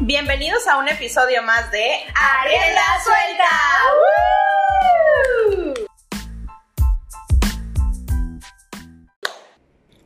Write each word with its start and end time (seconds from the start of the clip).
Bienvenidos 0.00 0.64
a 0.68 0.78
un 0.78 0.86
episodio 0.86 1.42
más 1.42 1.72
de 1.72 1.84
Ariela 2.14 2.82
Suelta. 3.02 3.48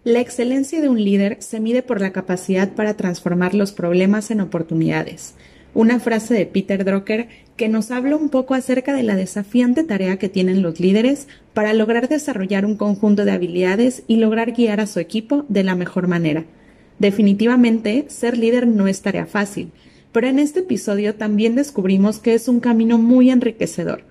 La 0.03 0.21
excelencia 0.21 0.81
de 0.81 0.89
un 0.89 1.05
líder 1.05 1.43
se 1.43 1.61
mide 1.61 1.83
por 1.83 2.01
la 2.01 2.11
capacidad 2.11 2.73
para 2.73 2.97
transformar 2.97 3.53
los 3.55 3.73
problemas 3.73 4.31
en 4.31 4.41
oportunidades. 4.41 5.35
Una 5.75 6.01
frase 6.01 6.33
de 6.33 6.47
Peter 6.47 6.87
Drucker 6.87 7.29
que 7.57 7.69
nos 7.69 7.91
habla 7.91 8.17
un 8.17 8.31
poco 8.31 8.55
acerca 8.55 8.95
de 8.95 9.03
la 9.03 9.15
desafiante 9.15 9.85
tarea 9.85 10.17
que 10.17 10.31
tienen 10.31 10.63
los 10.63 10.81
líderes 10.81 11.29
para 11.53 11.75
lograr 11.75 12.09
desarrollar 12.09 12.65
un 12.65 12.79
conjunto 12.79 13.27
de 13.27 13.33
habilidades 13.33 14.05
y 14.07 14.17
lograr 14.17 14.53
guiar 14.53 14.81
a 14.81 14.87
su 14.87 15.01
equipo 15.01 15.45
de 15.51 15.65
la 15.65 15.75
mejor 15.75 16.09
manera. 16.09 16.47
Definitivamente, 17.03 18.05
ser 18.09 18.39
líder 18.39 18.69
no 18.69 18.87
es 18.87 19.03
tarea 19.03 19.27
fácil, 19.27 19.73
pero 20.13 20.29
en 20.29 20.39
este 20.39 20.61
episodio 20.61 21.15
también 21.15 21.55
descubrimos 21.55 22.19
que 22.19 22.35
es 22.35 22.49
un 22.49 22.61
camino 22.61 22.99
muy 22.99 23.31
enriquecedor. 23.31 24.05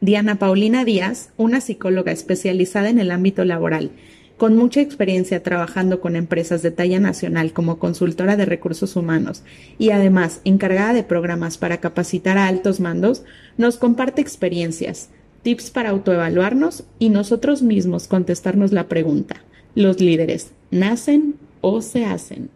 Diana 0.00 0.38
Paulina 0.38 0.84
Díaz, 0.84 1.30
una 1.36 1.60
psicóloga 1.60 2.12
especializada 2.12 2.88
en 2.88 2.98
el 2.98 3.10
ámbito 3.10 3.44
laboral, 3.44 3.90
con 4.38 4.56
mucha 4.56 4.80
experiencia 4.80 5.42
trabajando 5.42 6.00
con 6.00 6.16
empresas 6.16 6.62
de 6.62 6.70
talla 6.70 6.98
nacional 6.98 7.52
como 7.52 7.78
consultora 7.78 8.38
de 8.38 8.46
recursos 8.46 8.96
humanos 8.96 9.42
y 9.78 9.90
además 9.90 10.40
encargada 10.44 10.94
de 10.94 11.02
programas 11.02 11.58
para 11.58 11.80
capacitar 11.80 12.38
a 12.38 12.46
altos 12.46 12.80
mandos, 12.80 13.22
nos 13.58 13.76
comparte 13.76 14.22
experiencias, 14.22 15.10
tips 15.42 15.70
para 15.70 15.90
autoevaluarnos 15.90 16.84
y 16.98 17.10
nosotros 17.10 17.60
mismos 17.60 18.08
contestarnos 18.08 18.72
la 18.72 18.88
pregunta, 18.88 19.42
¿los 19.74 20.00
líderes 20.00 20.52
nacen 20.70 21.34
o 21.60 21.82
se 21.82 22.06
hacen? 22.06 22.48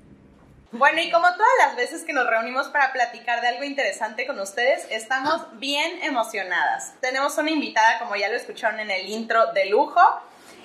Bueno, 0.77 1.01
y 1.01 1.09
como 1.09 1.29
todas 1.29 1.53
las 1.61 1.77
veces 1.77 2.03
que 2.03 2.13
nos 2.13 2.27
reunimos 2.27 2.67
para 2.67 2.93
platicar 2.93 3.41
de 3.41 3.47
algo 3.47 3.63
interesante 3.63 4.27
con 4.27 4.41
ustedes, 4.41 4.85
estamos 4.91 5.47
bien 5.61 6.03
emocionadas. 6.03 6.95
Tenemos 7.01 7.39
una 7.39 7.53
invitada, 7.53 8.01
como 8.01 8.17
ya 8.17 8.29
lo 8.29 8.35
escucharon 8.35 8.81
en 8.81 8.91
el 8.91 9.09
intro, 9.09 9.53
de 9.53 9.67
lujo. 9.67 10.01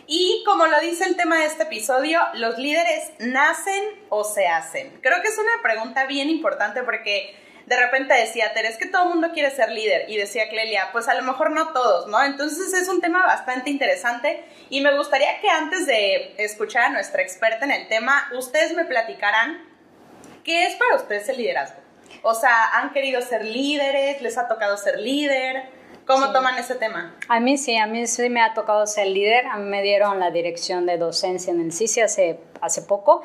Y 0.07 0.41
como 0.47 0.65
lo 0.65 0.79
dice 0.79 1.05
el 1.05 1.15
tema 1.15 1.37
de 1.37 1.45
este 1.45 1.61
episodio, 1.61 2.21
¿los 2.33 2.57
líderes 2.57 3.11
nacen 3.19 3.83
o 4.09 4.23
se 4.23 4.47
hacen? 4.47 4.99
Creo 5.03 5.21
que 5.21 5.27
es 5.27 5.37
una 5.37 5.61
pregunta 5.61 6.07
bien 6.07 6.31
importante 6.31 6.81
porque 6.81 7.37
de 7.67 7.77
repente 7.77 8.15
decía 8.15 8.51
Tere, 8.51 8.69
es 8.69 8.77
que 8.77 8.87
todo 8.87 9.03
el 9.03 9.09
mundo 9.09 9.29
quiere 9.31 9.51
ser 9.51 9.71
líder. 9.71 10.09
Y 10.09 10.17
decía 10.17 10.49
Clelia, 10.49 10.89
pues 10.91 11.07
a 11.07 11.13
lo 11.13 11.21
mejor 11.21 11.51
no 11.51 11.71
todos, 11.71 12.07
¿no? 12.07 12.23
Entonces 12.23 12.73
es 12.73 12.89
un 12.89 12.99
tema 12.99 13.27
bastante 13.27 13.69
interesante 13.69 14.43
y 14.71 14.81
me 14.81 14.97
gustaría 14.97 15.39
que 15.39 15.49
antes 15.49 15.85
de 15.85 16.33
escuchar 16.39 16.85
a 16.85 16.89
nuestra 16.89 17.21
experta 17.21 17.65
en 17.65 17.71
el 17.71 17.87
tema, 17.87 18.27
ustedes 18.33 18.73
me 18.73 18.85
platicaran 18.85 19.68
qué 20.49 20.65
es 20.65 20.75
para 20.77 20.95
ustedes 20.95 21.29
el 21.29 21.37
liderazgo. 21.37 21.79
O 22.23 22.33
sea, 22.33 22.79
¿han 22.79 22.91
querido 22.91 23.21
ser 23.21 23.45
líderes? 23.45 24.19
¿Les 24.23 24.35
ha 24.35 24.47
tocado 24.47 24.77
ser 24.77 24.99
líder? 24.99 25.69
¿Cómo 26.07 26.31
toman 26.31 26.57
ese 26.57 26.73
tema? 26.73 27.15
A 27.27 27.39
mí 27.39 27.55
sí, 27.55 27.77
a 27.77 27.85
mí 27.85 28.07
sí 28.07 28.31
me 28.31 28.41
ha 28.41 28.55
tocado 28.55 28.87
ser 28.87 29.05
líder. 29.05 29.45
A 29.45 29.57
mí 29.57 29.69
me 29.69 29.83
dieron 29.83 30.19
la 30.19 30.31
dirección 30.31 30.87
de 30.87 30.97
docencia 30.97 31.53
en 31.53 31.61
el 31.61 31.71
CICI 31.71 32.01
hace, 32.01 32.39
hace 32.61 32.81
poco. 32.81 33.21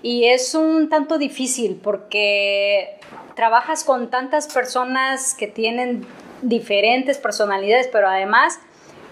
Y 0.00 0.24
es 0.24 0.54
un 0.54 0.88
tanto 0.88 1.18
difícil 1.18 1.78
porque 1.84 2.98
trabajas 3.36 3.84
con 3.84 4.08
tantas 4.08 4.48
personas 4.48 5.34
que 5.34 5.48
tienen 5.48 6.06
diferentes 6.40 7.18
personalidades, 7.18 7.88
pero 7.92 8.08
además 8.08 8.58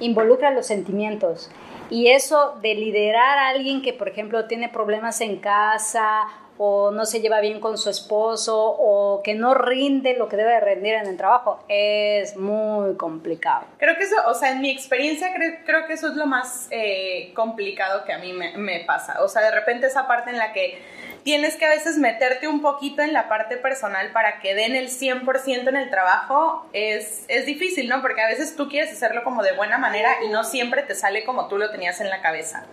involucra 0.00 0.52
los 0.52 0.64
sentimientos. 0.64 1.50
Y 1.90 2.08
eso 2.08 2.58
de 2.62 2.74
liderar 2.76 3.38
a 3.38 3.48
alguien 3.48 3.82
que, 3.82 3.92
por 3.92 4.08
ejemplo, 4.08 4.46
tiene 4.46 4.70
problemas 4.70 5.20
en 5.20 5.36
casa 5.36 6.26
o 6.58 6.90
no 6.90 7.06
se 7.06 7.20
lleva 7.20 7.40
bien 7.40 7.60
con 7.60 7.78
su 7.78 7.90
esposo 7.90 8.56
o 8.56 9.22
que 9.22 9.34
no 9.34 9.54
rinde 9.54 10.16
lo 10.16 10.28
que 10.28 10.36
debe 10.36 10.60
rendir 10.60 10.94
en 10.94 11.06
el 11.06 11.16
trabajo, 11.16 11.64
es 11.68 12.36
muy 12.36 12.96
complicado. 12.96 13.66
Creo 13.78 13.96
que 13.96 14.04
eso, 14.04 14.16
o 14.26 14.34
sea, 14.34 14.52
en 14.52 14.60
mi 14.60 14.70
experiencia 14.70 15.32
creo, 15.34 15.58
creo 15.64 15.86
que 15.86 15.94
eso 15.94 16.08
es 16.08 16.14
lo 16.14 16.26
más 16.26 16.68
eh, 16.70 17.32
complicado 17.34 18.04
que 18.04 18.12
a 18.12 18.18
mí 18.18 18.32
me, 18.32 18.56
me 18.56 18.80
pasa. 18.80 19.22
O 19.22 19.28
sea, 19.28 19.42
de 19.42 19.50
repente 19.50 19.86
esa 19.86 20.06
parte 20.06 20.30
en 20.30 20.38
la 20.38 20.52
que 20.52 20.80
tienes 21.22 21.56
que 21.56 21.66
a 21.66 21.70
veces 21.70 21.98
meterte 21.98 22.48
un 22.48 22.62
poquito 22.62 23.02
en 23.02 23.12
la 23.12 23.28
parte 23.28 23.56
personal 23.56 24.10
para 24.12 24.40
que 24.40 24.54
den 24.54 24.74
el 24.74 24.88
100% 24.88 25.68
en 25.68 25.76
el 25.76 25.90
trabajo, 25.90 26.66
es, 26.72 27.24
es 27.28 27.46
difícil, 27.46 27.88
¿no? 27.88 28.02
Porque 28.02 28.22
a 28.22 28.26
veces 28.26 28.56
tú 28.56 28.68
quieres 28.68 28.92
hacerlo 28.92 29.22
como 29.24 29.42
de 29.42 29.52
buena 29.52 29.78
manera 29.78 30.16
y 30.24 30.28
no 30.28 30.44
siempre 30.44 30.82
te 30.82 30.94
sale 30.94 31.24
como 31.24 31.48
tú 31.48 31.58
lo 31.58 31.70
tenías 31.70 32.00
en 32.00 32.10
la 32.10 32.20
cabeza. 32.20 32.66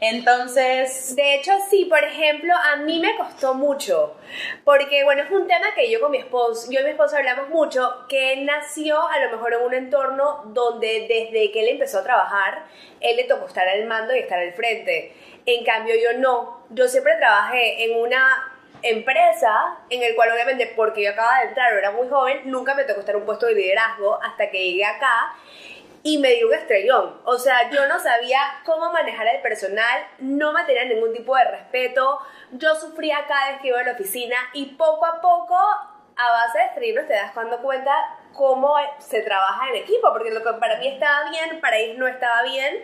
Entonces... 0.00 1.16
De 1.16 1.34
hecho, 1.34 1.52
sí, 1.70 1.86
por 1.86 2.02
ejemplo, 2.02 2.54
a 2.54 2.76
mí 2.76 3.00
me 3.00 3.16
costó 3.16 3.54
mucho, 3.54 4.16
porque 4.64 5.04
bueno, 5.04 5.22
es 5.22 5.30
un 5.30 5.46
tema 5.46 5.74
que 5.74 5.90
yo 5.90 6.00
con 6.00 6.10
mi 6.10 6.18
esposo, 6.18 6.70
yo 6.70 6.80
y 6.80 6.84
mi 6.84 6.90
esposo 6.90 7.16
hablamos 7.16 7.48
mucho, 7.48 8.06
que 8.08 8.32
él 8.34 8.46
nació 8.46 9.06
a 9.08 9.18
lo 9.20 9.30
mejor 9.30 9.54
en 9.54 9.62
un 9.62 9.74
entorno 9.74 10.42
donde 10.46 11.06
desde 11.08 11.50
que 11.50 11.60
él 11.60 11.68
empezó 11.70 11.98
a 11.98 12.04
trabajar, 12.04 12.64
él 13.00 13.16
le 13.16 13.24
tocó 13.24 13.46
estar 13.46 13.68
al 13.68 13.86
mando 13.86 14.14
y 14.14 14.20
estar 14.20 14.38
al 14.38 14.52
frente. 14.52 15.12
En 15.46 15.64
cambio, 15.64 15.94
yo 15.94 16.18
no. 16.18 16.57
Yo 16.70 16.88
siempre 16.88 17.16
trabajé 17.16 17.84
en 17.84 18.00
una 18.00 18.52
empresa 18.82 19.78
en 19.90 20.02
el 20.02 20.14
cual 20.14 20.32
obviamente 20.32 20.72
porque 20.76 21.02
yo 21.02 21.10
acababa 21.10 21.40
de 21.40 21.48
entrar, 21.48 21.72
era 21.72 21.90
muy 21.90 22.08
joven, 22.08 22.42
nunca 22.44 22.74
me 22.74 22.84
tocó 22.84 23.00
estar 23.00 23.14
en 23.14 23.22
un 23.22 23.26
puesto 23.26 23.46
de 23.46 23.54
liderazgo 23.54 24.22
hasta 24.22 24.50
que 24.50 24.70
llegué 24.70 24.84
acá 24.84 25.34
y 26.02 26.18
me 26.18 26.30
dio 26.34 26.48
un 26.48 26.54
estrellón. 26.54 27.20
O 27.24 27.38
sea, 27.38 27.70
yo 27.70 27.86
no 27.86 27.98
sabía 27.98 28.40
cómo 28.64 28.92
manejar 28.92 29.26
el 29.28 29.42
personal, 29.42 30.06
no 30.18 30.52
me 30.52 30.64
tenía 30.64 30.84
ningún 30.84 31.12
tipo 31.12 31.36
de 31.36 31.44
respeto, 31.44 32.18
yo 32.52 32.74
sufría 32.76 33.24
cada 33.26 33.52
vez 33.52 33.60
que 33.60 33.68
iba 33.68 33.80
a 33.80 33.84
la 33.84 33.92
oficina 33.92 34.36
y 34.52 34.66
poco 34.76 35.06
a 35.06 35.20
poco, 35.20 35.56
a 35.56 36.30
base 36.30 36.58
de 36.58 36.64
escribirlos, 36.66 37.08
te 37.08 37.14
das 37.14 37.32
cuando 37.32 37.58
cuenta 37.58 37.92
cómo 38.38 38.72
se 38.98 39.20
trabaja 39.22 39.68
en 39.70 39.82
equipo, 39.82 40.12
porque 40.12 40.30
lo 40.30 40.42
que 40.44 40.52
para 40.60 40.78
mí 40.78 40.86
estaba 40.86 41.28
bien, 41.28 41.60
para 41.60 41.76
ellos 41.76 41.98
no 41.98 42.06
estaba 42.06 42.44
bien, 42.44 42.76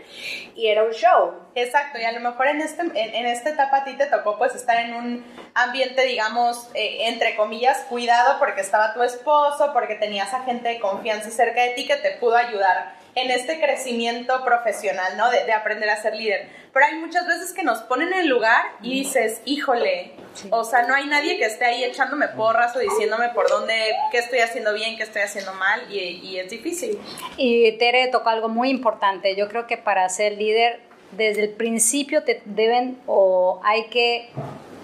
y 0.57 0.67
era 0.67 0.83
un 0.83 0.91
show. 0.91 1.35
Exacto, 1.55 1.99
y 2.01 2.05
a 2.05 2.11
lo 2.11 2.19
mejor 2.19 2.49
en, 2.49 2.61
este, 2.61 2.83
en, 2.83 3.27
esta 3.27 3.51
etapa 3.51 3.79
a 3.79 3.85
ti 3.85 3.97
te 3.97 4.07
tocó 4.07 4.37
pues 4.37 4.55
estar 4.57 4.77
en 4.79 4.95
un 4.95 5.25
ambiente, 5.55 6.05
digamos, 6.05 6.69
eh, 6.75 7.07
entre 7.07 7.37
comillas, 7.37 7.79
cuidado, 7.89 8.41
porque 8.41 8.63
estaba 8.63 8.93
tu 8.93 9.03
esposo, 9.05 9.73
porque 9.73 9.95
tenías 9.95 10.35
a 10.35 10.43
gente 10.43 10.69
de 10.69 10.81
confianza 10.81 11.31
cerca 11.31 11.63
de 11.63 11.71
ti 11.71 11.87
que 11.87 11.97
te 11.97 12.17
pudo 12.19 12.37
ayudar 12.37 13.04
en 13.15 13.31
este 13.31 13.61
crecimiento 13.61 14.45
profesional, 14.45 15.17
¿no? 15.17 15.31
De, 15.31 15.45
de, 15.45 15.53
aprender 15.53 15.89
a 15.89 16.01
ser 16.01 16.15
líder. 16.15 16.49
Pero 16.73 16.87
hay 16.87 16.97
muchas 16.97 17.27
veces 17.27 17.53
que 17.53 17.63
nos 17.63 17.81
ponen 17.83 18.13
en 18.13 18.21
el 18.21 18.29
lugar 18.29 18.65
y 18.83 19.03
dices, 19.03 19.41
híjole, 19.45 20.13
o 20.51 20.65
sea, 20.65 20.83
no 20.83 20.95
hay 20.95 21.07
nadie 21.07 21.39
que 21.39 21.45
esté 21.45 21.65
ahí 21.65 21.85
echándome 21.85 22.29
porras 22.29 22.75
o 22.75 22.81
diciéndome 22.81 23.29
por 23.31 23.49
dónde, 23.49 23.75
qué 24.11 24.19
estoy 24.19 24.41
haciendo 24.41 24.75
bien, 24.75 24.97
qué 24.97 25.05
estoy 25.05 25.23
haciendo 25.23 25.53
mal, 25.55 25.83
y, 25.91 25.99
y 25.99 26.39
es 26.39 26.51
difícil. 26.51 26.99
Y 27.37 27.73
Tere 27.79 28.09
tocó 28.09 28.31
algo 28.31 28.49
muy 28.49 28.71
importante. 28.71 29.37
Yo 29.37 29.49
creo 29.49 29.67
que 29.67 29.77
para 29.77 30.09
ser 30.09 30.33
líder, 30.33 30.81
desde 31.13 31.43
el 31.43 31.51
principio 31.51 32.25
te 32.25 32.43
deben 32.45 32.99
o 33.07 33.61
hay 33.65 33.85
que 33.87 34.31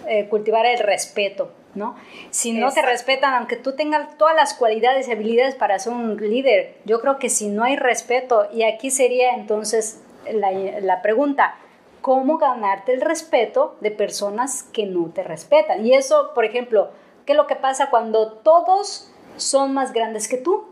eh, 0.06 0.28
cultivar 0.28 0.66
el 0.66 0.78
respeto 0.78 1.52
¿no? 1.74 1.96
Si 2.30 2.52
no 2.52 2.72
te 2.72 2.82
respetan, 2.82 3.34
aunque 3.34 3.56
tú 3.56 3.72
tengas 3.76 4.16
todas 4.18 4.34
las 4.34 4.54
cualidades 4.54 5.08
y 5.08 5.12
habilidades 5.12 5.54
para 5.54 5.78
ser 5.78 5.92
un 5.92 6.16
líder, 6.16 6.76
yo 6.84 7.00
creo 7.00 7.18
que 7.18 7.28
si 7.28 7.48
no 7.48 7.64
hay 7.64 7.76
respeto, 7.76 8.48
y 8.52 8.64
aquí 8.64 8.90
sería 8.90 9.34
entonces 9.34 10.02
la, 10.32 10.50
la 10.52 11.02
pregunta, 11.02 11.56
¿cómo 12.00 12.38
ganarte 12.38 12.92
el 12.92 13.00
respeto 13.00 13.76
de 13.80 13.90
personas 13.90 14.64
que 14.72 14.86
no 14.86 15.10
te 15.10 15.22
respetan? 15.22 15.86
Y 15.86 15.94
eso, 15.94 16.32
por 16.34 16.44
ejemplo, 16.44 16.90
¿qué 17.26 17.32
es 17.32 17.36
lo 17.36 17.46
que 17.46 17.56
pasa 17.56 17.90
cuando 17.90 18.32
todos 18.32 19.10
son 19.36 19.74
más 19.74 19.92
grandes 19.92 20.28
que 20.28 20.36
tú? 20.36 20.64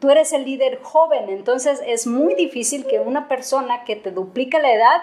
Tú 0.00 0.10
eres 0.10 0.32
el 0.32 0.44
líder 0.44 0.80
joven, 0.82 1.28
entonces 1.28 1.80
es 1.86 2.06
muy 2.06 2.34
difícil 2.34 2.86
que 2.86 2.98
una 2.98 3.28
persona 3.28 3.84
que 3.84 3.96
te 3.96 4.10
duplica 4.10 4.58
la 4.58 4.72
edad 4.72 5.02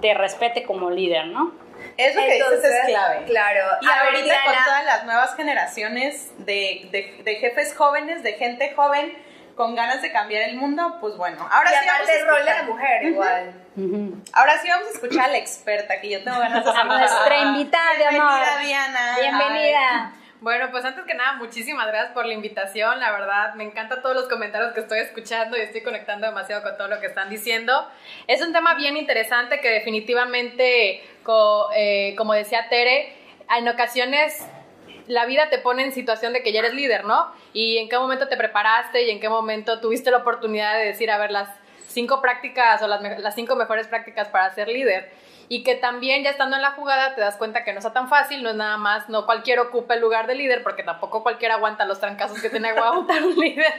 te 0.00 0.12
respete 0.12 0.62
como 0.62 0.90
líder, 0.90 1.28
¿no? 1.28 1.52
Eso 1.96 2.20
que 2.20 2.34
dices 2.34 2.64
es 2.64 2.86
clave. 2.86 3.24
Claro. 3.26 3.60
Y 3.80 3.86
ahorita 3.86 4.34
con 4.44 4.64
todas 4.64 4.84
las 4.84 5.04
nuevas 5.04 5.34
generaciones 5.34 6.30
de, 6.38 6.88
de, 6.92 7.22
de, 7.24 7.36
jefes 7.36 7.74
jóvenes, 7.74 8.22
de 8.22 8.34
gente 8.34 8.72
joven 8.74 9.16
con 9.54 9.74
ganas 9.74 10.02
de 10.02 10.12
cambiar 10.12 10.42
el 10.42 10.56
mundo, 10.56 10.98
pues 11.00 11.16
bueno. 11.16 11.48
Ahora 11.50 11.70
y 11.70 11.82
sí 11.82 11.88
aparte 11.88 12.20
el 12.20 12.26
rol 12.26 12.44
de 12.44 12.54
la 12.54 12.62
mujer 12.64 13.02
uh 13.02 13.06
-huh. 13.06 13.10
igual. 13.10 13.54
Uh 13.76 13.80
-huh. 13.80 14.24
Ahora 14.34 14.58
sí 14.58 14.68
vamos 14.68 14.88
a 14.88 14.90
escuchar 14.90 15.24
a 15.24 15.28
la 15.28 15.38
experta, 15.38 16.00
que 16.00 16.10
yo 16.10 16.22
tengo 16.22 16.38
ganas 16.38 16.64
de 16.64 16.70
A 16.76 16.84
nuestra 16.84 17.38
invitada, 17.38 17.94
de 17.96 18.06
amor. 18.06 18.40
Bienvenida, 18.40 18.60
Diana. 18.60 19.16
Bienvenida. 19.18 20.12
Ay. 20.14 20.25
Bueno, 20.40 20.68
pues 20.70 20.84
antes 20.84 21.04
que 21.04 21.14
nada, 21.14 21.32
muchísimas 21.38 21.86
gracias 21.86 22.12
por 22.12 22.26
la 22.26 22.34
invitación. 22.34 23.00
La 23.00 23.10
verdad, 23.10 23.54
me 23.54 23.64
encantan 23.64 24.02
todos 24.02 24.14
los 24.14 24.28
comentarios 24.28 24.74
que 24.74 24.80
estoy 24.80 24.98
escuchando 24.98 25.56
y 25.56 25.60
estoy 25.60 25.80
conectando 25.80 26.26
demasiado 26.26 26.62
con 26.62 26.76
todo 26.76 26.88
lo 26.88 27.00
que 27.00 27.06
están 27.06 27.30
diciendo. 27.30 27.88
Es 28.26 28.42
un 28.42 28.52
tema 28.52 28.74
bien 28.74 28.98
interesante 28.98 29.60
que 29.60 29.70
definitivamente, 29.70 31.02
eh, 31.74 32.14
como 32.18 32.34
decía 32.34 32.68
Tere, 32.68 33.14
en 33.56 33.66
ocasiones 33.66 34.46
la 35.06 35.24
vida 35.24 35.48
te 35.48 35.58
pone 35.58 35.84
en 35.84 35.92
situación 35.92 36.34
de 36.34 36.42
que 36.42 36.52
ya 36.52 36.60
eres 36.60 36.74
líder, 36.74 37.04
¿no? 37.04 37.32
Y 37.54 37.78
en 37.78 37.88
qué 37.88 37.96
momento 37.96 38.28
te 38.28 38.36
preparaste 38.36 39.04
y 39.04 39.10
en 39.10 39.20
qué 39.20 39.30
momento 39.30 39.80
tuviste 39.80 40.10
la 40.10 40.18
oportunidad 40.18 40.76
de 40.76 40.84
decir, 40.84 41.10
a 41.10 41.16
ver, 41.16 41.30
las 41.30 41.48
cinco 41.86 42.20
prácticas 42.20 42.82
o 42.82 42.88
las 42.88 43.34
cinco 43.34 43.56
mejores 43.56 43.86
prácticas 43.86 44.28
para 44.28 44.54
ser 44.54 44.68
líder 44.68 45.10
y 45.48 45.62
que 45.62 45.76
también 45.76 46.24
ya 46.24 46.30
estando 46.30 46.56
en 46.56 46.62
la 46.62 46.72
jugada 46.72 47.14
te 47.14 47.20
das 47.20 47.36
cuenta 47.36 47.64
que 47.64 47.72
no 47.72 47.78
está 47.78 47.92
tan 47.92 48.08
fácil, 48.08 48.42
no 48.42 48.50
es 48.50 48.56
nada 48.56 48.76
más, 48.76 49.08
no 49.08 49.26
cualquiera 49.26 49.62
ocupa 49.62 49.94
el 49.94 50.00
lugar 50.00 50.26
de 50.26 50.34
líder, 50.34 50.62
porque 50.62 50.82
tampoco 50.82 51.22
cualquiera 51.22 51.54
aguanta 51.54 51.84
los 51.84 52.00
trancazos 52.00 52.40
que 52.40 52.50
tiene 52.50 52.72
que 52.72 52.78
aguantar 52.78 53.22
un 53.22 53.36
líder. 53.36 53.72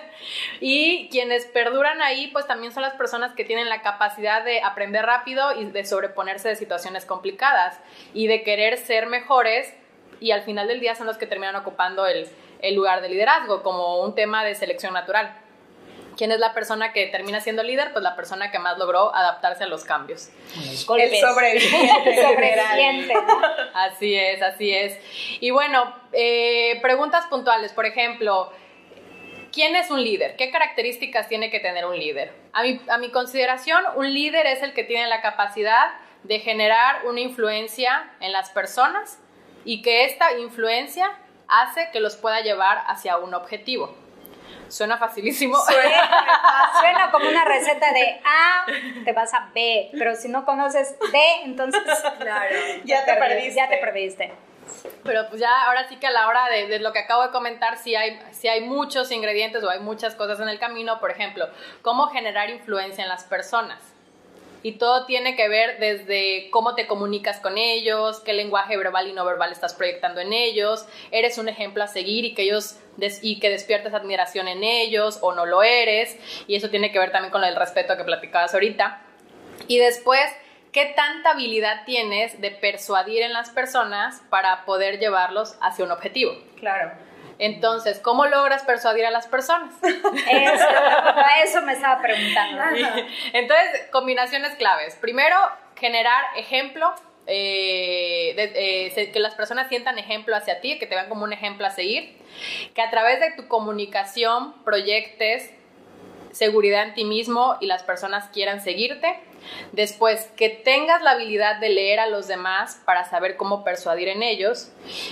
Y 0.61 1.09
quienes 1.09 1.45
perduran 1.45 2.01
ahí, 2.01 2.27
pues 2.27 2.47
también 2.47 2.71
son 2.71 2.83
las 2.83 2.93
personas 2.93 3.33
que 3.33 3.43
tienen 3.43 3.69
la 3.69 3.81
capacidad 3.81 4.43
de 4.43 4.61
aprender 4.61 5.05
rápido 5.05 5.59
y 5.59 5.65
de 5.65 5.85
sobreponerse 5.85 6.49
de 6.49 6.55
situaciones 6.55 7.05
complicadas 7.05 7.79
y 8.13 8.27
de 8.27 8.43
querer 8.43 8.77
ser 8.77 9.07
mejores 9.07 9.73
y 10.19 10.31
al 10.31 10.41
final 10.41 10.67
del 10.67 10.79
día 10.79 10.95
son 10.95 11.07
los 11.07 11.17
que 11.17 11.27
terminan 11.27 11.55
ocupando 11.55 12.05
el, 12.07 12.27
el 12.61 12.75
lugar 12.75 13.01
de 13.01 13.09
liderazgo 13.09 13.61
como 13.61 14.01
un 14.01 14.15
tema 14.15 14.43
de 14.43 14.55
selección 14.55 14.93
natural. 14.93 15.31
¿Quién 16.17 16.31
es 16.31 16.39
la 16.39 16.53
persona 16.53 16.93
que 16.93 17.05
termina 17.07 17.39
siendo 17.39 17.61
líder? 17.61 17.93
Pues 17.93 18.03
la 18.03 18.15
persona 18.15 18.49
que 18.49 18.57
más 18.57 18.77
logró 18.77 19.13
adaptarse 19.15 19.63
a 19.63 19.67
los 19.67 19.85
cambios. 19.85 20.29
El 22.15 22.21
sobreviviente. 22.21 23.13
Así 23.73 24.15
es, 24.15 24.41
así 24.41 24.73
es. 24.73 24.97
Y 25.39 25.51
bueno, 25.51 25.95
eh, 26.11 26.79
preguntas 26.81 27.27
puntuales. 27.27 27.71
Por 27.73 27.85
ejemplo, 27.85 28.51
¿quién 29.53 29.75
es 29.75 29.91
un 29.91 30.03
líder? 30.03 30.35
¿Qué 30.35 30.49
características 30.49 31.27
tiene 31.27 31.51
que 31.51 31.59
tener 31.59 31.85
un 31.85 31.97
líder? 31.97 32.33
A 32.53 32.63
mi, 32.63 32.81
a 32.89 32.97
mi 32.97 33.11
consideración, 33.11 33.83
un 33.95 34.11
líder 34.11 34.47
es 34.47 34.63
el 34.63 34.73
que 34.73 34.83
tiene 34.83 35.05
la 35.05 35.21
capacidad 35.21 35.89
de 36.23 36.39
generar 36.39 37.05
una 37.05 37.19
influencia 37.19 38.11
en 38.19 38.31
las 38.31 38.49
personas 38.49 39.19
y 39.63 39.83
que 39.83 40.05
esta 40.05 40.37
influencia 40.39 41.11
hace 41.47 41.89
que 41.93 41.99
los 41.99 42.15
pueda 42.15 42.41
llevar 42.41 42.83
hacia 42.87 43.17
un 43.17 43.35
objetivo. 43.35 44.06
Suena 44.69 44.97
facilísimo. 44.97 45.57
Suena 46.79 47.11
como 47.11 47.27
una 47.27 47.45
receta 47.45 47.91
de 47.91 48.21
A, 48.23 48.65
te 49.03 49.13
vas 49.13 49.33
a 49.33 49.49
B, 49.53 49.89
pero 49.93 50.15
si 50.15 50.29
no 50.29 50.45
conoces 50.45 50.97
D, 51.11 51.19
entonces 51.43 51.81
Claro. 52.19 52.55
Ya 52.85 53.05
te 53.05 53.15
perdiste. 53.15 53.55
Ya 53.55 53.69
te 53.69 53.77
perdiste. 53.77 54.33
Pero 55.03 55.29
pues 55.29 55.39
ya 55.39 55.65
ahora 55.65 55.87
sí 55.87 55.95
que 55.95 56.07
a 56.07 56.11
la 56.11 56.27
hora 56.27 56.49
de, 56.49 56.67
de 56.67 56.79
lo 56.79 56.91
que 56.91 56.99
acabo 56.99 57.23
de 57.23 57.31
comentar, 57.31 57.77
sí 57.77 57.95
hay, 57.95 58.19
sí 58.31 58.47
hay 58.47 58.61
muchos 58.61 59.11
ingredientes 59.11 59.63
o 59.63 59.69
hay 59.69 59.79
muchas 59.79 60.15
cosas 60.15 60.39
en 60.39 60.49
el 60.49 60.59
camino. 60.59 60.99
Por 60.99 61.11
ejemplo, 61.11 61.47
cómo 61.81 62.07
generar 62.07 62.49
influencia 62.49 63.03
en 63.03 63.09
las 63.09 63.23
personas. 63.23 63.79
Y 64.63 64.73
todo 64.73 65.05
tiene 65.05 65.35
que 65.35 65.47
ver 65.47 65.79
desde 65.79 66.49
cómo 66.49 66.75
te 66.75 66.87
comunicas 66.87 67.39
con 67.39 67.57
ellos, 67.57 68.19
qué 68.21 68.33
lenguaje 68.33 68.77
verbal 68.77 69.07
y 69.07 69.13
no 69.13 69.25
verbal 69.25 69.51
estás 69.51 69.73
proyectando 69.73 70.19
en 70.21 70.33
ellos, 70.33 70.85
eres 71.11 71.37
un 71.37 71.49
ejemplo 71.49 71.83
a 71.83 71.87
seguir 71.87 72.25
y 72.25 72.33
que 72.33 72.43
ellos 72.43 72.77
y 73.21 73.39
que 73.39 73.49
despiertes 73.49 73.93
admiración 73.93 74.47
en 74.47 74.63
ellos 74.63 75.19
o 75.21 75.33
no 75.33 75.45
lo 75.45 75.63
eres. 75.63 76.17
Y 76.47 76.55
eso 76.55 76.69
tiene 76.69 76.91
que 76.91 76.99
ver 76.99 77.11
también 77.11 77.31
con 77.31 77.43
el 77.43 77.55
respeto 77.55 77.95
que 77.95 78.03
platicabas 78.03 78.53
ahorita. 78.53 79.01
Y 79.67 79.77
después, 79.77 80.21
¿qué 80.71 80.93
tanta 80.95 81.31
habilidad 81.31 81.83
tienes 81.85 82.39
de 82.41 82.51
persuadir 82.51 83.21
en 83.21 83.33
las 83.33 83.49
personas 83.49 84.21
para 84.29 84.65
poder 84.65 84.99
llevarlos 84.99 85.57
hacia 85.61 85.85
un 85.85 85.91
objetivo? 85.91 86.33
Claro. 86.59 87.06
Entonces, 87.39 87.99
¿cómo 87.99 88.25
logras 88.25 88.63
persuadir 88.63 89.05
a 89.05 89.11
las 89.11 89.27
personas? 89.27 89.73
Eso, 89.83 90.65
a 90.67 91.41
eso 91.43 91.61
me 91.61 91.73
estaba 91.73 92.01
preguntando. 92.01 92.63
Entonces, 93.33 93.87
combinaciones 93.91 94.55
claves. 94.55 94.95
Primero, 94.95 95.35
generar 95.75 96.23
ejemplo, 96.35 96.93
eh, 97.27 98.33
de- 98.35 98.87
eh, 99.03 99.11
que 99.11 99.19
las 99.19 99.35
personas 99.35 99.67
sientan 99.69 99.99
ejemplo 99.99 100.35
hacia 100.35 100.61
ti, 100.61 100.79
que 100.79 100.87
te 100.87 100.95
vean 100.95 101.09
como 101.09 101.23
un 101.25 101.33
ejemplo 101.33 101.67
a 101.67 101.69
seguir, 101.71 102.17
que 102.73 102.81
a 102.81 102.89
través 102.89 103.19
de 103.19 103.31
tu 103.33 103.47
comunicación 103.47 104.53
proyectes 104.63 105.51
seguridad 106.31 106.83
en 106.83 106.93
ti 106.93 107.03
mismo 107.03 107.57
y 107.59 107.65
las 107.67 107.83
personas 107.83 108.29
quieran 108.29 108.61
seguirte. 108.63 109.19
Después, 109.71 110.31
que 110.37 110.49
tengas 110.49 111.01
la 111.01 111.11
habilidad 111.11 111.55
de 111.57 111.69
leer 111.69 111.99
a 111.99 112.07
los 112.07 112.27
demás 112.27 112.81
para 112.85 113.05
saber 113.05 113.37
cómo 113.37 113.63
persuadir 113.63 114.07
en 114.09 114.21
ellos. 114.23 114.71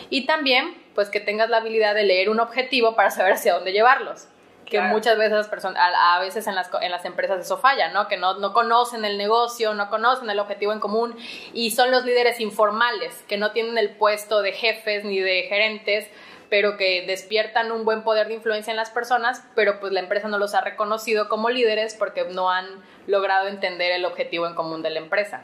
Y 0.10 0.25
también, 0.25 0.75
pues 0.95 1.09
que 1.09 1.19
tengas 1.19 1.50
la 1.50 1.57
habilidad 1.57 1.94
de 1.94 2.03
leer 2.03 2.30
un 2.30 2.39
objetivo 2.39 2.95
para 2.95 3.12
saber 3.12 3.33
hacia 3.33 3.53
dónde 3.53 3.74
llevarlos. 3.74 4.27
Que 4.65 4.81
muchas 4.81 5.15
veces 5.15 5.33
las 5.33 5.47
personas, 5.47 5.80
a, 5.80 6.15
a 6.15 6.19
veces 6.21 6.47
en 6.47 6.56
las, 6.56 6.71
en 6.81 6.89
las 6.89 7.06
empresas 7.06 7.39
eso 7.39 7.59
falla, 7.59 7.89
¿no? 7.89 8.07
Que 8.07 8.18
no, 8.18 8.39
no 8.39 8.51
conocen 8.51 9.06
el 9.06 9.15
negocio, 9.15 9.75
no 9.75 9.92
conocen 9.92 10.27
el 10.27 10.39
objetivo 10.39 10.74
en 10.74 10.80
común 10.80 11.15
y 11.53 11.69
son 11.69 11.92
los 11.92 12.03
líderes 12.03 12.39
informales, 12.39 13.24
que 13.27 13.38
no 13.38 13.51
tienen 13.51 13.77
el 13.77 13.92
puesto 13.92 14.42
de 14.42 14.53
jefes 14.53 15.06
ni 15.06 15.19
de 15.19 15.44
gerentes, 15.44 16.09
pero 16.50 16.77
que 16.77 17.06
despiertan 17.06 17.71
un 17.71 17.86
buen 17.86 18.01
poder 18.01 18.27
de 18.27 18.33
influencia 18.33 18.71
en 18.71 18.77
las 18.77 18.89
personas, 18.89 19.44
pero 19.53 19.80
pues 19.80 19.94
la 19.94 20.00
empresa 20.00 20.30
no 20.30 20.39
los 20.39 20.56
ha 20.56 20.62
reconocido 20.62 21.30
como 21.30 21.51
líderes 21.51 21.94
porque 21.94 22.24
no 22.24 22.50
han 22.50 22.65
logrado 23.06 23.48
entender 23.48 23.91
el 23.91 24.03
objetivo 24.03 24.48
en 24.48 24.56
común 24.56 24.81
de 24.81 24.89
la 24.89 25.00
empresa. 25.00 25.44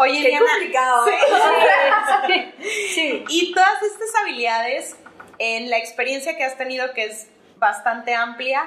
Oye, 0.00 0.20
Qué 0.22 0.28
Eliana, 0.28 0.46
complicado. 0.50 1.06
sí. 2.26 2.52
Sí. 2.94 3.24
Y 3.28 3.52
todas 3.52 3.82
estas 3.82 4.08
habilidades, 4.22 4.96
en 5.38 5.70
la 5.70 5.78
experiencia 5.78 6.36
que 6.36 6.44
has 6.44 6.56
tenido, 6.56 6.92
que 6.92 7.04
es 7.04 7.28
bastante 7.56 8.14
amplia, 8.14 8.64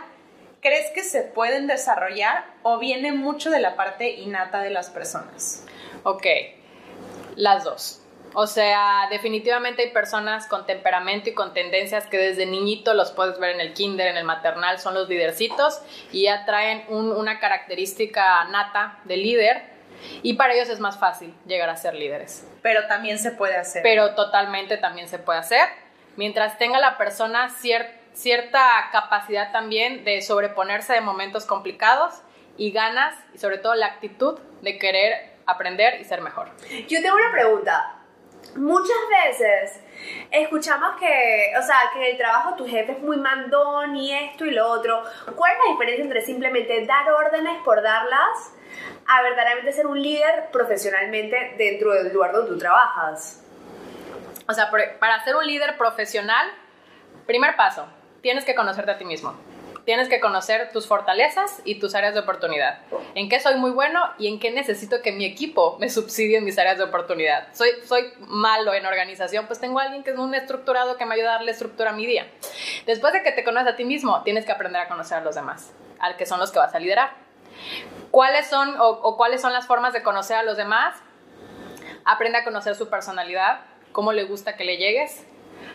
¿crees 0.61 0.89
que 0.91 1.03
se 1.03 1.21
pueden 1.23 1.67
desarrollar 1.67 2.45
o 2.63 2.77
viene 2.79 3.11
mucho 3.11 3.49
de 3.49 3.59
la 3.59 3.75
parte 3.75 4.11
innata 4.11 4.61
de 4.61 4.69
las 4.69 4.89
personas? 4.89 5.65
Ok, 6.03 6.25
las 7.35 7.63
dos. 7.63 7.99
O 8.35 8.47
sea, 8.47 9.07
definitivamente 9.11 9.83
hay 9.83 9.91
personas 9.91 10.47
con 10.47 10.65
temperamento 10.65 11.29
y 11.29 11.33
con 11.35 11.53
tendencias 11.53 12.07
que 12.07 12.17
desde 12.17 12.47
niñito 12.47 12.95
los 12.95 13.11
puedes 13.11 13.37
ver 13.39 13.51
en 13.51 13.61
el 13.61 13.73
kinder, 13.73 14.07
en 14.07 14.17
el 14.17 14.23
maternal, 14.23 14.79
son 14.79 14.95
los 14.95 15.07
lidercitos 15.07 15.81
y 16.11 16.23
ya 16.23 16.43
traen 16.45 16.83
un- 16.89 17.11
una 17.11 17.39
característica 17.39 18.43
nata 18.45 18.99
de 19.03 19.17
líder 19.17 19.72
y 20.21 20.33
para 20.33 20.53
ellos 20.53 20.69
es 20.69 20.79
más 20.79 20.97
fácil 20.97 21.33
llegar 21.45 21.69
a 21.69 21.75
ser 21.77 21.93
líderes. 21.95 22.47
Pero 22.61 22.87
también 22.87 23.19
se 23.19 23.31
puede 23.31 23.55
hacer. 23.57 23.83
Pero 23.83 24.15
totalmente 24.15 24.77
también 24.77 25.07
se 25.07 25.19
puede 25.19 25.39
hacer 25.39 25.67
mientras 26.15 26.57
tenga 26.57 26.79
la 26.79 26.97
persona 26.97 27.49
cier- 27.49 27.89
cierta 28.13 28.61
capacidad 28.91 29.51
también 29.51 30.03
de 30.03 30.21
sobreponerse 30.21 30.93
de 30.93 31.01
momentos 31.01 31.45
complicados 31.45 32.13
y 32.57 32.71
ganas 32.71 33.15
y 33.33 33.39
sobre 33.39 33.57
todo 33.57 33.73
la 33.75 33.87
actitud 33.87 34.39
de 34.61 34.77
querer 34.77 35.33
aprender 35.45 35.99
y 35.99 36.03
ser 36.03 36.21
mejor. 36.21 36.49
Yo 36.87 37.01
tengo 37.01 37.15
una 37.15 37.31
pregunta. 37.31 37.95
Muchas 38.55 38.97
veces 39.25 39.79
escuchamos 40.29 40.99
que, 40.99 41.53
o 41.57 41.61
sea, 41.63 41.77
que 41.93 41.99
en 42.05 42.11
el 42.11 42.17
trabajo 42.17 42.55
tu 42.55 42.67
jefe 42.67 42.91
es 42.91 42.99
muy 42.99 43.17
mandón 43.17 43.95
y 43.95 44.13
esto 44.13 44.45
y 44.45 44.51
lo 44.51 44.67
otro. 44.69 45.01
¿Cuál 45.35 45.53
es 45.53 45.57
la 45.65 45.71
diferencia 45.71 46.03
entre 46.03 46.21
simplemente 46.21 46.85
dar 46.85 47.09
órdenes 47.11 47.61
por 47.63 47.81
darlas 47.81 48.53
a 49.07 49.21
verdaderamente 49.21 49.71
ser 49.71 49.87
un 49.87 50.01
líder 50.01 50.49
profesionalmente 50.51 51.55
dentro 51.57 51.91
del 51.91 52.13
lugar 52.13 52.33
donde 52.33 52.51
tú 52.51 52.57
trabajas? 52.57 53.43
O 54.47 54.53
sea, 54.53 54.69
para 54.99 55.23
ser 55.23 55.35
un 55.35 55.45
líder 55.45 55.77
profesional, 55.77 56.47
primer 57.25 57.55
paso, 57.55 57.87
tienes 58.21 58.45
que 58.45 58.55
conocerte 58.55 58.91
a 58.91 58.97
ti 58.97 59.05
mismo. 59.05 59.35
Tienes 59.85 60.07
que 60.07 60.21
conocer 60.21 60.71
tus 60.71 60.87
fortalezas 60.87 61.61
y 61.65 61.75
tus 61.75 61.93
áreas 61.93 62.13
de 62.13 62.21
oportunidad. 62.21 62.79
En 63.15 63.27
qué 63.27 63.41
soy 63.41 63.55
muy 63.55 63.71
bueno 63.71 64.01
y 64.17 64.29
en 64.29 64.39
qué 64.39 64.49
necesito 64.49 65.01
que 65.01 65.11
mi 65.11 65.25
equipo 65.25 65.77
me 65.77 65.89
subsidie 65.89 66.37
en 66.37 66.45
mis 66.45 66.57
áreas 66.57 66.77
de 66.77 66.85
oportunidad. 66.85 67.53
Soy, 67.53 67.69
soy 67.85 68.13
malo 68.19 68.73
en 68.73 68.85
organización, 68.85 69.45
pues 69.45 69.59
tengo 69.59 69.79
a 69.79 69.83
alguien 69.83 70.03
que 70.03 70.11
es 70.11 70.17
un 70.17 70.33
estructurado 70.35 70.95
que 70.95 71.05
me 71.05 71.15
ayuda 71.15 71.31
a 71.31 71.33
darle 71.33 71.51
estructura 71.51 71.89
a 71.89 71.93
mi 71.93 72.05
día. 72.05 72.27
Después 72.85 73.11
de 73.11 73.23
que 73.23 73.33
te 73.33 73.43
conoces 73.43 73.73
a 73.73 73.75
ti 73.75 73.83
mismo, 73.83 74.23
tienes 74.23 74.45
que 74.45 74.53
aprender 74.53 74.81
a 74.81 74.87
conocer 74.87 75.17
a 75.17 75.21
los 75.21 75.35
demás, 75.35 75.73
al 75.99 76.15
que 76.15 76.25
son 76.25 76.39
los 76.39 76.51
que 76.51 76.59
vas 76.59 76.73
a 76.73 76.79
liderar. 76.79 77.22
¿Cuáles 78.11 78.47
son 78.47 78.79
o, 78.79 78.87
o 78.89 79.17
cuáles 79.17 79.41
son 79.41 79.53
las 79.53 79.65
formas 79.67 79.93
de 79.93 80.03
conocer 80.03 80.37
a 80.37 80.43
los 80.43 80.57
demás? 80.57 80.95
Aprende 82.05 82.37
a 82.39 82.43
conocer 82.43 82.75
su 82.75 82.89
personalidad, 82.89 83.61
cómo 83.91 84.11
le 84.13 84.23
gusta 84.25 84.55
que 84.55 84.65
le 84.65 84.77
llegues. 84.77 85.23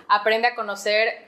Aprende 0.08 0.48
a 0.48 0.54
conocer 0.54 1.26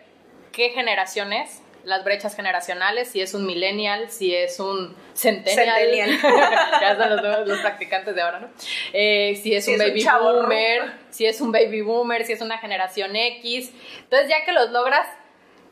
qué 0.52 0.70
generación 0.70 1.32
es, 1.32 1.62
las 1.84 2.04
brechas 2.04 2.36
generacionales, 2.36 3.08
si 3.08 3.22
es 3.22 3.32
un 3.32 3.46
millennial, 3.46 4.10
si 4.10 4.34
es 4.34 4.60
un 4.60 4.94
centennial. 5.14 5.76
Centennial. 5.78 6.18
ya 6.80 6.96
son 6.96 7.10
los, 7.10 7.22
nuevos- 7.22 7.48
los 7.48 7.58
practicantes 7.60 8.14
de 8.14 8.20
ahora, 8.20 8.40
¿no? 8.40 8.48
Eh, 8.92 9.40
si 9.42 9.54
es 9.54 9.64
Si 9.64 9.74
un 9.74 9.80
es 9.80 9.86
un 9.86 9.92
baby 9.92 10.04
chavorruco. 10.04 10.42
boomer, 10.42 10.92
si 11.08 11.24
es 11.26 11.40
un 11.40 11.52
baby 11.52 11.80
boomer, 11.80 12.24
si 12.26 12.34
es 12.34 12.40
una 12.42 12.58
generación 12.58 13.16
X. 13.16 13.72
Entonces, 14.00 14.28
ya 14.28 14.44
que 14.44 14.52
los 14.52 14.70
logras 14.70 15.06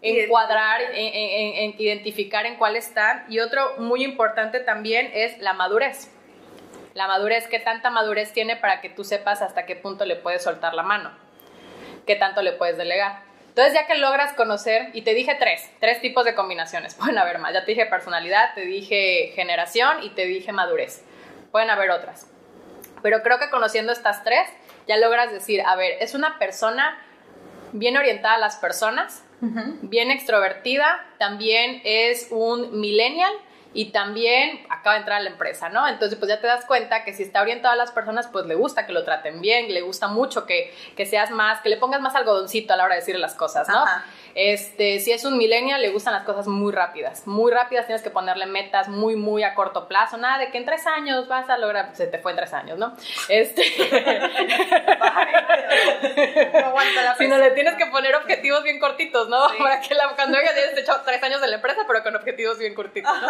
encuadrar, 0.03 0.81
en- 0.81 0.95
en- 0.95 1.55
en- 1.57 1.75
identificar 1.79 2.47
en 2.47 2.57
cuál 2.57 2.77
están. 2.77 3.25
Y 3.29 3.41
otro 3.41 3.75
muy 3.79 4.05
importante 4.05 4.61
también 4.61 5.11
es 5.15 5.39
la 5.39 5.53
madurez. 5.53 6.11
La 6.95 7.07
madurez, 7.07 7.47
qué 7.49 7.59
tanta 7.61 7.91
madurez 7.91 8.33
tiene 8.33 8.57
para 8.57 8.81
que 8.81 8.89
tú 8.91 9.05
sepas 9.05 9.43
hasta 9.43 9.67
qué 9.67 9.77
punto 9.77 10.05
le 10.05 10.17
puedes 10.17 10.43
soltar 10.43 10.75
la 10.75 10.83
mano, 10.83 11.11
qué 12.07 12.17
tanto 12.17 12.43
le 12.43 12.53
puedes 12.53 12.77
delegar. 12.77 13.23
Entonces, 13.49 13.75
ya 13.75 13.87
que 13.87 13.97
logras 13.97 14.35
conocer, 14.35 14.91
y 14.93 15.03
te 15.03 15.15
dije 15.15 15.35
tres, 15.39 15.69
tres 15.81 16.01
tipos 16.01 16.25
de 16.25 16.35
combinaciones, 16.35 16.95
pueden 16.99 17.19
haber 17.19 17.39
más. 17.39 17.53
Ya 17.53 17.65
te 17.65 17.73
dije 17.73 17.87
personalidad, 17.87 18.55
te 18.55 18.63
dije 18.63 19.33
generación 19.35 20.03
y 20.03 20.11
te 20.11 20.27
dije 20.27 20.53
madurez. 20.53 21.05
Pueden 21.51 21.71
haber 21.71 21.91
otras. 21.91 22.27
Pero 23.03 23.23
creo 23.23 23.39
que 23.39 23.51
conociendo 23.51 23.93
estas 23.93 24.25
tres, 24.25 24.49
ya 24.87 24.97
logras 24.97 25.33
decir, 25.33 25.63
a 25.65 25.77
ver, 25.77 25.97
es 26.01 26.15
una 26.15 26.39
persona 26.39 26.99
bien 27.73 27.97
orientada 27.97 28.35
a 28.35 28.39
las 28.39 28.57
personas, 28.57 29.25
bien 29.83 30.11
extrovertida, 30.11 31.05
también 31.19 31.81
es 31.85 32.29
un 32.31 32.81
millennial 32.81 33.33
y 33.75 33.93
también 33.93 34.67
acaba 34.71 34.95
de 34.95 35.01
entrar 35.01 35.19
a 35.19 35.23
la 35.23 35.31
empresa, 35.31 35.69
¿no? 35.69 35.87
Entonces, 35.87 36.19
pues 36.19 36.29
ya 36.29 36.41
te 36.41 36.47
das 36.47 36.65
cuenta 36.65 37.05
que 37.05 37.13
si 37.13 37.23
está 37.23 37.43
orientado 37.43 37.75
a 37.75 37.77
las 37.77 37.93
personas, 37.93 38.27
pues 38.29 38.47
le 38.47 38.55
gusta 38.55 38.87
que 38.87 38.93
lo 38.93 39.05
traten 39.05 39.41
bien, 39.41 39.73
le 39.73 39.83
gusta 39.83 40.09
mucho 40.09 40.47
que, 40.47 40.75
que 40.97 41.07
seas 41.07 41.31
más, 41.31 41.61
que 41.61 41.69
le 41.69 41.77
pongas 41.77 42.01
más 42.01 42.15
algodoncito 42.15 42.73
a 42.73 42.77
la 42.77 42.85
hora 42.85 42.95
de 42.95 43.01
decirle 43.01 43.21
las 43.21 43.35
cosas, 43.35 43.69
¿no? 43.69 43.83
Ajá. 43.83 44.05
Este, 44.35 45.01
si 45.01 45.11
es 45.11 45.25
un 45.25 45.37
millennial, 45.37 45.83
le 45.83 45.91
gustan 45.91 46.15
las 46.15 46.23
cosas 46.23 46.47
muy 46.47 46.73
rápidas. 46.73 47.27
Muy 47.27 47.51
rápidas, 47.51 47.87
tienes 47.87 48.03
que 48.03 48.11
ponerle 48.11 48.47
metas 48.47 48.89
muy, 48.89 49.17
muy 49.17 49.43
a 49.43 49.55
corto 49.55 49.89
plazo. 49.89 50.17
Nada 50.17 50.39
de 50.39 50.53
que 50.53 50.59
en 50.59 50.65
tres 50.65 50.87
años 50.87 51.27
vas 51.27 51.51
a 51.51 51.59
lograr. 51.59 51.91
Se 51.95 52.07
te 52.07 52.19
fue 52.19 52.33
en 52.33 52.37
tres 52.37 52.53
años, 52.53 52.79
¿no? 52.79 52.95
Este. 53.29 53.63
No 56.53 56.67
aguanta 56.67 57.03
la 57.03 57.17
Sino 57.17 57.39
le 57.39 57.51
tienes 57.53 57.75
que 57.75 57.87
poner 57.87 58.15
objetivos 58.15 58.63
bien 58.63 58.79
cortitos, 58.79 59.29
¿no? 59.29 59.49
Para 59.59 59.81
que 59.81 59.95
la, 59.95 60.09
cuando 60.15 60.39
ya 60.39 60.51
hayas 60.51 60.79
hecho 60.79 60.93
tres 61.05 61.23
años 61.23 61.43
en 61.43 61.51
la 61.51 61.57
empresa, 61.57 61.83
pero 61.87 62.03
con 62.03 62.15
objetivos 62.17 62.28
bien 62.59 62.75
cortitos, 62.75 63.11
¿no? 63.21 63.29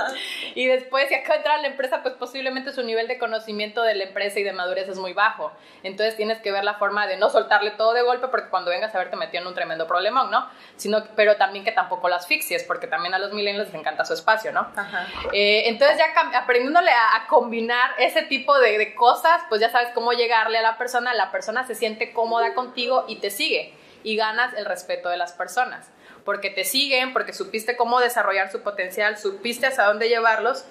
Y 0.55 0.67
después, 0.67 1.09
si 1.09 1.15
acaba 1.15 1.35
de 1.35 1.39
entrar 1.39 1.59
a 1.59 1.63
la 1.63 1.69
empresa, 1.69 2.03
pues 2.03 2.15
posiblemente 2.15 2.73
su 2.73 2.83
nivel 2.83 3.09
de 3.09 3.19
conocimiento 3.19 3.83
de 3.83 3.95
la 3.95 4.05
empresa 4.05 4.41
y 4.41 4.43
de 4.43 4.53
madurez 4.53 4.89
es 4.89 4.99
muy 4.99 5.13
bajo. 5.13 5.53
Entonces 5.83 6.17
tienes 6.17 6.41
que 6.41 6.53
ver 6.53 6.65
la 6.65 6.75
forma 6.75 7.07
de 7.07 7.17
no 7.17 7.31
soltarle 7.31 7.71
todo 7.73 7.93
de 7.93 8.03
golpe, 8.03 8.29
porque 8.29 8.51
cuando 8.51 8.71
vengas 8.71 8.95
a 8.95 8.99
verte 8.99 9.17
metido 9.17 9.43
en 9.43 9.49
un 9.49 9.55
tremendo 9.55 9.87
problemón, 9.87 10.31
¿no? 10.31 10.49
Sino, 10.77 11.05
pero 11.17 11.37
también 11.37 11.65
que 11.65 11.73
tampoco 11.73 12.09
las 12.09 12.25
asfixies, 12.25 12.65
porque 12.65 12.87
también 12.87 13.15
a 13.15 13.19
los 13.19 13.33
millennials 13.33 13.69
les 13.69 13.75
encanta 13.75 14.05
su 14.05 14.15
espacio, 14.15 14.53
¿no? 14.53 14.61
Ajá. 14.77 15.07
Eh, 15.33 15.69
entonces 15.69 15.97
ya 15.99 16.39
aprendiéndole 16.39 16.91
a, 16.91 17.17
a 17.17 17.27
combinar 17.27 17.93
ese 17.99 18.23
tipo 18.23 18.59
de, 18.59 18.77
de 18.77 18.95
cosas, 18.95 19.43
pues 19.49 19.61
ya 19.61 19.71
sabes 19.71 19.91
cómo 19.95 20.13
llegarle 20.13 20.59
a 20.59 20.63
la 20.63 20.77
persona, 20.79 21.15
la 21.15 21.31
persona 21.31 21.67
se 21.67 21.75
siente 21.75 22.13
cómoda 22.13 22.55
contigo 22.55 23.05
y 23.09 23.17
te 23.17 23.31
sigue 23.31 23.75
y 24.03 24.17
ganas 24.17 24.55
el 24.55 24.65
respeto 24.65 25.09
de 25.09 25.17
las 25.17 25.33
personas, 25.33 25.91
porque 26.29 26.51
te 26.51 26.65
siguen, 26.65 27.15
porque 27.15 27.33
supiste 27.33 27.75
cómo 27.75 28.01
desarrollar 28.01 28.53
su 28.53 28.61
potencial, 28.61 29.17
supiste 29.17 29.67
hacia 29.67 29.85
dónde 29.85 30.11
llevarlos, 30.11 30.67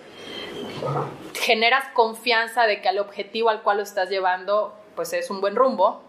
generas 1.33 1.83
confianza 1.95 2.67
de 2.67 2.79
que 2.79 2.89
al 2.89 2.99
objetivo 2.99 3.49
al 3.49 3.63
cual 3.63 3.77
lo 3.77 3.83
estás 3.83 4.07
llevando 4.11 4.77
pues 4.95 5.13
es 5.13 5.31
un 5.31 5.41
buen 5.41 5.55
rumbo 5.55 6.03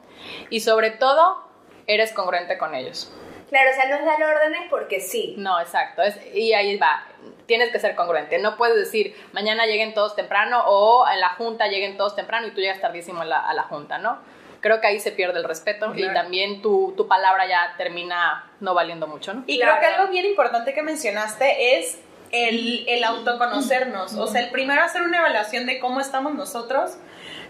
y 0.51 0.61
sobre 0.61 0.91
todo 0.91 1.43
eres 1.87 2.13
congruente 2.13 2.59
con 2.59 2.75
ellos. 2.75 3.11
Claro, 3.49 3.71
o 3.71 3.75
sea, 3.75 3.89
no 3.89 3.97
es 3.97 4.05
dar 4.05 4.23
órdenes 4.23 4.69
porque 4.69 5.01
sí. 5.01 5.35
No, 5.39 5.59
exacto. 5.59 6.03
Es, 6.03 6.19
y 6.35 6.53
ahí 6.53 6.77
va. 6.77 7.07
Tienes 7.47 7.73
que 7.73 7.79
ser 7.79 7.95
congruente. 7.95 8.39
No 8.41 8.59
puedes 8.59 8.77
decir 8.77 9.17
mañana 9.33 9.65
lleguen 9.65 9.95
todos 9.95 10.15
temprano 10.15 10.63
o 10.67 11.09
en 11.09 11.21
la 11.21 11.31
junta 11.31 11.69
lleguen 11.69 11.97
todos 11.97 12.15
temprano 12.15 12.49
y 12.49 12.51
tú 12.51 12.61
llegas 12.61 12.83
tardísimo 12.83 13.23
a 13.23 13.25
la, 13.25 13.41
a 13.41 13.55
la 13.55 13.63
junta, 13.63 13.97
¿no? 13.97 14.19
Creo 14.61 14.81
que 14.81 14.87
ahí 14.89 14.99
se 15.01 15.13
pierde 15.13 15.39
el 15.39 15.45
respeto 15.45 15.93
y 15.95 15.99
Claro. 16.03 16.15
también 16.15 16.63
tu, 16.63 16.95
tu 16.97 17.07
palabra 17.07 17.47
ya 17.47 17.75
termina 17.77 18.51
no 18.61 18.75
valiendo 18.75 19.07
mucho, 19.07 19.35
¿no? 19.35 19.45
Y 19.47 19.59
Claro. 19.59 19.79
creo 19.79 19.81
que 19.91 19.97
algo 19.97 20.11
bien 20.13 20.27
importante 20.27 20.75
que 20.75 20.83
mencionaste 20.83 21.79
es 21.79 21.99
el, 22.33 22.85
el 22.89 23.05
autoconocernos. 23.05 24.15
O 24.15 24.27
sea, 24.27 24.41
el 24.43 24.51
primero 24.51 24.83
hacer 24.83 25.03
una 25.03 25.19
evaluación 25.19 25.67
de 25.67 25.79
cómo 25.79 26.01
estamos 26.01 26.35
nosotros 26.35 26.97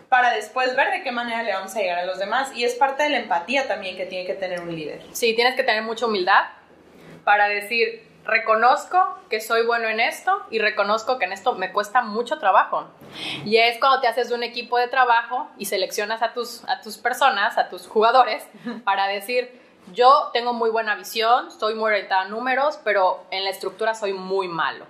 para 0.08 0.30
después 0.32 0.74
ver 0.76 0.90
de 0.90 1.02
qué 1.02 1.12
manera 1.12 1.42
le 1.42 1.52
vamos 1.52 1.74
a 1.76 1.80
llegar 1.80 1.98
a 1.98 2.04
los 2.06 2.18
demás. 2.18 2.50
Y 2.54 2.64
es 2.64 2.74
parte 2.74 3.02
de 3.02 3.10
la 3.10 3.18
empatía 3.18 3.66
también 3.68 3.96
que 3.96 4.06
tiene 4.06 4.26
que 4.26 4.34
tener 4.34 4.60
un 4.60 4.74
líder. 4.74 5.02
Sí, 5.12 5.34
tienes 5.34 5.54
que 5.56 5.62
tener 5.64 5.82
mucha 5.82 6.06
humildad 6.06 6.44
para 7.24 7.48
decir, 7.48 8.07
reconozco 8.28 8.98
que 9.30 9.40
soy 9.40 9.64
bueno 9.64 9.88
en 9.88 10.00
esto 10.00 10.42
y 10.50 10.58
reconozco 10.58 11.18
que 11.18 11.24
en 11.24 11.32
esto 11.32 11.54
me 11.54 11.72
cuesta 11.72 12.02
mucho 12.02 12.38
trabajo. 12.38 12.84
Y 13.46 13.56
es 13.56 13.78
cuando 13.80 14.00
te 14.00 14.06
haces 14.06 14.30
un 14.30 14.42
equipo 14.42 14.76
de 14.76 14.86
trabajo 14.86 15.48
y 15.56 15.64
seleccionas 15.64 16.22
a 16.22 16.34
tus, 16.34 16.62
a 16.68 16.82
tus 16.82 16.98
personas, 16.98 17.56
a 17.56 17.70
tus 17.70 17.88
jugadores, 17.88 18.46
para 18.84 19.08
decir, 19.08 19.60
yo 19.94 20.28
tengo 20.34 20.52
muy 20.52 20.68
buena 20.68 20.94
visión, 20.94 21.50
soy 21.50 21.74
muy 21.74 21.86
orientada 21.86 22.22
a 22.22 22.28
números, 22.28 22.78
pero 22.84 23.24
en 23.30 23.44
la 23.44 23.50
estructura 23.50 23.94
soy 23.94 24.12
muy 24.12 24.46
malo. 24.46 24.84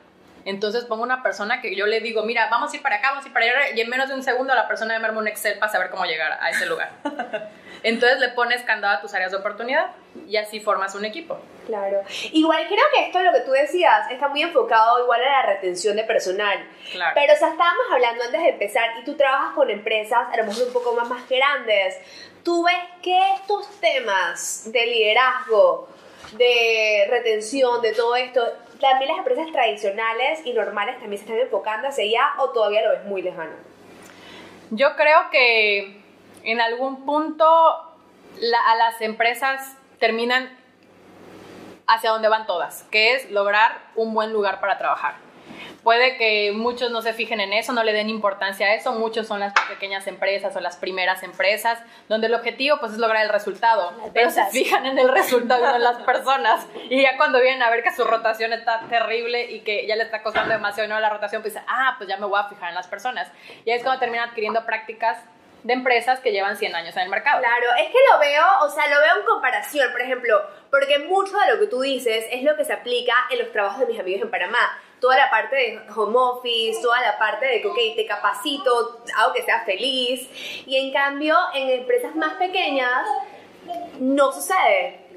Entonces 0.44 0.84
pongo 0.84 1.02
una 1.02 1.22
persona 1.22 1.60
que 1.60 1.74
yo 1.74 1.86
le 1.86 2.00
digo, 2.00 2.22
mira, 2.22 2.48
vamos 2.50 2.72
a 2.72 2.76
ir 2.76 2.82
para 2.82 2.96
acá, 2.96 3.10
vamos 3.10 3.24
a 3.24 3.28
ir 3.28 3.34
para 3.34 3.46
allá, 3.46 3.70
y 3.74 3.80
en 3.80 3.88
menos 3.88 4.08
de 4.08 4.14
un 4.14 4.22
segundo 4.22 4.54
la 4.54 4.66
persona 4.66 4.98
me 4.98 5.06
arma 5.06 5.20
un 5.20 5.28
Excel 5.28 5.58
para 5.58 5.70
saber 5.70 5.90
cómo 5.90 6.04
llegar 6.04 6.38
a 6.40 6.50
ese 6.50 6.66
lugar. 6.66 6.90
Entonces 7.82 8.18
le 8.18 8.30
pones 8.30 8.62
candado 8.62 8.96
a 8.96 9.00
tus 9.00 9.14
áreas 9.14 9.30
de 9.30 9.36
oportunidad 9.36 9.92
y 10.26 10.36
así 10.36 10.60
formas 10.60 10.94
un 10.94 11.04
equipo. 11.04 11.38
Claro. 11.66 12.02
Igual 12.32 12.66
creo 12.66 12.84
que 12.94 13.06
esto, 13.06 13.22
lo 13.22 13.32
que 13.32 13.40
tú 13.40 13.52
decías, 13.52 14.10
está 14.10 14.28
muy 14.28 14.42
enfocado 14.42 15.02
igual 15.02 15.22
a 15.22 15.42
la 15.42 15.42
retención 15.54 15.96
de 15.96 16.04
personal. 16.04 16.66
Claro. 16.90 17.12
Pero, 17.14 17.34
o 17.34 17.36
sea, 17.36 17.50
estábamos 17.50 17.86
hablando 17.92 18.24
antes 18.24 18.40
de 18.40 18.48
empezar 18.48 18.90
y 19.00 19.04
tú 19.04 19.16
trabajas 19.16 19.54
con 19.54 19.70
empresas, 19.70 20.26
a 20.32 20.36
lo 20.38 20.44
mejor 20.44 20.66
un 20.66 20.72
poco 20.72 20.94
más, 20.94 21.08
más 21.08 21.28
grandes. 21.28 21.96
Tú 22.42 22.64
ves 22.64 22.78
que 23.02 23.18
estos 23.34 23.68
temas 23.80 24.72
de 24.72 24.86
liderazgo, 24.86 25.88
de 26.32 27.06
retención, 27.10 27.80
de 27.82 27.92
todo 27.92 28.16
esto, 28.16 28.42
también 28.80 29.10
las 29.10 29.18
empresas 29.18 29.50
tradicionales 29.52 30.44
y 30.44 30.52
normales 30.52 30.98
también 31.00 31.18
se 31.18 31.24
están 31.26 31.38
enfocando 31.38 31.88
hacia 31.88 32.04
allá 32.04 32.30
o 32.42 32.50
todavía 32.50 32.82
lo 32.82 32.90
ves 32.90 33.04
muy 33.04 33.22
lejano. 33.22 33.52
Yo 34.70 34.94
creo 34.96 35.30
que 35.30 36.00
en 36.44 36.60
algún 36.60 37.04
punto 37.06 37.44
la- 38.40 38.70
a 38.70 38.74
las 38.76 39.00
empresas 39.00 39.76
terminan 39.98 40.56
hacia 41.86 42.10
donde 42.10 42.28
van 42.28 42.46
todas, 42.46 42.84
que 42.90 43.14
es 43.14 43.30
lograr 43.30 43.78
un 43.94 44.12
buen 44.14 44.32
lugar 44.32 44.60
para 44.60 44.76
trabajar. 44.78 45.14
Puede 45.82 46.16
que 46.16 46.52
muchos 46.52 46.90
no 46.90 47.02
se 47.02 47.12
fijen 47.12 47.40
en 47.40 47.52
eso, 47.52 47.72
no 47.72 47.82
le 47.82 47.92
den 47.92 48.08
importancia 48.08 48.66
a 48.66 48.74
eso, 48.74 48.92
muchos 48.92 49.26
son 49.26 49.40
las 49.40 49.52
pequeñas 49.68 50.06
empresas 50.06 50.54
o 50.56 50.60
las 50.60 50.76
primeras 50.76 51.22
empresas, 51.22 51.78
donde 52.08 52.26
el 52.26 52.34
objetivo 52.34 52.78
pues 52.80 52.92
es 52.92 52.98
lograr 52.98 53.24
el 53.24 53.30
resultado, 53.30 53.92
Las 53.98 54.10
pero 54.12 54.30
se 54.30 54.44
fijan 54.46 54.86
en 54.86 54.98
el 54.98 55.08
resultado 55.08 55.66
no 55.66 55.76
en 55.76 55.82
las 55.82 56.02
personas. 56.04 56.66
Y 56.90 57.02
ya 57.02 57.16
cuando 57.16 57.40
vienen 57.40 57.62
a 57.62 57.70
ver 57.70 57.82
que 57.82 57.92
su 57.92 58.04
rotación 58.04 58.52
está 58.52 58.80
terrible 58.88 59.50
y 59.50 59.60
que 59.60 59.86
ya 59.86 59.96
le 59.96 60.04
está 60.04 60.22
costando 60.22 60.52
demasiado 60.52 60.88
y 60.88 60.92
no 60.92 61.00
la 61.00 61.10
rotación, 61.10 61.42
pues 61.42 61.56
ah, 61.66 61.94
pues 61.98 62.08
ya 62.08 62.16
me 62.16 62.26
voy 62.26 62.38
a 62.38 62.44
fijar 62.44 62.68
en 62.70 62.74
las 62.74 62.86
personas. 62.86 63.30
Y 63.64 63.70
ahí 63.70 63.78
es 63.78 63.82
cuando 63.82 64.00
terminan 64.00 64.28
adquiriendo 64.28 64.64
prácticas 64.64 65.18
de 65.62 65.72
empresas 65.72 66.20
que 66.20 66.32
llevan 66.32 66.56
100 66.56 66.74
años 66.74 66.96
en 66.96 67.02
el 67.02 67.08
mercado. 67.08 67.40
Claro, 67.40 67.66
es 67.80 67.88
que 67.88 67.98
lo 68.10 68.18
veo, 68.18 68.44
o 68.62 68.70
sea, 68.70 68.88
lo 68.88 69.00
veo 69.00 69.20
en 69.20 69.26
comparación, 69.26 69.90
por 69.92 70.00
ejemplo, 70.00 70.40
porque 70.70 70.98
mucho 71.00 71.36
de 71.38 71.54
lo 71.54 71.60
que 71.60 71.66
tú 71.66 71.80
dices 71.80 72.26
es 72.30 72.42
lo 72.42 72.56
que 72.56 72.64
se 72.64 72.72
aplica 72.72 73.14
en 73.30 73.40
los 73.40 73.52
trabajos 73.52 73.80
de 73.80 73.86
mis 73.86 73.98
amigos 73.98 74.22
en 74.22 74.30
Panamá. 74.30 74.78
Toda 75.00 75.16
la 75.16 75.30
parte 75.30 75.56
de 75.56 75.80
home 75.94 76.16
office, 76.16 76.80
toda 76.82 77.00
la 77.00 77.18
parte 77.18 77.46
de 77.46 77.62
que, 77.62 77.68
ok, 77.68 77.78
te 77.96 78.06
capacito, 78.06 79.00
hago 79.16 79.32
que 79.32 79.42
seas 79.42 79.64
feliz. 79.64 80.28
Y 80.66 80.76
en 80.76 80.92
cambio, 80.92 81.36
en 81.54 81.70
empresas 81.70 82.14
más 82.16 82.34
pequeñas, 82.34 83.06
no 83.98 84.32
sucede. 84.32 85.07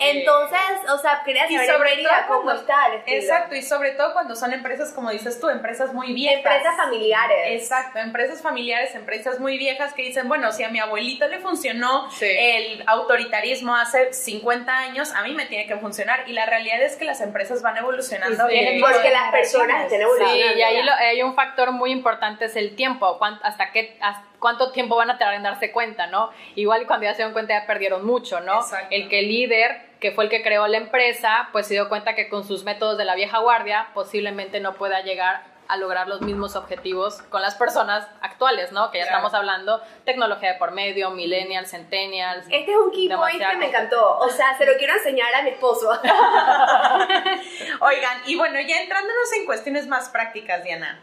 Entonces, 0.00 0.58
o 0.92 0.98
sea, 0.98 1.22
quería 1.24 1.46
Y 1.50 1.54
saber, 1.54 1.70
sobre 1.70 1.90
Mérida, 1.90 2.10
todo 2.26 2.28
cómo 2.28 2.42
cuando- 2.44 2.60
está 2.62 2.86
el 2.88 2.94
estilo. 2.98 3.16
Exacto, 3.18 3.54
y 3.54 3.62
sobre 3.62 3.92
todo 3.92 4.12
cuando 4.12 4.34
son 4.36 4.52
empresas, 4.52 4.92
como 4.92 5.10
dices 5.10 5.40
tú, 5.40 5.48
empresas 5.48 5.92
muy 5.92 6.12
viejas. 6.12 6.38
Empresas 6.44 6.76
familiares. 6.76 7.62
Exacto, 7.62 7.98
empresas 7.98 8.42
familiares, 8.42 8.94
empresas 8.94 9.38
muy 9.40 9.58
viejas 9.58 9.92
que 9.94 10.02
dicen, 10.02 10.28
bueno, 10.28 10.52
si 10.52 10.64
a 10.64 10.68
mi 10.68 10.80
abuelito 10.80 11.28
le 11.28 11.38
funcionó 11.38 12.10
Sí. 12.10 12.26
el 12.28 12.84
autoritarismo 12.86 13.74
hace 13.76 14.12
50 14.12 14.76
años, 14.76 15.12
a 15.14 15.22
mí 15.22 15.34
me 15.34 15.46
tiene 15.46 15.66
que 15.66 15.76
funcionar. 15.76 16.24
Y 16.28 16.32
la 16.32 16.46
realidad 16.46 16.82
es 16.82 16.96
que 16.96 17.04
las 17.04 17.20
empresas 17.20 17.62
van 17.62 17.76
evolucionando. 17.76 18.46
Sí, 18.46 18.52
vienen 18.52 18.80
Porque 18.80 19.10
las 19.10 19.30
personas 19.30 19.84
estén 19.84 20.02
evolucionando. 20.02 20.42
Sí, 20.52 20.58
y 20.58 20.62
ahí 20.62 20.82
lo- 20.82 20.92
hay 20.94 21.22
un 21.22 21.34
factor 21.34 21.72
muy 21.72 21.90
importante, 21.92 22.46
es 22.46 22.56
el 22.56 22.74
tiempo, 22.76 23.18
hasta 23.42 23.70
qué, 23.72 23.96
hasta 24.00 24.24
cuánto 24.38 24.72
tiempo 24.72 24.96
van 24.96 25.08
a 25.08 25.18
tardar 25.18 25.34
en 25.36 25.44
darse 25.44 25.70
cuenta, 25.70 26.08
¿no? 26.08 26.30
Igual 26.56 26.82
y 26.82 26.86
cuando 26.86 27.04
ya 27.04 27.12
se 27.12 27.18
dieron 27.18 27.32
cuenta 27.32 27.60
ya 27.60 27.64
perdieron 27.66 28.04
mucho, 28.04 28.40
¿no? 28.40 28.56
Exacto. 28.60 28.88
El 28.90 29.08
que 29.08 29.20
el 29.20 29.28
líder, 29.52 29.80
que 30.00 30.10
fue 30.12 30.24
el 30.24 30.30
que 30.30 30.42
creó 30.42 30.66
la 30.66 30.78
empresa, 30.78 31.48
pues 31.52 31.66
se 31.66 31.74
dio 31.74 31.88
cuenta 31.88 32.14
que 32.14 32.28
con 32.28 32.44
sus 32.46 32.64
métodos 32.64 32.98
de 32.98 33.04
la 33.04 33.14
vieja 33.14 33.38
guardia 33.38 33.88
posiblemente 33.94 34.58
no 34.60 34.74
pueda 34.74 35.00
llegar 35.02 35.42
a 35.68 35.76
lograr 35.76 36.08
los 36.08 36.20
mismos 36.20 36.56
objetivos 36.56 37.22
con 37.30 37.40
las 37.40 37.54
personas 37.54 38.06
actuales, 38.20 38.72
¿no? 38.72 38.90
Que 38.90 38.98
ya 38.98 39.04
Claro. 39.04 39.18
estamos 39.18 39.34
hablando 39.34 39.80
tecnología 40.04 40.52
de 40.54 40.58
por 40.58 40.72
medio, 40.72 41.10
millennials, 41.10 41.70
centennials. 41.70 42.44
Este 42.50 42.72
es 42.72 42.76
un 42.76 42.90
key 42.90 43.08
point 43.08 43.40
que 43.40 43.56
me 43.56 43.66
encantó. 43.66 44.18
O 44.18 44.28
sea, 44.28 44.56
se 44.58 44.66
lo 44.66 44.76
quiero 44.76 44.94
enseñar 44.94 45.34
a 45.34 45.42
mi 45.42 45.50
esposo. 45.50 45.88
Oigan, 47.80 48.22
y 48.26 48.36
bueno, 48.36 48.60
ya 48.60 48.82
entrándonos 48.82 49.32
en 49.38 49.46
cuestiones 49.46 49.86
más 49.86 50.08
prácticas, 50.10 50.62
Diana. 50.64 51.00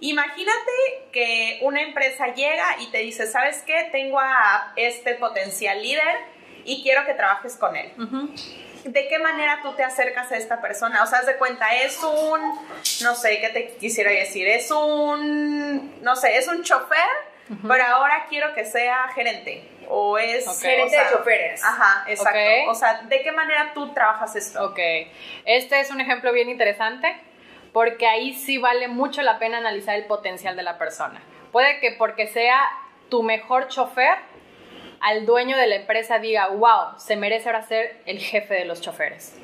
Imagínate 0.00 1.08
que 1.12 1.58
una 1.62 1.82
empresa 1.82 2.28
llega 2.34 2.64
y 2.80 2.86
te 2.86 2.98
dice, 2.98 3.26
¿sabes 3.26 3.62
qué? 3.66 3.88
Tengo 3.92 4.18
a 4.20 4.72
este 4.76 5.14
potencial 5.14 5.82
líder 5.82 6.16
y 6.68 6.82
quiero 6.82 7.04
que 7.06 7.14
trabajes 7.14 7.56
con 7.56 7.74
él. 7.74 7.92
Ujú. 7.98 8.30
¿De 8.84 9.08
qué 9.08 9.18
manera 9.18 9.60
tú 9.62 9.72
te 9.72 9.82
acercas 9.82 10.30
a 10.30 10.36
esta 10.36 10.60
persona? 10.60 11.02
O 11.02 11.06
sea, 11.06 11.18
haz 11.20 11.26
de 11.26 11.36
cuenta, 11.36 11.74
es 11.74 11.98
un, 12.02 12.40
no 13.02 13.14
sé, 13.14 13.40
¿qué 13.40 13.48
te 13.48 13.68
quisiera 13.76 14.10
decir? 14.10 14.46
Es 14.46 14.70
un, 14.70 16.02
no 16.02 16.14
sé, 16.14 16.36
es 16.36 16.46
un 16.46 16.62
chofer, 16.62 16.98
pero 17.66 17.84
ahora 17.84 18.26
quiero 18.28 18.54
que 18.54 18.64
sea 18.64 19.08
gerente. 19.14 19.68
O 19.88 20.18
es... 20.18 20.46
Ok. 20.46 20.60
Gerente 20.60 20.86
o 20.86 20.90
sea, 20.90 21.04
de 21.04 21.16
choferes. 21.16 21.64
Ajá, 21.64 22.04
exacto. 22.06 22.38
Ok. 22.38 22.68
O 22.68 22.74
sea, 22.74 23.02
¿de 23.02 23.22
qué 23.22 23.32
manera 23.32 23.72
tú 23.74 23.92
trabajas 23.94 24.36
esto? 24.36 24.62
Ok, 24.62 24.78
este 25.46 25.80
es 25.80 25.90
un 25.90 26.00
ejemplo 26.00 26.32
bien 26.32 26.50
interesante 26.50 27.16
porque 27.72 28.06
ahí 28.06 28.34
sí 28.34 28.58
vale 28.58 28.88
mucho 28.88 29.22
la 29.22 29.38
pena 29.38 29.58
analizar 29.58 29.96
el 29.96 30.04
potencial 30.04 30.56
de 30.56 30.62
la 30.62 30.78
persona. 30.78 31.20
Puede 31.52 31.80
que 31.80 31.92
porque 31.92 32.26
sea 32.28 32.60
tu 33.08 33.22
mejor 33.22 33.68
chofer, 33.68 34.16
al 35.00 35.26
dueño 35.26 35.56
de 35.56 35.66
la 35.66 35.76
empresa 35.76 36.18
diga, 36.18 36.48
wow, 36.48 36.98
se 36.98 37.16
merece 37.16 37.48
ahora 37.48 37.62
ser 37.62 38.00
el 38.06 38.18
jefe 38.18 38.54
de 38.54 38.64
los 38.64 38.80
choferes. 38.80 39.36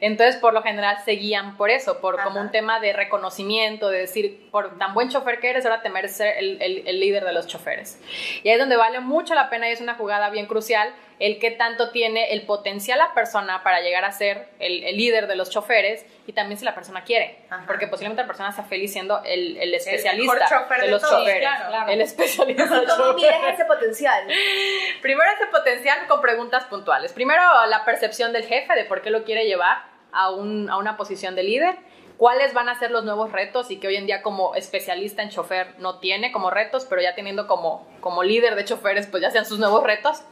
Entonces, 0.00 0.36
por 0.36 0.52
lo 0.52 0.62
general, 0.62 0.98
se 1.04 1.12
guían 1.12 1.56
por 1.56 1.70
eso, 1.70 2.00
por 2.00 2.22
como 2.22 2.40
un 2.40 2.50
tema 2.50 2.80
de 2.80 2.92
reconocimiento, 2.92 3.88
de 3.88 4.00
decir, 4.00 4.48
por 4.50 4.76
tan 4.78 4.92
buen 4.94 5.08
chofer 5.08 5.40
que 5.40 5.48
eres, 5.50 5.64
ahora 5.64 5.80
te 5.80 5.88
mereces 5.88 6.16
ser 6.18 6.34
el, 6.38 6.60
el- 6.60 6.86
el 6.86 7.00
líder 7.00 7.24
de 7.24 7.32
los 7.32 7.46
choferes. 7.46 7.98
Y 8.42 8.48
ahí 8.48 8.54
es 8.54 8.58
donde 8.60 8.76
vale 8.76 9.00
mucho 9.00 9.34
la 9.34 9.48
pena 9.48 9.68
y 9.68 9.72
es 9.72 9.80
una 9.80 9.94
jugada 9.94 10.28
bien 10.30 10.46
crucial 10.46 10.92
el 11.18 11.38
que 11.38 11.50
tanto 11.50 11.90
tiene 11.92 12.32
el 12.32 12.42
potencial 12.42 12.98
la 12.98 13.14
persona 13.14 13.62
para 13.62 13.80
llegar 13.80 14.04
a 14.04 14.12
ser 14.12 14.48
el, 14.58 14.84
el 14.84 14.96
líder 14.98 15.26
de 15.28 15.36
los 15.36 15.48
choferes 15.50 16.04
y 16.26 16.32
también 16.32 16.58
si 16.58 16.64
la 16.64 16.74
persona 16.74 17.04
quiere, 17.04 17.38
Ajá. 17.48 17.64
porque 17.66 17.86
posiblemente 17.86 18.22
la 18.22 18.26
persona 18.26 18.52
sea 18.52 18.64
feliz 18.64 18.92
siendo 18.92 19.22
el, 19.24 19.56
especialista 19.74 20.46
chofer 20.46 20.80
de 20.80 20.86
de 20.86 20.92
los 20.92 21.00
todos, 21.02 21.18
choferes, 21.20 21.40
claro. 21.40 21.68
Claro. 21.68 21.90
el 21.92 22.00
especialista 22.02 22.80
de 22.80 22.86
¿Cómo 22.86 23.12
mides 23.14 23.34
ese 23.54 23.64
potencial? 23.64 24.26
Primero 25.02 25.30
ese 25.36 25.46
potencial 25.46 26.06
con 26.06 26.20
preguntas 26.20 26.64
puntuales. 26.64 27.12
Primero 27.12 27.42
la 27.66 27.84
percepción 27.84 28.32
del 28.32 28.44
jefe 28.44 28.74
de 28.74 28.84
por 28.84 29.02
qué 29.02 29.10
lo 29.10 29.24
quiere 29.24 29.46
llevar 29.46 29.84
a, 30.12 30.30
un- 30.30 30.68
a 30.70 30.76
una 30.76 30.96
posición 30.96 31.34
de 31.34 31.42
líder. 31.44 31.76
¿Cuáles 32.16 32.54
van 32.54 32.68
a 32.68 32.78
ser 32.78 32.90
los 32.90 33.04
nuevos 33.04 33.30
retos 33.32 33.70
y 33.70 33.78
que 33.78 33.88
hoy 33.88 33.96
en 33.96 34.06
día 34.06 34.22
como 34.22 34.54
especialista 34.54 35.22
en 35.22 35.28
chofer 35.28 35.74
no 35.78 35.98
tiene 35.98 36.32
como 36.32 36.50
retos, 36.50 36.86
pero 36.86 37.02
ya 37.02 37.14
teniendo 37.14 37.46
como, 37.46 37.86
como 38.00 38.22
líder 38.22 38.54
de 38.54 38.64
choferes, 38.64 39.06
pues 39.06 39.22
ya 39.22 39.30
sean 39.30 39.44
sus 39.44 39.58
nuevos 39.58 39.82
retos? 39.84 40.22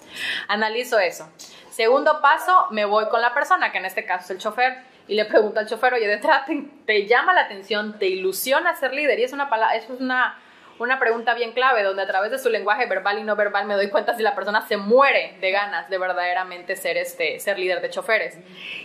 Analizo 0.49 0.99
eso. 0.99 1.29
Segundo 1.71 2.21
paso, 2.23 2.69
me 2.71 2.85
voy 2.85 3.09
con 3.09 3.21
la 3.21 3.35
persona, 3.35 3.71
que 3.73 3.79
en 3.79 3.85
este 3.85 4.05
caso 4.07 4.25
es 4.25 4.31
el 4.31 4.38
chofer, 4.38 4.79
y 5.09 5.14
le 5.14 5.26
pregunto 5.26 5.61
al 5.61 5.67
chofer, 5.69 5.93
oye, 5.93 6.07
de 6.07 6.14
entrada 6.14 6.47
te, 6.87 7.07
llama 7.07 7.35
la 7.35 7.43
atención, 7.43 7.99
te 7.99 8.07
ilusiona 8.07 8.75
ser 8.76 8.95
líder, 8.95 9.19
y 9.19 9.25
es 9.25 9.33
una, 9.35 9.50
pala- 9.50 9.75
eso 9.76 9.93
es 9.93 10.00
una, 10.00 10.38
una 10.78 10.99
pregunta 10.99 11.35
bien 11.35 11.52
clave, 11.52 11.83
donde 11.83 12.02
a 12.02 12.07
través 12.07 12.31
de 12.31 12.38
su 12.38 12.49
lenguaje 12.49 12.87
verbal 12.87 13.19
y 13.19 13.23
no 13.23 13.37
verbal 13.37 13.66
me 13.66 13.75
doy 13.75 13.90
cuenta 13.90 14.14
si 14.16 14.23
la 14.23 14.35
persona 14.35 14.66
se 14.66 14.76
muere 14.76 15.37
de 15.40 15.50
ganas 15.50 15.88
de 15.88 15.99
verdaderamente 15.99 16.76
ser, 16.76 16.97
este, 16.97 17.38
ser 17.38 17.59
líder 17.59 17.81
de 17.81 17.90
choferes. 17.90 18.38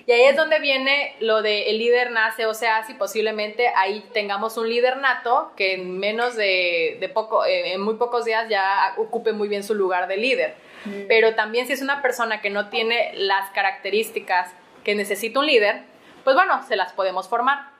Y 0.05 0.11
ahí 0.11 0.23
es 0.23 0.35
donde 0.35 0.59
viene 0.59 1.15
lo 1.19 1.41
de 1.41 1.69
el 1.71 1.79
líder 1.79 2.11
nace 2.11 2.45
o 2.45 2.53
se 2.53 2.67
hace 2.67 2.91
y 2.91 2.95
posiblemente 2.95 3.71
ahí 3.75 4.07
tengamos 4.13 4.57
un 4.57 4.69
líder 4.69 4.97
nato 4.97 5.51
que 5.55 5.75
en 5.75 5.97
menos 5.99 6.35
de, 6.35 6.97
de 6.99 7.09
poco, 7.09 7.45
eh, 7.45 7.73
en 7.73 7.81
muy 7.81 7.95
pocos 7.95 8.25
días 8.25 8.47
ya 8.49 8.93
ocupe 8.97 9.33
muy 9.33 9.47
bien 9.47 9.63
su 9.63 9.73
lugar 9.73 10.07
de 10.07 10.17
líder. 10.17 10.69
Pero 11.09 11.35
también 11.35 11.67
si 11.67 11.73
es 11.73 11.81
una 11.81 12.01
persona 12.01 12.39
que 12.39 12.49
no 12.49 12.69
tiene 12.69 13.11
las 13.15 13.49
características 13.51 14.53
que 14.85 14.95
necesita 14.95 15.39
un 15.39 15.45
líder, 15.45 15.81
pues 16.23 16.35
bueno, 16.35 16.63
se 16.67 16.77
las 16.77 16.93
podemos 16.93 17.27
formar. 17.27 17.78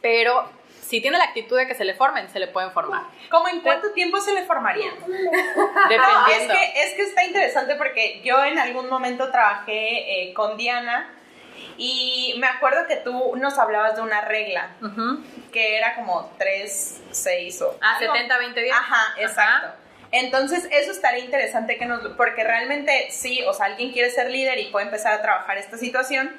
Pero 0.00 0.48
si 0.82 1.00
tiene 1.00 1.18
la 1.18 1.24
actitud 1.24 1.56
de 1.56 1.66
que 1.66 1.74
se 1.74 1.84
le 1.84 1.94
formen, 1.94 2.28
se 2.28 2.38
le 2.38 2.46
pueden 2.48 2.70
formar. 2.72 3.02
¿Cómo 3.30 3.48
en 3.48 3.60
cuánto 3.60 3.92
tiempo 3.92 4.20
se 4.20 4.32
le 4.32 4.44
formarían? 4.44 4.94
No, 5.04 5.88
Dependiendo. 5.88 6.54
es 6.54 6.60
que, 6.60 6.82
es 6.82 6.94
que 6.94 7.02
está 7.02 7.24
interesante 7.24 7.74
porque 7.76 8.20
yo 8.24 8.42
en 8.44 8.58
algún 8.58 8.88
momento 8.88 9.30
trabajé 9.30 10.22
eh, 10.22 10.34
con 10.34 10.56
Diana 10.56 11.10
y 11.76 12.34
me 12.38 12.46
acuerdo 12.46 12.86
que 12.86 12.96
tú 12.96 13.34
nos 13.36 13.58
hablabas 13.58 13.96
de 13.96 14.02
una 14.02 14.20
regla 14.22 14.70
que 15.52 15.76
era 15.76 15.94
como 15.94 16.30
3, 16.38 17.02
6 17.10 17.62
o... 17.62 17.78
Ah, 17.80 17.96
algo. 17.98 18.12
70, 18.12 18.38
20 18.38 18.60
días. 18.60 18.76
Ajá, 18.78 19.14
exacto. 19.18 19.78
Entonces, 20.12 20.68
eso 20.70 20.92
estaría 20.92 21.24
interesante 21.24 21.76
que 21.76 21.86
nos... 21.86 22.00
Porque 22.16 22.44
realmente 22.44 23.08
sí, 23.10 23.42
o 23.46 23.52
sea, 23.52 23.66
alguien 23.66 23.92
quiere 23.92 24.10
ser 24.10 24.30
líder 24.30 24.58
y 24.58 24.66
puede 24.66 24.86
empezar 24.86 25.12
a 25.12 25.22
trabajar 25.22 25.58
esta 25.58 25.76
situación, 25.76 26.30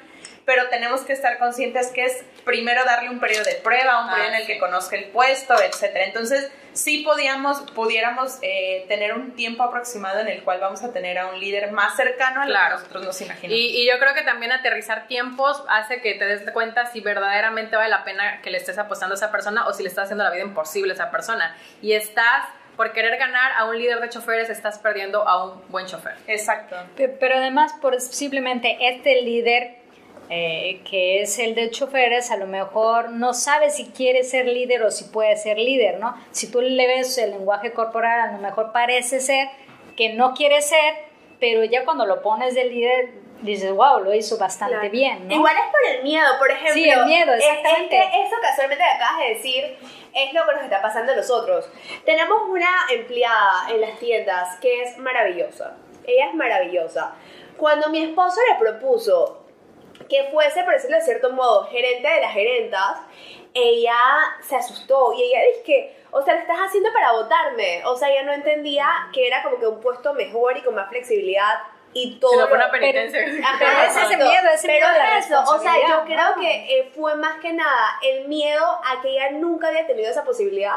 pero 0.44 0.68
tenemos 0.68 1.00
que 1.02 1.12
estar 1.12 1.38
conscientes 1.38 1.88
que 1.88 2.04
es 2.04 2.24
primero 2.44 2.84
darle 2.84 3.10
un 3.10 3.18
periodo 3.20 3.44
de 3.44 3.54
prueba, 3.56 4.02
un 4.04 4.08
Ah, 4.10 4.12
periodo 4.12 4.28
en 4.30 4.34
el 4.36 4.46
sí. 4.46 4.52
que 4.52 4.58
conozca 4.58 4.96
el 4.96 5.04
puesto, 5.06 5.54
etcétera. 5.60 6.04
Entonces, 6.04 6.50
sí 6.72 7.02
podíamos, 7.04 7.62
pudiéramos 7.72 8.38
eh, 8.42 8.84
tener 8.88 9.14
un 9.14 9.34
tiempo 9.34 9.62
aproximado 9.62 10.20
en 10.20 10.28
el 10.28 10.42
cual 10.44 10.60
vamos 10.60 10.82
a 10.84 10.92
tener 10.92 11.18
a 11.18 11.26
un 11.28 11.40
líder 11.40 11.72
más 11.72 11.96
cercano 11.96 12.42
a 12.42 12.44
lo 12.44 12.50
Claro. 12.50 12.76
que 12.76 12.80
nosotros 12.82 13.04
nos 13.06 13.20
imaginamos. 13.22 13.58
Y, 13.58 13.82
y 13.82 13.88
yo 13.90 13.98
creo 13.98 14.14
que 14.14 14.22
también 14.22 14.52
aterrizar 14.52 15.06
tiempos 15.08 15.62
hace 15.68 16.00
que 16.00 16.14
te 16.14 16.24
des 16.26 16.48
cuenta 16.52 16.86
si 16.86 17.00
verdaderamente 17.00 17.76
vale 17.76 17.88
la 17.88 18.04
pena 18.04 18.40
que 18.42 18.50
le 18.50 18.58
estés 18.58 18.78
apostando 18.78 19.14
a 19.14 19.16
esa 19.16 19.30
persona 19.32 19.66
o 19.66 19.72
si 19.72 19.82
le 19.82 19.88
estás 19.88 20.04
haciendo 20.04 20.22
la 20.24 20.30
vida 20.30 20.42
imposible 20.44 20.92
a 20.92 20.94
esa 20.94 21.10
persona. 21.10 21.56
Y 21.82 21.92
estás, 21.94 22.44
por 22.76 22.92
querer 22.92 23.16
ganar 23.18 23.52
a 23.56 23.64
un 23.64 23.78
líder 23.78 24.00
de 24.00 24.10
choferes, 24.10 24.50
estás 24.50 24.78
perdiendo 24.78 25.26
a 25.26 25.44
un 25.46 25.62
buen 25.70 25.86
chofer. 25.86 26.14
Exacto. 26.26 26.76
Pe- 26.94 27.08
Pero 27.08 27.36
además, 27.36 27.72
por 27.80 27.98
simplemente 28.00 28.76
este 28.80 29.22
líder 29.22 29.76
eh, 30.30 30.80
que 30.88 31.22
es 31.22 31.38
el 31.38 31.54
de 31.54 31.70
choferes, 31.70 32.30
a 32.30 32.36
lo 32.36 32.46
mejor 32.46 33.10
no 33.10 33.32
sabe 33.34 33.70
si 33.70 33.86
quiere 33.86 34.24
ser 34.24 34.46
líder 34.46 34.82
o 34.82 34.90
si 34.90 35.04
puede 35.04 35.36
ser 35.36 35.58
líder, 35.58 35.98
¿no? 36.00 36.16
Si 36.32 36.50
tú 36.50 36.60
le 36.60 36.86
ves 36.86 37.16
el 37.18 37.30
lenguaje 37.30 37.72
corporal, 37.72 38.20
a 38.20 38.32
lo 38.32 38.38
mejor 38.38 38.72
parece 38.72 39.20
ser 39.20 39.48
que 39.96 40.14
no 40.14 40.34
quiere 40.34 40.60
ser, 40.62 40.94
pero 41.38 41.64
ya 41.64 41.84
cuando 41.84 42.06
lo 42.06 42.22
pones 42.22 42.54
de 42.54 42.64
líder, 42.64 43.10
dices, 43.42 43.70
wow, 43.70 44.00
lo 44.00 44.14
hizo 44.14 44.38
bastante 44.38 44.74
Claro. 44.74 44.90
bien, 44.90 45.28
¿no? 45.28 45.34
Igual 45.34 45.54
es 45.56 45.70
por 45.70 45.80
el 45.94 46.02
miedo, 46.02 46.26
por 46.38 46.50
ejemplo. 46.50 46.72
Sí, 46.74 46.88
el 46.88 47.04
miedo, 47.06 47.34
es- 47.34 47.44
es 47.44 47.50
exactamente. 47.50 47.90
que 47.90 48.22
eso 48.22 48.36
casualmente 48.40 48.82
que 48.84 48.90
acabas 48.90 49.18
de 49.20 49.28
decir 49.34 49.76
es 50.14 50.32
lo 50.32 50.46
que 50.46 50.52
nos 50.54 50.64
está 50.64 50.80
pasando 50.82 51.12
a 51.12 51.16
nosotros. 51.16 51.68
Tenemos 52.06 52.40
una 52.48 52.68
empleada 52.92 53.68
en 53.70 53.80
las 53.82 53.98
tiendas 53.98 54.58
que 54.60 54.82
es 54.82 54.96
maravillosa. 54.98 55.76
Ella 56.06 56.28
es 56.28 56.34
maravillosa. 56.34 57.14
Cuando 57.58 57.90
mi 57.90 58.02
esposo 58.02 58.40
le 58.50 58.58
propuso 58.58 59.45
que 60.08 60.28
fuese, 60.32 60.62
por 60.64 60.72
decirlo 60.74 60.96
de 60.96 61.02
cierto 61.02 61.30
modo, 61.30 61.66
gerente 61.66 62.08
de 62.08 62.20
las 62.20 62.32
gerentas, 62.32 62.98
ella 63.54 63.96
se 64.42 64.56
asustó 64.56 65.12
y 65.14 65.22
ella 65.22 65.40
dice 65.48 65.62
que, 65.64 65.96
o 66.10 66.22
sea, 66.22 66.34
lo 66.34 66.40
estás 66.40 66.58
haciendo 66.58 66.92
para 66.92 67.12
votarme. 67.12 67.82
O 67.86 67.96
sea, 67.96 68.10
ella 68.10 68.22
no 68.24 68.32
entendía 68.32 68.86
que 69.12 69.26
era 69.26 69.42
como 69.42 69.58
que 69.58 69.66
un 69.66 69.80
puesto 69.80 70.12
mejor 70.14 70.56
y 70.56 70.62
con 70.62 70.74
más 70.74 70.88
flexibilidad 70.90 71.60
y 71.94 72.18
todo. 72.20 72.32
Fue 72.32 72.48
lo- 72.50 72.54
una 72.56 72.70
penitencia. 72.70 73.20
Ajá, 73.44 73.86
ese 73.86 74.00
exacto. 74.00 74.24
miedo, 74.26 74.46
ese 74.54 74.66
Pero 74.66 74.86
miedo 74.88 75.02
a 75.02 75.18
eso, 75.18 75.42
o 75.42 75.58
sea, 75.58 75.72
yo 75.88 76.04
creo 76.04 76.34
que 76.38 76.78
eh, 76.80 76.92
fue 76.94 77.14
más 77.14 77.40
que 77.40 77.52
nada 77.54 77.98
el 78.02 78.28
miedo 78.28 78.64
a 78.84 79.00
que 79.00 79.08
ella 79.08 79.30
nunca 79.32 79.68
había 79.68 79.86
tenido 79.86 80.10
esa 80.10 80.24
posibilidad 80.24 80.76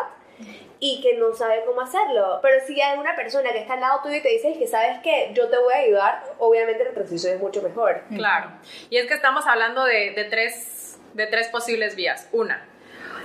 y 0.82 1.02
que 1.02 1.16
no 1.18 1.34
sabe 1.34 1.64
cómo 1.66 1.82
hacerlo. 1.82 2.40
Pero 2.42 2.64
si 2.66 2.80
hay 2.82 2.98
una 2.98 3.16
persona 3.16 3.52
que 3.52 3.60
está 3.60 3.74
al 3.74 3.82
lado 3.82 4.02
tuyo 4.02 4.16
y 4.16 4.22
te 4.22 4.30
dice 4.30 4.56
que 4.58 4.68
sabes 4.68 5.00
que 5.00 5.32
yo 5.34 5.50
te 5.50 5.58
voy 5.58 5.74
a 5.74 5.78
ayudar, 5.78 6.24
obviamente 6.38 6.84
la 6.86 6.92
transición 6.92 7.34
es 7.36 7.40
mucho 7.40 7.62
mejor. 7.62 8.02
Claro. 8.16 8.52
Y 8.90 8.98
es 8.98 9.06
que 9.08 9.14
estamos 9.14 9.46
hablando 9.46 9.84
de, 9.84 10.12
de 10.12 10.24
tres, 10.26 10.98
de 11.14 11.28
tres 11.28 11.50
posibles 11.50 11.96
vías. 11.96 12.30
Una, 12.32 12.66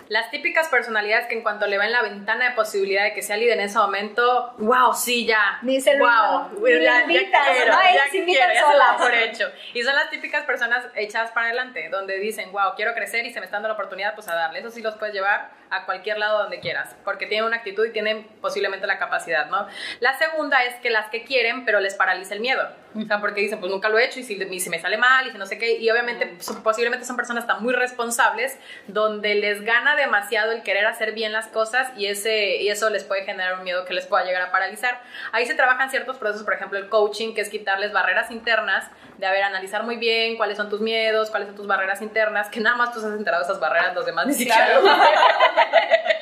las 0.09 0.31
típicas 0.31 0.69
personalidades 0.69 1.27
que 1.29 1.35
en 1.35 1.43
cuanto 1.43 1.67
le 1.67 1.79
ven 1.79 1.91
la 1.91 2.03
ventana 2.03 2.51
de 2.51 2.55
posibilidad 2.55 3.05
de 3.05 3.15
que 3.15 3.23
sea 3.23 3.39
líder 3.39 3.59
en 3.59 3.65
ese 3.65 3.79
momento, 3.79 4.53
wow, 4.59 4.93
sí, 4.93 5.25
ya. 5.25 5.59
Ni 5.63 5.81
se 5.81 5.97
lo- 5.97 6.05
wow, 6.07 6.61
ni 6.63 6.73
ya, 6.73 6.79
ya 6.83 7.01
invitas, 7.03 7.49
quiero, 7.51 7.73
¿no? 7.73 7.83
ya 7.83 8.05
invitan 8.19 8.25
quiero, 8.49 8.53
ya 8.53 8.61
se 8.67 8.73
solas. 8.73 8.97
por 9.01 9.15
hecho. 9.15 9.51
Y 9.73 9.83
son 9.83 9.95
las 9.95 10.11
típicas 10.11 10.45
personas 10.45 10.85
echadas 10.95 11.31
para 11.31 11.47
adelante, 11.47 11.89
donde 11.89 12.19
dicen, 12.19 12.53
wow, 12.53 12.75
quiero 12.77 12.93
crecer 12.95 13.25
y 13.25 13.33
se 13.33 13.41
me 13.41 13.47
está 13.47 13.57
dando 13.57 13.69
la 13.69 13.75
oportunidad, 13.75 14.15
pues 14.15 14.29
a 14.29 14.35
darle. 14.35 14.59
Eso 14.59 14.71
sí 14.71 14.83
los 14.83 14.95
puedes 14.97 15.15
llevar 15.15 15.51
a 15.77 15.85
cualquier 15.87 16.19
lado 16.19 16.39
donde 16.39 16.61
quieras, 16.61 16.95
porque 17.05 17.27
tienen 17.27 17.47
una 17.47 17.57
actitud 17.57 17.85
y 17.87 17.91
tienen 17.93 18.27
posiblemente 18.41 18.87
la 18.87 18.99
capacidad, 18.99 19.47
¿no? 19.47 19.67
La 20.01 20.17
segunda 20.19 20.65
es 20.65 20.75
que 20.77 20.91
las 20.91 21.09
que 21.11 21.25
quieren, 21.25 21.65
pero 21.65 21.81
les 21.81 21.95
paraliza 21.95 22.35
el 22.35 22.41
miedo. 22.41 22.69
O 22.97 23.03
sea, 23.07 23.21
porque 23.21 23.41
dicen, 23.41 23.59
pues 23.59 23.73
nunca 23.73 23.89
lo 23.89 23.99
he 23.99 24.05
hecho 24.05 24.21
y 24.21 24.23
si, 24.23 24.35
y 24.41 24.61
si 24.61 24.71
me 24.71 24.79
sale 24.79 24.97
mal 24.97 25.27
y 25.27 25.33
si 25.33 25.39
no 25.39 25.47
sé 25.47 25.59
qué. 25.59 25.79
Y 25.79 25.91
obviamente, 25.91 26.37
son- 26.41 26.63
posiblemente 26.63 27.05
son 27.05 27.17
personas 27.17 27.45
tan 27.45 27.61
muy 27.61 27.75
responsables 27.75 28.57
donde 28.87 29.35
les 29.35 29.63
gana 29.65 29.97
demasiado 29.97 30.53
el 30.53 30.63
querer 30.63 30.87
hacer 30.87 31.11
bien 31.11 31.33
las 31.33 31.49
cosas 31.49 31.91
y, 31.97 32.07
ese, 32.07 32.57
y 32.63 32.69
eso 32.69 32.91
les 32.91 33.03
puede 33.03 33.25
generar 33.25 33.55
un 33.55 33.65
miedo 33.65 33.85
que 33.85 33.95
les 33.95 34.07
pueda 34.07 34.25
llegar 34.25 34.43
a 34.43 34.53
paralizar. 34.53 35.01
Ahí 35.33 35.45
se 35.45 35.55
trabajan 35.57 35.91
ciertos 35.91 36.19
procesos, 36.19 36.45
por 36.45 36.55
ejemplo, 36.55 36.79
el 36.79 36.89
coaching, 36.89 37.35
que 37.35 37.41
es 37.41 37.49
quitarles 37.51 37.93
barreras 37.93 38.31
internas, 38.31 38.89
de, 39.19 39.27
a 39.27 39.33
ver, 39.33 39.43
analizar 39.43 39.83
muy 39.83 39.97
bien 39.97 40.37
cuáles 40.37 40.57
son 40.57 40.69
tus 40.71 40.81
miedos, 40.81 41.31
cuáles 41.31 41.49
son 41.49 41.57
tus 41.57 41.67
barreras 41.67 42.01
internas, 42.01 42.49
que 42.49 42.61
nada 42.61 42.77
más 42.77 42.93
tú 42.93 43.01
has 43.01 43.07
enterado 43.07 43.43
esas 43.43 43.59
barreras, 43.59 43.93
los 43.97 44.07
demás 44.07 44.27
ni 44.29 44.35
siquiera. 44.35 44.69
saben. 44.81 44.85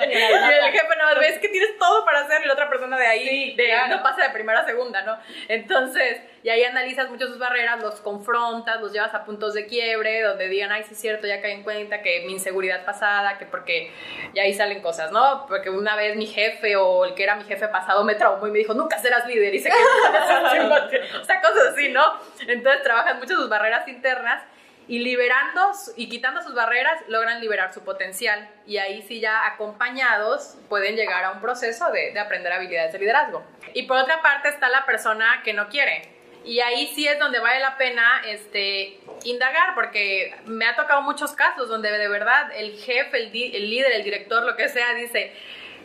y 0.09 0.15
el 0.15 0.73
jefe 0.73 0.97
no 0.97 1.21
ves 1.21 1.39
que 1.39 1.49
tienes 1.49 1.79
todo 1.79 2.05
para 2.05 2.21
hacer 2.21 2.43
y 2.43 2.47
la 2.47 2.53
otra 2.55 2.69
persona 2.69 2.99
de 2.99 3.07
ahí 3.07 3.29
Sí, 3.29 3.55
de, 3.57 3.67
claro. 3.67 3.97
no 3.97 4.03
pasa 4.03 4.23
de 4.23 4.31
primera 4.31 4.61
a 4.61 4.67
segunda, 4.67 5.03
¿no? 5.03 5.19
Entonces, 5.49 6.21
y 6.43 6.49
ahí 6.49 6.65
analizas 6.65 7.09
mucho 7.09 7.27
sus 7.27 7.39
barreras, 7.39 7.81
los 7.81 8.01
confrontas, 8.01 8.81
los 8.81 8.93
llevas 8.93 9.15
a 9.15 9.25
puntos 9.25 9.55
de 9.55 9.67
quiebre, 9.67 10.23
donde 10.23 10.49
digan, 10.49 10.73
ay, 10.73 10.83
sí 10.85 10.95
es 10.95 11.01
cierto, 11.01 11.27
ya 11.27 11.41
caí 11.41 11.53
en 11.53 11.63
cuenta 11.63 12.03
que 12.03 12.25
mi 12.27 12.33
inseguridad 12.33 12.85
pasada, 12.85 13.39
que 13.39 13.47
porque, 13.47 13.93
y 14.35 14.39
ahí 14.39 14.53
salen 14.53 14.83
cosas, 14.83 15.13
¿no? 15.13 15.47
Porque 15.47 15.71
una 15.71 15.97
vez 15.97 16.17
mi 16.17 16.27
jefe 16.27 16.77
o 16.77 17.05
el 17.05 17.15
que 17.15 17.23
era 17.23 17.37
mi 17.37 17.45
jefe 17.45 17.69
pasado 17.69 18.05
me 18.05 18.15
traumó 18.15 18.47
y 18.47 18.51
me 18.51 18.59
dijo, 18.59 18.75
nunca 18.75 18.99
serás 18.99 19.27
líder, 19.27 19.55
y 19.55 19.61
se 19.61 19.69
quedó 19.71 19.79
o 21.21 21.25
sea, 21.25 21.41
cosas 21.41 21.69
así, 21.73 21.89
¿no? 21.91 22.03
Entonces 22.47 22.83
trabajan 22.83 23.19
mucho 23.19 23.35
sus 23.35 23.49
barreras 23.49 23.87
internas 23.89 24.43
y 24.93 24.99
liberando 24.99 25.71
y 25.97 26.07
quitando 26.11 26.43
sus 26.43 26.53
barreras 26.53 27.01
logran 27.09 27.41
liberar 27.41 27.73
su 27.73 27.83
potencial 27.83 28.47
y 28.67 28.77
ahí 28.77 29.01
sí 29.01 29.21
ya 29.21 29.47
acompañados 29.47 30.59
pueden 30.69 30.97
llegar 30.97 31.25
a 31.25 31.31
un 31.31 31.41
proceso 31.41 31.91
de, 31.91 32.13
de 32.13 32.21
aprender 32.21 32.53
habilidades 32.53 32.93
de 32.93 32.99
liderazgo. 32.99 33.43
Y 33.73 33.85
por 33.85 33.97
otra 33.97 34.21
parte 34.21 34.51
está 34.51 34.69
la 34.69 34.85
persona 34.85 35.41
que 35.45 35.55
no 35.55 35.71
quiere 35.71 36.03
y 36.45 36.61
ahí 36.61 36.89
sí 36.89 37.09
es 37.09 37.19
donde 37.19 37.39
vale 37.39 37.61
la 37.61 37.79
pena 37.79 38.21
este, 38.27 38.99
indagar 39.25 39.75
porque 39.75 40.35
me 40.45 40.67
ha 40.67 40.77
tocado 40.77 41.01
muchos 41.01 41.33
casos 41.33 41.71
donde 41.71 41.91
de 41.91 42.09
verdad 42.09 42.53
el 42.55 42.77
jefe, 42.77 43.17
el 43.17 43.71
líder, 43.71 43.93
el 43.93 44.05
director, 44.05 44.45
lo 44.45 44.57
que 44.57 44.69
sea, 44.69 44.93
dice 44.93 45.33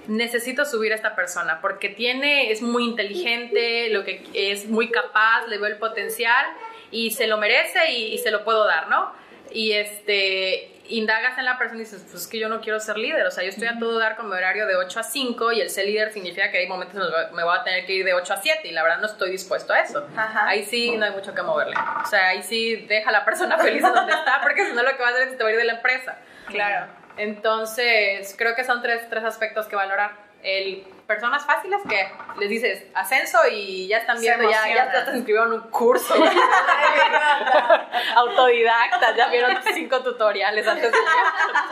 necesito 0.07 0.65
subir 0.65 0.91
a 0.91 0.95
esta 0.95 1.15
persona 1.15 1.59
porque 1.61 1.89
tiene, 1.89 2.51
es 2.51 2.61
muy 2.61 2.83
inteligente, 2.85 3.89
lo 3.89 4.03
que 4.03 4.23
es 4.33 4.65
muy 4.65 4.89
capaz, 4.89 5.47
le 5.47 5.57
veo 5.57 5.67
el 5.67 5.77
potencial 5.77 6.45
y 6.91 7.11
se 7.11 7.27
lo 7.27 7.37
merece 7.37 7.91
y, 7.91 8.13
y 8.13 8.17
se 8.17 8.31
lo 8.31 8.43
puedo 8.43 8.65
dar, 8.65 8.89
¿no? 8.89 9.11
y 9.51 9.73
este 9.73 10.73
indagas 10.89 11.37
en 11.37 11.43
la 11.43 11.57
persona 11.57 11.81
y 11.81 11.83
dices, 11.83 12.01
pues 12.09 12.23
es 12.23 12.27
que 12.29 12.39
yo 12.39 12.47
no 12.47 12.61
quiero 12.61 12.79
ser 12.79 12.97
líder, 12.97 13.25
o 13.27 13.31
sea, 13.31 13.43
yo 13.43 13.49
estoy 13.49 13.67
a 13.67 13.77
todo 13.77 13.99
dar 13.99 14.15
con 14.15 14.29
mi 14.29 14.35
horario 14.35 14.65
de 14.67 14.77
8 14.77 15.01
a 15.01 15.03
5 15.03 15.51
y 15.51 15.59
el 15.59 15.69
ser 15.69 15.85
líder 15.85 16.13
significa 16.13 16.49
que 16.49 16.59
hay 16.59 16.67
momentos 16.67 16.95
en 16.95 17.01
los 17.01 17.11
que 17.11 17.35
me 17.35 17.43
voy 17.43 17.57
a 17.57 17.63
tener 17.63 17.85
que 17.85 17.93
ir 17.93 18.05
de 18.05 18.13
8 18.13 18.33
a 18.33 18.37
7 18.37 18.67
y 18.67 18.71
la 18.71 18.83
verdad 18.83 18.99
no 18.99 19.07
estoy 19.07 19.31
dispuesto 19.31 19.73
a 19.73 19.81
eso. 19.81 20.07
Ajá. 20.15 20.47
Ahí 20.47 20.63
sí 20.63 20.95
no 20.95 21.03
hay 21.03 21.11
mucho 21.11 21.33
que 21.33 21.41
moverle. 21.41 21.75
O 21.75 22.07
sea, 22.07 22.29
ahí 22.29 22.41
sí 22.41 22.77
deja 22.87 23.09
a 23.09 23.11
la 23.11 23.25
persona 23.25 23.57
feliz 23.59 23.81
donde 23.81 24.13
está 24.13 24.39
porque 24.41 24.65
si 24.65 24.71
no 24.71 24.81
lo 24.81 24.91
que 24.91 25.01
va 25.01 25.09
a 25.09 25.11
hacer 25.11 25.23
es 25.23 25.29
que 25.31 25.35
te 25.35 25.43
va 25.43 25.49
a 25.49 25.51
ir 25.51 25.57
de 25.57 25.65
la 25.65 25.73
empresa. 25.73 26.17
Claro. 26.47 26.87
Entonces, 27.17 28.33
creo 28.37 28.55
que 28.55 28.63
son 28.63 28.81
tres, 28.81 29.09
tres 29.09 29.25
aspectos 29.25 29.65
que 29.65 29.75
valorar. 29.75 30.11
El 30.41 30.85
personas 31.07 31.45
fáciles 31.45 31.79
que 31.87 32.09
les 32.37 32.49
dices 32.49 32.83
ascenso 32.93 33.37
y 33.49 33.87
ya 33.87 33.99
están 33.99 34.19
viendo, 34.19 34.49
ya, 34.49 34.67
ya 34.67 35.05
se 35.05 35.15
inscribieron 35.15 35.53
un 35.53 35.61
curso. 35.69 36.13
Autodidactas, 38.15 39.15
ya 39.15 39.27
vieron 39.29 39.55
cinco 39.73 40.01
tutoriales 40.03 40.67
antes 40.67 40.91
de 40.91 40.97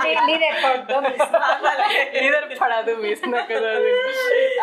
Sí, 0.02 0.16
líder 0.28 0.56
por 0.62 0.88
dummies. 0.88 1.22
Líder 2.14 2.58
para 2.58 2.84
dummies, 2.84 3.22
una 3.24 3.46
cosa 3.46 3.60
así. 3.60 3.84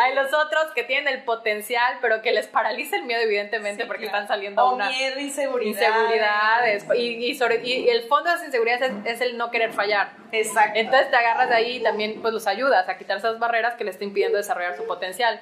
Hay 0.01 0.15
los 0.15 0.33
otros 0.33 0.73
que 0.75 0.85
tienen 0.85 1.09
el 1.15 1.23
potencial, 1.25 1.99
pero 2.01 2.23
que 2.23 2.33
les 2.33 2.47
paraliza 2.49 2.97
el 2.97 3.03
miedo, 3.05 3.21
evidentemente, 3.23 3.83
Sí, 3.83 3.87
porque 3.87 4.05
claro. 4.05 4.19
están 4.23 4.29
saliendo 4.29 4.63
a 4.63 4.65
O 4.65 4.75
una 4.75 4.89
miedo, 4.89 5.19
inseguridad. 5.21 5.81
inseguridades. 5.81 6.87
Y, 6.95 7.27
y, 7.27 7.35
sobre, 7.35 7.61
y 7.67 7.89
el 7.89 8.05
fondo 8.09 8.31
de 8.31 8.37
las 8.37 8.45
inseguridades 8.45 8.91
es, 9.05 9.15
es 9.15 9.21
el 9.21 9.37
no 9.37 9.51
querer 9.51 9.73
fallar. 9.73 10.11
Exacto. 10.33 10.79
Entonces 10.79 11.11
te 11.11 11.17
agarras 11.17 11.49
de 11.49 11.55
ahí 11.57 11.77
y 11.77 11.83
también 11.83 12.23
pues 12.23 12.33
los 12.33 12.47
ayudas 12.47 12.89
a 12.89 12.97
quitar 12.97 13.19
esas 13.19 13.39
barreras 13.39 13.75
que 13.75 13.85
les 13.85 13.95
está 13.97 14.05
impidiendo 14.05 14.39
desarrollar 14.39 14.62
su 14.77 14.87
potencial. 14.87 15.41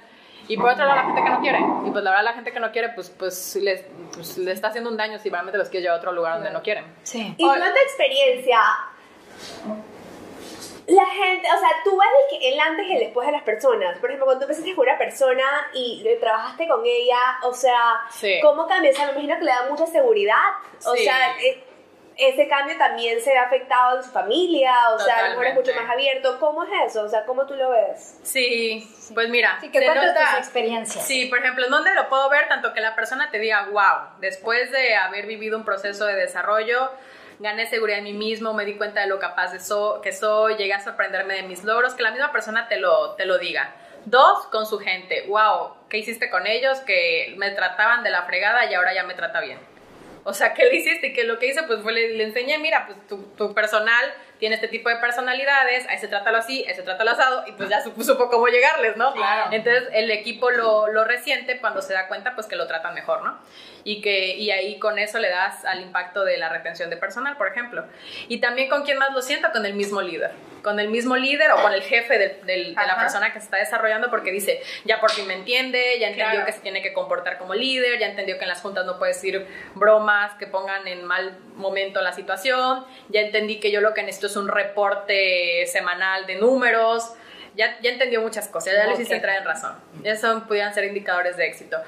Y 0.48 0.56
por 0.56 0.70
otro 0.70 0.84
lado, 0.84 0.96
la 0.96 1.04
gente 1.04 1.22
que 1.22 1.28
no 1.30 1.40
quiere. 1.40 1.58
Y 1.86 1.90
pues 1.90 2.02
la 2.02 2.10
verdad, 2.10 2.24
la 2.24 2.32
gente 2.32 2.52
que 2.52 2.58
no 2.60 2.72
quiere, 2.72 2.88
pues, 2.90 3.10
pues, 3.10 3.56
les, 3.56 3.84
pues 4.14 4.36
le 4.38 4.50
está 4.52 4.68
haciendo 4.68 4.90
un 4.90 4.96
daño 4.96 5.18
si 5.18 5.28
realmente 5.30 5.58
los 5.58 5.68
quieres 5.68 5.84
llevar 5.84 5.98
a 5.98 6.00
otro 6.00 6.12
lugar 6.12 6.34
donde 6.34 6.50
no 6.50 6.62
quieren. 6.62 6.84
Sí. 7.04 7.34
Y 7.38 7.44
en 7.48 7.54
tu 7.60 7.80
experiencia, 7.84 8.58
la 10.88 11.06
gente, 11.06 11.46
o 11.54 11.58
sea, 11.60 11.68
tú 11.84 11.96
ves 11.96 12.08
el, 12.32 12.38
que- 12.40 12.48
el 12.52 12.58
antes 12.60 12.84
y 12.86 12.92
el 12.94 12.98
después 12.98 13.24
de 13.26 13.32
las 13.32 13.42
personas. 13.44 13.96
Por 13.98 14.10
ejemplo, 14.10 14.26
cuando 14.26 14.40
tú 14.40 14.44
empezaste 14.50 14.74
con 14.74 14.88
una 14.88 14.98
persona 14.98 15.44
y 15.72 16.04
trabajaste 16.20 16.66
con 16.66 16.80
ella, 16.84 17.38
o 17.44 17.54
sea, 17.54 18.00
Sí. 18.10 18.40
¿cómo 18.42 18.66
cambia? 18.66 18.90
O 18.90 18.94
sea, 18.94 19.06
me 19.06 19.12
imagino 19.12 19.38
que 19.38 19.44
le 19.44 19.50
da 19.52 19.66
mucha 19.70 19.86
seguridad. 19.86 20.42
O 20.84 20.94
Sí. 20.96 21.04
sea, 21.04 21.38
eh, 21.38 21.62
ese 22.20 22.48
cambio 22.48 22.76
también 22.78 23.20
se 23.20 23.30
ve 23.30 23.38
afectado 23.38 23.96
en 23.98 24.02
su 24.04 24.10
familia, 24.10 24.74
o 24.94 24.98
sea, 24.98 25.18
a 25.18 25.22
lo 25.24 25.28
mejor 25.30 25.46
es 25.46 25.54
mucho 25.54 25.74
más 25.74 25.90
abierto. 25.90 26.38
¿Cómo 26.38 26.64
es 26.64 26.70
eso? 26.86 27.02
O 27.02 27.08
sea, 27.08 27.24
¿cómo 27.24 27.46
tú 27.46 27.54
lo 27.54 27.70
ves? 27.70 28.18
Sí, 28.22 28.88
pues 29.14 29.28
mira, 29.28 29.58
Sí, 29.60 29.70
cuentes 29.70 29.94
nota- 29.96 30.30
tus 30.30 30.38
experiencias. 30.38 31.06
Sí, 31.06 31.26
por 31.26 31.38
ejemplo, 31.38 31.64
¿en 31.64 31.70
dónde 31.70 31.94
lo 31.94 32.08
puedo 32.08 32.28
ver? 32.28 32.48
Tanto 32.48 32.72
que 32.72 32.80
la 32.80 32.94
persona 32.94 33.30
te 33.30 33.38
diga, 33.38 33.66
wow, 33.70 34.18
después 34.20 34.70
de 34.72 34.94
haber 34.96 35.26
vivido 35.26 35.56
un 35.56 35.64
proceso 35.64 36.06
de 36.06 36.14
desarrollo, 36.14 36.90
gané 37.38 37.66
seguridad 37.66 37.98
en 37.98 38.04
mí 38.04 38.12
mismo, 38.12 38.52
me 38.52 38.64
di 38.64 38.76
cuenta 38.76 39.00
de 39.00 39.06
lo 39.06 39.18
capaz 39.18 39.52
de 39.52 39.60
so- 39.60 40.00
que 40.02 40.12
soy, 40.12 40.56
llegué 40.56 40.74
a 40.74 40.80
sorprenderme 40.80 41.34
de 41.34 41.42
mis 41.44 41.64
logros, 41.64 41.94
que 41.94 42.02
la 42.02 42.10
misma 42.10 42.32
persona 42.32 42.68
te 42.68 42.76
lo, 42.78 43.12
te 43.14 43.24
lo 43.24 43.38
diga. 43.38 43.74
Dos, 44.04 44.46
con 44.46 44.66
su 44.66 44.78
gente, 44.78 45.24
wow, 45.28 45.74
¿qué 45.88 45.98
hiciste 45.98 46.30
con 46.30 46.46
ellos? 46.46 46.80
Que 46.80 47.34
me 47.36 47.50
trataban 47.50 48.02
de 48.02 48.10
la 48.10 48.22
fregada 48.22 48.64
y 48.64 48.74
ahora 48.74 48.94
ya 48.94 49.04
me 49.04 49.14
trata 49.14 49.40
bien. 49.40 49.58
O 50.24 50.34
sea, 50.34 50.54
¿qué 50.54 50.64
le 50.64 50.76
hiciste? 50.76 51.08
Y 51.08 51.12
que 51.12 51.24
lo 51.24 51.38
que 51.38 51.46
hice, 51.46 51.62
pues 51.64 51.80
fue 51.82 51.92
le, 51.92 52.14
le 52.14 52.24
enseñé, 52.24 52.58
mira, 52.58 52.86
pues 52.86 52.98
tu, 53.08 53.22
tu 53.36 53.54
personal 53.54 54.12
tiene 54.40 54.54
este 54.54 54.68
tipo 54.68 54.88
de 54.88 54.96
personalidades, 54.96 55.86
a 55.86 55.92
ese 55.92 56.08
trátalo 56.08 56.38
así, 56.38 56.64
a 56.66 56.70
ese 56.70 56.82
trátalo 56.82 57.10
asado, 57.10 57.44
y 57.46 57.52
pues 57.52 57.68
ya 57.68 57.80
supo, 57.84 58.02
supo 58.02 58.28
cómo 58.28 58.48
llegarles, 58.48 58.96
¿no? 58.96 59.12
Claro. 59.12 59.52
Entonces 59.52 59.88
el 59.92 60.10
equipo 60.10 60.50
lo, 60.50 60.88
lo 60.88 61.04
resiente 61.04 61.60
cuando 61.60 61.82
se 61.82 61.92
da 61.92 62.08
cuenta, 62.08 62.34
pues 62.34 62.46
que 62.46 62.56
lo 62.56 62.66
tratan 62.66 62.94
mejor, 62.94 63.22
¿no? 63.22 63.38
Y, 63.84 64.02
que, 64.02 64.36
y 64.36 64.50
ahí 64.50 64.78
con 64.78 64.98
eso 64.98 65.18
le 65.18 65.30
das 65.30 65.64
al 65.64 65.80
impacto 65.80 66.24
de 66.24 66.36
la 66.36 66.48
retención 66.50 66.90
de 66.90 66.96
personal, 66.96 67.36
por 67.36 67.48
ejemplo. 67.48 67.84
Y 68.28 68.38
también 68.38 68.68
con 68.68 68.84
quién 68.84 68.98
más 68.98 69.12
lo 69.14 69.22
siento, 69.22 69.48
con 69.52 69.64
el 69.64 69.74
mismo 69.74 70.02
líder. 70.02 70.32
Con 70.62 70.78
el 70.78 70.88
mismo 70.88 71.16
líder 71.16 71.50
o 71.52 71.62
con 71.62 71.72
el 71.72 71.80
jefe 71.82 72.18
del- 72.18 72.46
del- 72.46 72.74
de 72.74 72.86
la 72.86 72.98
persona 72.98 73.32
que 73.32 73.38
se 73.40 73.46
está 73.46 73.56
desarrollando 73.56 74.10
porque 74.10 74.30
dice, 74.30 74.60
ya 74.84 75.00
por 75.00 75.10
fin 75.10 75.26
me 75.26 75.32
entiende, 75.34 75.98
ya 75.98 76.08
entendió 76.08 76.30
Claro. 76.32 76.44
que 76.46 76.52
se 76.52 76.60
tiene 76.60 76.82
que 76.82 76.92
comportar 76.92 77.38
como 77.38 77.54
líder, 77.54 77.98
ya 77.98 78.08
entendió 78.08 78.36
que 78.36 78.42
en 78.42 78.50
las 78.50 78.60
juntas 78.60 78.84
no 78.84 78.98
puede 78.98 79.12
decir 79.14 79.46
bromas 79.74 80.34
que 80.34 80.46
pongan 80.46 80.86
en 80.86 81.04
mal 81.06 81.38
momento 81.54 82.02
la 82.02 82.12
situación, 82.12 82.84
ya 83.08 83.20
entendí 83.22 83.58
que 83.60 83.70
yo 83.70 83.80
lo 83.80 83.94
que 83.94 84.02
necesito 84.02 84.26
es 84.26 84.36
un 84.36 84.48
reporte 84.48 85.66
semanal 85.66 86.26
de 86.26 86.34
números, 86.36 87.14
ya, 87.54 87.78
ya 87.80 87.90
entendió 87.90 88.20
muchas 88.20 88.46
cosas, 88.48 88.74
ya 88.74 88.86
le 88.86 88.92
hiciste 88.94 89.14
Ok. 89.14 89.16
entrar 89.16 89.38
en 89.38 89.44
razón. 89.44 89.74
Esos 90.04 90.42
pudieran 90.44 90.74
ser 90.74 90.84
indicadores 90.84 91.36
de 91.38 91.46
éxito. 91.46 91.78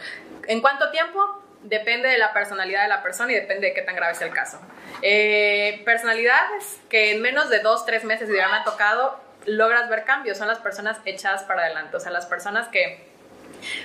¿En 0.49 0.61
cuánto 0.63 0.91
tiempo? 0.91 1.42
Depende 1.63 2.09
de 2.09 2.19
la 2.19 2.33
personalidad 2.33 2.83
de 2.83 2.89
la 2.89 3.03
persona 3.03 3.33
y 3.33 3.35
depende 3.37 3.69
de 3.69 3.75
qué 3.75 3.83
tan 3.83 3.95
grave 3.95 4.15
sea 4.15 4.27
el 4.27 4.35
caso. 4.35 4.61
Eh, 5.01 5.83
personalidades 5.85 6.81
que 6.89 7.13
en 7.13 7.23
menos 7.23 7.51
de 7.51 7.61
dos, 7.61 7.87
tres 7.87 8.05
meses, 8.05 8.29
si 8.29 8.37
ya 8.37 8.49
me 8.49 8.57
ha 8.57 8.65
tocado, 8.65 9.21
logras 9.47 9.89
ver 9.89 10.05
cambios, 10.05 10.39
son 10.39 10.49
las 10.49 10.59
personas 10.59 10.99
echadas 11.05 11.43
para 11.45 11.63
adelante, 11.63 11.97
o 11.97 12.01
sea, 12.01 12.13
las 12.13 12.27
personas 12.27 12.69
que 12.69 13.11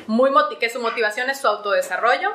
muy 0.07 0.31
que 0.59 0.69
su 0.69 0.79
motivación 0.79 1.29
es 1.29 1.39
su 1.39 1.47
autodesarrollo, 1.47 2.33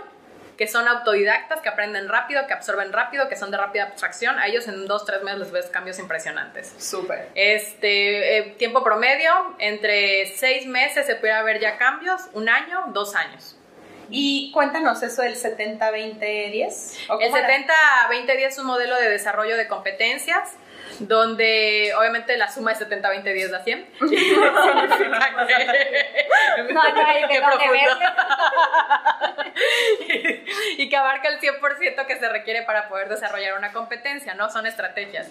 que 0.57 0.69
son 0.69 0.87
autodidactas, 0.87 1.61
que 1.61 1.69
aprenden 1.69 2.09
rápido, 2.09 2.47
que 2.47 2.53
absorben 2.53 2.93
rápido, 2.93 3.29
que 3.29 3.37
son 3.37 3.51
de 3.51 3.57
rápida 3.57 3.85
abstracción. 3.85 4.39
A 4.39 4.47
ellos 4.47 4.69
en 4.69 4.87
dos, 4.87 5.05
tres 5.05 5.23
meses 5.23 5.41
les 5.41 5.51
ves 5.51 5.67
cambios 5.67 5.99
impresionantes. 5.99 6.73
Súper. 6.79 7.31
Este 7.35 8.39
eh, 8.39 8.43
tiempo 8.59 8.85
promedio, 8.85 9.57
entre 9.59 10.27
seis 10.37 10.67
meses 10.67 11.07
se 11.07 11.17
puede 11.17 11.43
ver 11.43 11.59
ya 11.59 11.79
cambios, 11.79 12.29
un 12.33 12.49
año, 12.49 12.85
dos 12.89 13.15
años. 13.15 13.57
Y 14.11 14.51
cuéntanos 14.53 15.03
eso 15.03 15.23
del 15.23 15.37
70-20-10. 15.37 17.07
¿o 17.09 17.21
El 17.21 17.27
cómo 17.31 17.37
era? 17.37 17.49
70-20-10 17.49 18.47
es 18.47 18.59
un 18.59 18.67
modelo 18.67 18.97
de 18.97 19.09
desarrollo 19.09 19.57
de 19.57 19.69
competencias 19.69 20.57
donde 20.99 21.93
obviamente 21.99 22.37
la 22.37 22.51
suma 22.53 22.75
de 22.75 22.87
70-20-10 22.87 23.49
da 23.51 23.65
100. 23.65 23.87
Significa 23.99 25.47
que- 25.47 26.73
No, 26.73 26.83
no 26.83 27.29
que 27.29 27.41
profundo. 27.41 27.99
y 30.77 30.89
que 30.89 30.97
abarca 30.97 31.29
el 31.29 31.41
100% 31.41 32.07
que 32.07 32.17
se 32.19 32.29
requiere 32.29 32.63
para 32.63 32.89
poder 32.89 33.09
desarrollar 33.09 33.57
una 33.57 33.73
competencia, 33.73 34.35
¿no? 34.35 34.51
Son 34.51 34.67
estrategias. 34.67 35.29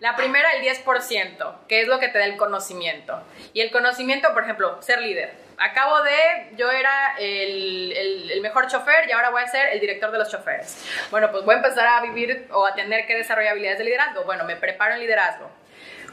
La 0.00 0.16
primera, 0.16 0.50
el 0.52 0.62
10%, 0.62 1.54
que 1.68 1.82
es 1.82 1.88
lo 1.88 1.98
que 1.98 2.08
te 2.08 2.18
da 2.18 2.24
el 2.24 2.36
conocimiento. 2.36 3.22
Y 3.52 3.60
el 3.60 3.70
conocimiento, 3.70 4.32
por 4.32 4.44
ejemplo, 4.44 4.80
ser 4.82 5.00
líder. 5.02 5.32
Acabo 5.64 6.02
de, 6.02 6.56
yo 6.56 6.70
era 6.70 7.14
el, 7.18 7.92
el- 8.32 8.40
mejor 8.40 8.66
chofer 8.66 9.08
y 9.08 9.12
ahora 9.12 9.30
voy 9.30 9.42
a 9.42 9.46
ser 9.46 9.68
el 9.68 9.80
director 9.80 10.10
de 10.10 10.18
los 10.18 10.28
choferes. 10.30 10.84
Bueno, 11.10 11.30
pues 11.30 11.44
voy 11.44 11.54
a 11.54 11.58
empezar 11.58 11.86
a 11.86 12.00
vivir 12.00 12.48
o 12.52 12.66
a 12.66 12.74
tener 12.74 13.06
que 13.06 13.14
desarrollar 13.16 13.52
habilidades 13.52 13.78
de 13.78 13.84
liderazgo. 13.84 14.24
Bueno, 14.24 14.44
me 14.44 14.56
preparo 14.56 14.94
en 14.94 15.00
liderazgo. 15.00 15.48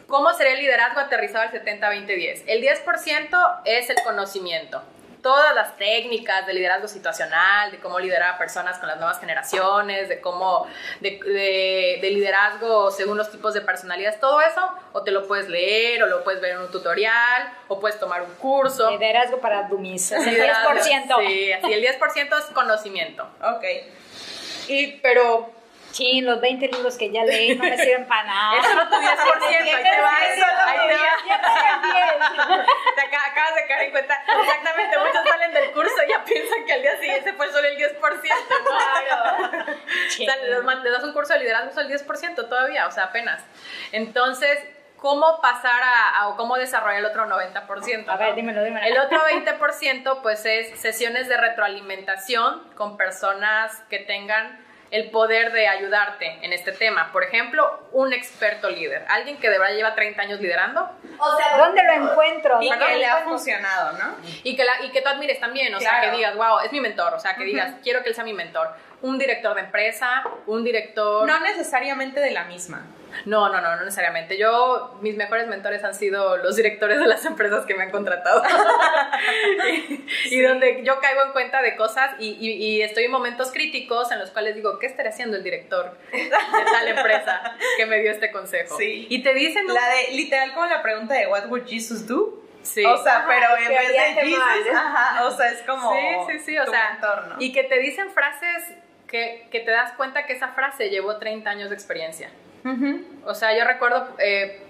¿Cómo 0.08 0.32
sería 0.34 0.54
el 0.54 0.60
liderazgo 0.60 1.00
aterrizado 1.00 1.44
al 1.48 1.52
70-20-10? 1.52 2.44
El 2.48 2.62
10% 2.64 3.62
es 3.66 3.90
el 3.90 3.96
conocimiento. 4.04 4.84
Todas 5.22 5.54
las 5.54 5.76
técnicas 5.76 6.48
de 6.48 6.54
liderazgo 6.54 6.88
situacional, 6.88 7.72
de 7.72 7.80
cómo 7.80 8.00
liderar 8.00 8.36
a 8.36 8.38
personas 8.38 8.78
con 8.78 8.88
las 8.88 8.98
nuevas 8.98 9.20
generaciones, 9.20 10.08
de 10.08 10.22
cómo, 10.22 10.66
de, 11.02 11.20
de- 11.26 12.00
de 12.02 12.10
liderazgo 12.12 12.90
según 12.92 13.18
los 13.18 13.30
tipos 13.30 13.54
de 13.54 13.62
personalidades, 13.62 14.20
todo 14.20 14.40
eso, 14.42 14.62
o 14.94 15.04
te 15.04 15.12
lo 15.12 15.28
puedes 15.28 15.50
leer, 15.50 16.02
o 16.04 16.06
lo 16.06 16.24
puedes 16.24 16.40
ver 16.42 16.52
en 16.54 16.60
un 16.60 16.72
tutorial, 16.72 17.52
o 17.68 17.80
puedes 17.80 18.00
tomar 18.00 18.22
un 18.22 18.34
curso. 18.36 18.90
Liderazgo 18.92 19.40
para 19.42 19.64
dummies. 19.64 20.12
Es 20.14 20.26
el 20.26 20.34
Liderazgo, 20.36 20.70
10%. 20.72 21.28
Sí, 21.28 21.52
así, 21.54 21.74
el 21.74 21.84
10% 21.84 22.38
es 22.40 22.46
conocimiento. 22.54 23.28
Ok. 23.44 23.64
Y, 24.70 24.92
pero 25.02 25.52
Chin, 25.91 26.25
los 26.25 26.39
20 26.39 26.67
libros 26.67 26.97
que 26.97 27.12
ya 27.12 27.23
leí 27.23 27.56
no 27.56 27.63
me 27.63 27.78
sirven 27.78 28.08
para 28.08 28.23
nada. 28.23 28.58
es 28.60 28.65
solo 28.67 28.88
tu 28.88 28.95
10%, 28.95 29.02
ahí 29.02 29.84
te 29.84 30.02
va, 30.02 30.17
ahí 30.17 30.88
te 32.95 33.02
acabas 33.32 33.56
de 33.56 33.67
caer 33.67 33.82
en 33.86 33.91
cuenta. 33.91 34.23
Exactamente, 34.41 34.97
muchos 34.99 35.23
salen 35.30 35.54
del 35.54 35.71
curso 35.71 35.95
y 36.06 36.10
ya 36.12 36.23
piensan 36.23 36.65
que 36.65 36.73
al 36.73 36.82
día 36.82 36.97
siguiente 36.99 37.34
fue 37.34 37.52
solo 37.52 37.67
el 37.67 37.78
10%. 37.78 37.99
Claro. 37.99 39.75
O 40.10 40.21
sea, 40.25 40.36
les, 40.38 40.91
das 40.91 41.04
un 41.04 41.13
curso 41.13 41.34
de 41.34 41.39
liderazgo, 41.39 41.69
es 41.71 41.78
el 41.78 41.88
10% 42.08 42.49
todavía, 42.49 42.88
o 42.88 42.91
sea, 42.91 43.06
apenas. 43.06 43.41
Entonces, 43.91 44.60
¿cómo 44.97 45.39
pasar 45.41 45.82
a, 45.82 46.19
a- 46.19 46.28
o 46.30 46.36
cómo 46.36 46.58
desarrollar 46.58 46.99
el 46.99 47.06
otro 47.06 47.25
90%? 47.25 48.06
A 48.10 48.17
ver, 48.17 48.30
no? 48.30 48.36
dímelo, 48.36 48.63
dímelo. 48.63 48.86
El 48.86 48.97
otro 48.99 49.19
20% 49.25 50.21
pues 50.21 50.45
es 50.45 50.78
sesiones 50.80 51.30
de 51.30 51.38
retroalimentación 51.38 52.63
con 52.75 52.97
personas 52.97 53.80
que 53.89 53.99
tengan 53.99 54.60
el 54.91 55.10
poder 55.12 55.52
de 55.52 55.67
ayudarte 55.67 56.39
en 56.41 56.54
este 56.54 56.71
tema. 56.71 57.12
Por 57.12 57.23
ejemplo, 57.23 57.88
un 57.91 58.13
experto 58.13 58.69
líder, 58.69 59.06
alguien 59.08 59.38
que 59.38 59.49
de 59.49 59.60
verdad 59.60 59.75
lleva 59.75 59.95
30 59.95 60.21
años 60.21 60.39
liderando 60.39 60.89
O 61.19 61.38
sea, 61.38 61.58
¿Dónde 61.58 61.84
lo 61.84 62.10
encuentro? 62.10 62.62
Y 62.62 62.69
Perdón, 62.69 62.88
que 62.88 62.95
le 62.97 63.06
ha 63.06 63.17
funcionado, 63.19 63.91
¿no? 63.93 64.15
y 64.43 64.56
que, 64.56 64.63
la, 64.63 64.84
y 64.84 64.89
que 64.89 65.02
tú 65.02 65.10
admires 65.10 65.39
también, 65.39 65.73
o 65.75 65.80
sea, 65.80 66.02
que 66.02 66.12
digas, 66.12 66.36
wow, 66.36 66.60
es 66.60 66.71
mi 66.71 66.82
mentor, 66.82 67.13
o 67.13 67.19
sea, 67.19 67.36
que 67.36 67.43
digas, 67.43 67.75
quiero 67.84 68.02
que 68.04 68.10
él 68.10 68.15
sea 68.15 68.23
mi 68.23 68.34
mentor. 68.34 68.69
un 69.02 69.17
director 69.17 69.56
de 69.56 69.62
empresa, 69.62 70.23
un 70.45 70.63
director... 70.63 71.25
No 71.25 71.39
necesariamente 71.39 72.19
de 72.19 72.32
la 72.32 72.43
misma. 72.45 72.86
No, 73.26 73.50
no, 73.50 73.62
no, 73.62 73.76
no 73.76 73.86
necesariamente. 73.86 74.38
Yo, 74.38 74.98
mis 75.02 75.15
mejores 75.15 75.48
mentores 75.48 75.84
han 75.84 75.93
sido 75.93 76.38
los 76.38 76.56
directores 76.56 77.00
de 77.00 77.08
las 77.08 77.26
empresas 77.26 77.65
que 77.65 77.76
me 77.76 77.84
han 77.84 77.91
contratado. 77.91 78.43
y, 80.26 80.41
donde 80.41 80.84
yo 80.84 81.00
caigo 81.00 81.24
en 81.24 81.32
cuenta 81.32 81.62
de 81.62 81.76
cosas 81.76 82.12
y, 82.19 82.30
y, 82.39 82.82
estoy 82.82 83.06
en 83.06 83.12
momentos 83.12 83.52
críticos 83.52 84.12
en 84.12 84.19
los 84.19 84.32
cuales 84.32 84.56
digo, 84.56 84.80
¿qué 84.80 84.88
estaría 84.88 85.12
haciendo 85.12 85.38
el 85.38 85.43
director 85.43 85.98
de 86.12 86.30
tal 86.30 86.88
empresa 86.88 87.56
que 87.78 87.86
me 87.86 88.00
dio 88.00 88.12
este 88.12 88.32
consejo? 88.32 88.78
Sí. 88.78 89.08
Y 89.10 89.24
te 89.24 89.34
dicen... 89.34 89.65
La 89.67 89.89
de, 89.89 90.15
literal, 90.15 90.54
como 90.54 90.65
la 90.65 90.82
pregunta 90.82 91.13
de 91.15 91.28
What 91.28 91.48
would 91.48 91.67
Jesus 91.67 92.08
do? 92.08 92.39
Sí. 92.62 92.84
O 92.86 93.02
sea, 93.02 93.26
pero 93.28 93.58
en 93.58 93.69
vez 93.69 94.15
de 94.15 94.22
Jesus, 94.22 94.76
ajá, 94.76 95.26
o 95.26 95.32
sea, 95.32 95.50
es 95.50 95.62
como 95.63 95.93
sí, 95.93 96.00
sí, 96.28 96.39
sí, 96.39 96.58
o 96.58 96.65
sea, 96.65 96.91
entorno. 96.95 97.36
Y 97.39 97.54
que 97.54 97.63
te 97.63 97.80
dicen 97.80 98.12
frases 98.12 98.76
que, 99.08 99.48
que 99.52 99.62
te 99.62 99.72
das 99.72 99.93
cuenta 99.93 100.26
que 100.26 100.34
esa 100.34 100.50
frase 100.50 100.89
llevó 100.89 101.17
30 101.17 101.50
años 101.50 101.69
de 101.69 101.76
experiencia. 101.76 102.30
O 103.26 103.34
sea, 103.34 103.58
yo 103.58 103.65
recuerdo... 103.65 104.15
Eh, 104.19 104.65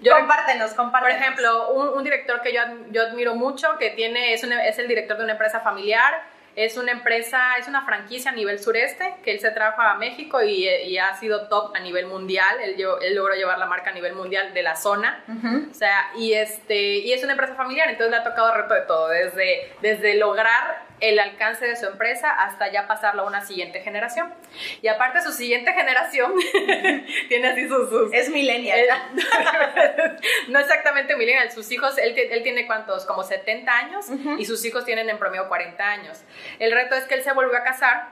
yo 0.00 0.12
compártenos, 0.16 0.72
compártenos. 0.74 1.16
Por 1.16 1.22
ejemplo, 1.22 1.70
un, 1.94 2.04
director 2.04 2.40
que 2.40 2.52
yo, 2.52 2.60
yo, 2.90 3.02
admiro 3.02 3.34
mucho, 3.34 3.78
que 3.78 3.90
tiene, 3.90 4.32
es, 4.32 4.44
es 4.44 4.78
el 4.78 4.88
director 4.88 5.16
de 5.16 5.24
una 5.24 5.32
empresa 5.32 5.60
familiar, 5.60 6.22
es 6.54 6.76
una 6.76 6.92
empresa, 6.92 7.56
es 7.58 7.68
una 7.68 7.84
franquicia 7.84 8.30
a 8.30 8.34
nivel 8.34 8.58
sureste, 8.58 9.14
que 9.22 9.32
él 9.32 9.40
se 9.40 9.50
trajo 9.52 9.80
a 9.80 9.94
México 9.94 10.42
y, 10.42 10.68
y 10.68 10.98
ha 10.98 11.14
sido 11.14 11.48
top 11.48 11.74
a 11.74 11.80
nivel 11.80 12.06
mundial. 12.06 12.56
Él, 12.60 12.76
él, 13.02 13.14
logró 13.14 13.34
llevar 13.34 13.58
la 13.58 13.66
marca 13.66 13.90
a 13.90 13.92
nivel 13.92 14.14
mundial 14.14 14.52
de 14.54 14.62
la 14.62 14.74
zona. 14.74 15.24
O 15.70 15.74
sea, 15.74 16.10
y, 16.16 16.32
este, 16.34 16.98
y 16.98 17.12
es 17.12 17.22
una 17.22 17.32
empresa 17.32 17.54
familiar, 17.54 17.88
entonces 17.88 18.10
le 18.10 18.16
ha 18.16 18.24
tocado 18.24 18.52
reto 18.54 18.74
de 18.74 18.80
todo, 18.82 19.08
desde, 19.08 19.72
desde 19.82 20.16
lograr 20.16 20.87
el 21.00 21.18
alcance 21.18 21.66
de 21.66 21.76
su 21.76 21.86
empresa 21.86 22.30
hasta 22.30 22.70
ya 22.70 22.86
pasarlo 22.86 23.22
a 23.22 23.26
una 23.26 23.40
siguiente 23.40 23.80
generación. 23.80 24.32
Y 24.82 24.88
aparte 24.88 25.22
su 25.22 25.32
siguiente 25.32 25.72
generación 25.72 26.32
tiene 27.28 27.48
así 27.48 27.68
sus... 27.68 27.88
es 28.12 28.30
millennial. 28.30 28.80
no 30.48 30.58
exactamente 30.58 31.16
millennial, 31.16 31.50
sus 31.50 31.70
hijos, 31.70 31.98
él, 31.98 32.14
él 32.16 32.42
tiene 32.42 32.66
cuántos, 32.66 33.04
como 33.06 33.22
70 33.22 33.76
años 33.76 34.06
y 34.38 34.44
sus 34.44 34.64
hijos 34.64 34.84
tienen 34.84 35.08
en 35.08 35.18
promedio 35.18 35.48
40 35.48 35.82
años. 35.84 36.18
El 36.58 36.72
reto 36.72 36.94
es 36.94 37.04
que 37.04 37.14
él 37.14 37.22
se 37.22 37.32
volvió 37.32 37.56
a 37.56 37.62
casar 37.62 38.08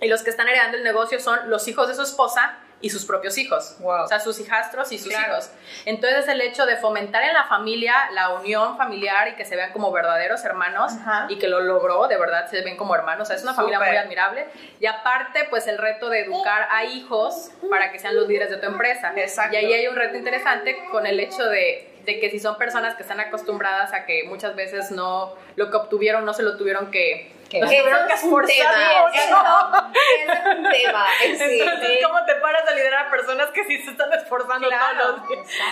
y 0.00 0.08
los 0.08 0.22
que 0.22 0.30
están 0.30 0.48
heredando 0.48 0.76
el 0.76 0.84
negocio 0.84 1.20
son 1.20 1.50
los 1.50 1.66
hijos 1.68 1.88
de 1.88 1.94
su 1.94 2.02
esposa 2.02 2.58
y 2.80 2.90
sus 2.90 3.04
propios 3.04 3.36
hijos, 3.38 3.76
o 3.82 4.06
sea, 4.06 4.20
sus 4.20 4.38
hijastros 4.38 4.92
y 4.92 4.98
sus 4.98 5.12
hijos. 5.12 5.50
Entonces 5.84 6.28
el 6.28 6.40
hecho 6.40 6.64
de 6.64 6.76
fomentar 6.76 7.24
en 7.24 7.32
la 7.32 7.44
familia 7.44 7.94
la 8.12 8.30
unión 8.30 8.76
familiar 8.76 9.28
y 9.28 9.34
que 9.34 9.44
se 9.44 9.56
vean 9.56 9.72
como 9.72 9.90
verdaderos 9.90 10.44
hermanos 10.44 10.92
y 11.28 11.38
que 11.38 11.48
lo 11.48 11.60
logró, 11.60 12.06
de 12.06 12.16
verdad 12.16 12.48
se 12.48 12.62
ven 12.62 12.76
como 12.76 12.94
hermanos, 12.94 13.22
o 13.22 13.26
sea, 13.26 13.36
es 13.36 13.42
una 13.42 13.54
familia 13.54 13.80
muy 13.80 13.96
admirable. 13.96 14.46
Y 14.78 14.86
aparte, 14.86 15.46
pues 15.50 15.66
el 15.66 15.78
reto 15.78 16.08
de 16.08 16.20
educar 16.20 16.68
a 16.70 16.84
hijos 16.84 17.50
para 17.68 17.90
que 17.90 17.98
sean 17.98 18.14
los 18.14 18.28
líderes 18.28 18.50
de 18.50 18.58
tu 18.58 18.66
empresa. 18.66 19.12
Exacto. 19.16 19.54
Y 19.54 19.58
ahí 19.58 19.72
hay 19.72 19.86
un 19.88 19.96
reto 19.96 20.16
interesante 20.16 20.78
con 20.90 21.06
el 21.06 21.18
hecho 21.18 21.44
de 21.46 21.94
de 22.08 22.20
que 22.20 22.30
si 22.30 22.40
son 22.40 22.56
personas 22.56 22.94
que 22.94 23.02
están 23.02 23.20
acostumbradas 23.20 23.92
a 23.92 24.06
que 24.06 24.24
muchas 24.24 24.56
veces 24.56 24.90
no 24.90 25.34
lo 25.56 25.70
que 25.70 25.76
obtuvieron 25.76 26.24
no 26.24 26.32
se 26.32 26.42
lo 26.42 26.56
tuvieron 26.56 26.90
que 26.90 27.30
que 27.48 27.60
tuvieron 27.60 28.06
que 28.06 28.14
esforzar. 28.14 28.74
es 29.12 30.56
un 30.56 30.70
tema. 30.70 31.06
Entonces, 31.24 31.98
¿cómo 32.04 32.24
te 32.24 32.34
paras 32.36 32.68
a 32.68 32.74
liderar 32.74 33.06
a 33.06 33.10
personas 33.10 33.48
que 33.50 33.64
sí 33.64 33.78
se 33.78 33.90
están 33.90 34.12
esforzando 34.12 34.68
todos 34.68 35.20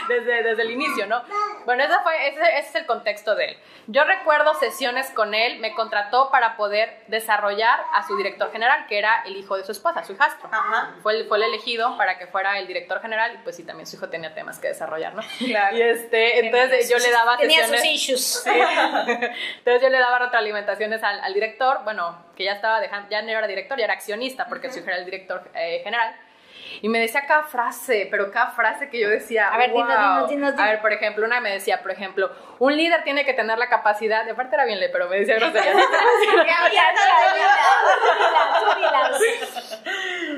desde, 0.08 0.42
desde 0.42 0.62
el 0.62 0.70
inicio, 0.70 1.06
no? 1.06 1.22
Bueno, 1.64 1.84
ese, 1.84 1.94
fue, 2.02 2.28
ese, 2.28 2.58
es 2.58 2.74
el 2.74 2.86
contexto 2.86 3.34
de 3.34 3.46
él. 3.46 3.58
Yo 3.88 4.04
recuerdo 4.04 4.54
sesiones 4.54 5.10
con 5.10 5.34
él, 5.34 5.58
me 5.60 5.74
contrató 5.74 6.30
para 6.30 6.56
poder 6.56 7.02
desarrollar 7.08 7.80
a 7.92 8.06
su 8.06 8.16
director 8.16 8.50
general, 8.52 8.86
que 8.88 8.98
era 8.98 9.22
el 9.26 9.36
hijo 9.36 9.56
de 9.56 9.64
su 9.64 9.72
esposa, 9.72 10.04
su 10.04 10.12
hijastro. 10.12 10.48
Fue, 11.02 11.14
el, 11.14 11.28
fue 11.28 11.38
el 11.38 11.44
elegido 11.44 11.96
para 11.96 12.18
que 12.18 12.26
fuera 12.26 12.58
el 12.58 12.66
director 12.66 13.00
general 13.00 13.34
y 13.34 13.38
pues 13.38 13.56
sí, 13.56 13.64
también 13.64 13.86
su 13.86 13.96
hijo 13.96 14.08
tenía 14.08 14.34
temas 14.34 14.58
que 14.58 14.68
desarrollar, 14.68 15.14
¿no? 15.14 15.22
Claro. 15.38 15.76
Y 15.76 15.82
este, 15.82 16.46
entonces 16.46 16.88
yo 16.88 16.98
le 16.98 17.10
daba 17.10 17.36
sesiones... 17.36 17.70
Tenía 17.70 17.78
sus 17.78 17.86
issues. 17.86 18.46
Entonces 19.58 19.82
yo 19.82 19.88
le 19.88 19.98
daba 19.98 20.18
retroalimentaciones 20.18 21.02
al, 21.02 21.20
al 21.20 21.34
director 21.34 21.65
bueno, 21.84 22.16
que 22.36 22.44
ya 22.44 22.52
estaba 22.52 22.80
dejando, 22.80 23.08
ya 23.10 23.22
no 23.22 23.30
era 23.30 23.46
director, 23.46 23.78
ya 23.78 23.84
era 23.84 23.94
accionista, 23.94 24.46
porque 24.48 24.70
su 24.70 24.78
hijo 24.78 24.88
era 24.88 24.98
el 24.98 25.04
director 25.04 25.50
eh, 25.54 25.80
general. 25.82 26.14
Y 26.82 26.88
me 26.88 26.98
decía 26.98 27.26
cada 27.26 27.44
frase, 27.44 28.08
pero 28.10 28.30
cada 28.30 28.50
frase 28.50 28.88
que 28.90 29.00
yo 29.00 29.08
decía. 29.08 29.48
A 29.48 29.58
ver, 29.58 29.70
wow. 29.70 29.86
dinos, 29.86 30.28
dinos, 30.30 30.54
A 30.58 30.66
ver, 30.66 30.80
por 30.80 30.92
ejemplo, 30.92 31.24
una 31.24 31.40
me 31.40 31.52
decía, 31.52 31.80
por 31.80 31.90
ejemplo, 31.90 32.30
un 32.58 32.76
líder 32.76 33.02
tiene 33.04 33.24
que 33.24 33.34
tener 33.34 33.58
la 33.58 33.68
capacidad. 33.68 34.24
De 34.24 34.34
parte 34.34 34.56
era 34.56 34.64
bien 34.64 34.80
le, 34.80 34.88
pero 34.88 35.08
me 35.08 35.18
decía 35.20 35.36
grosería. 35.36 35.74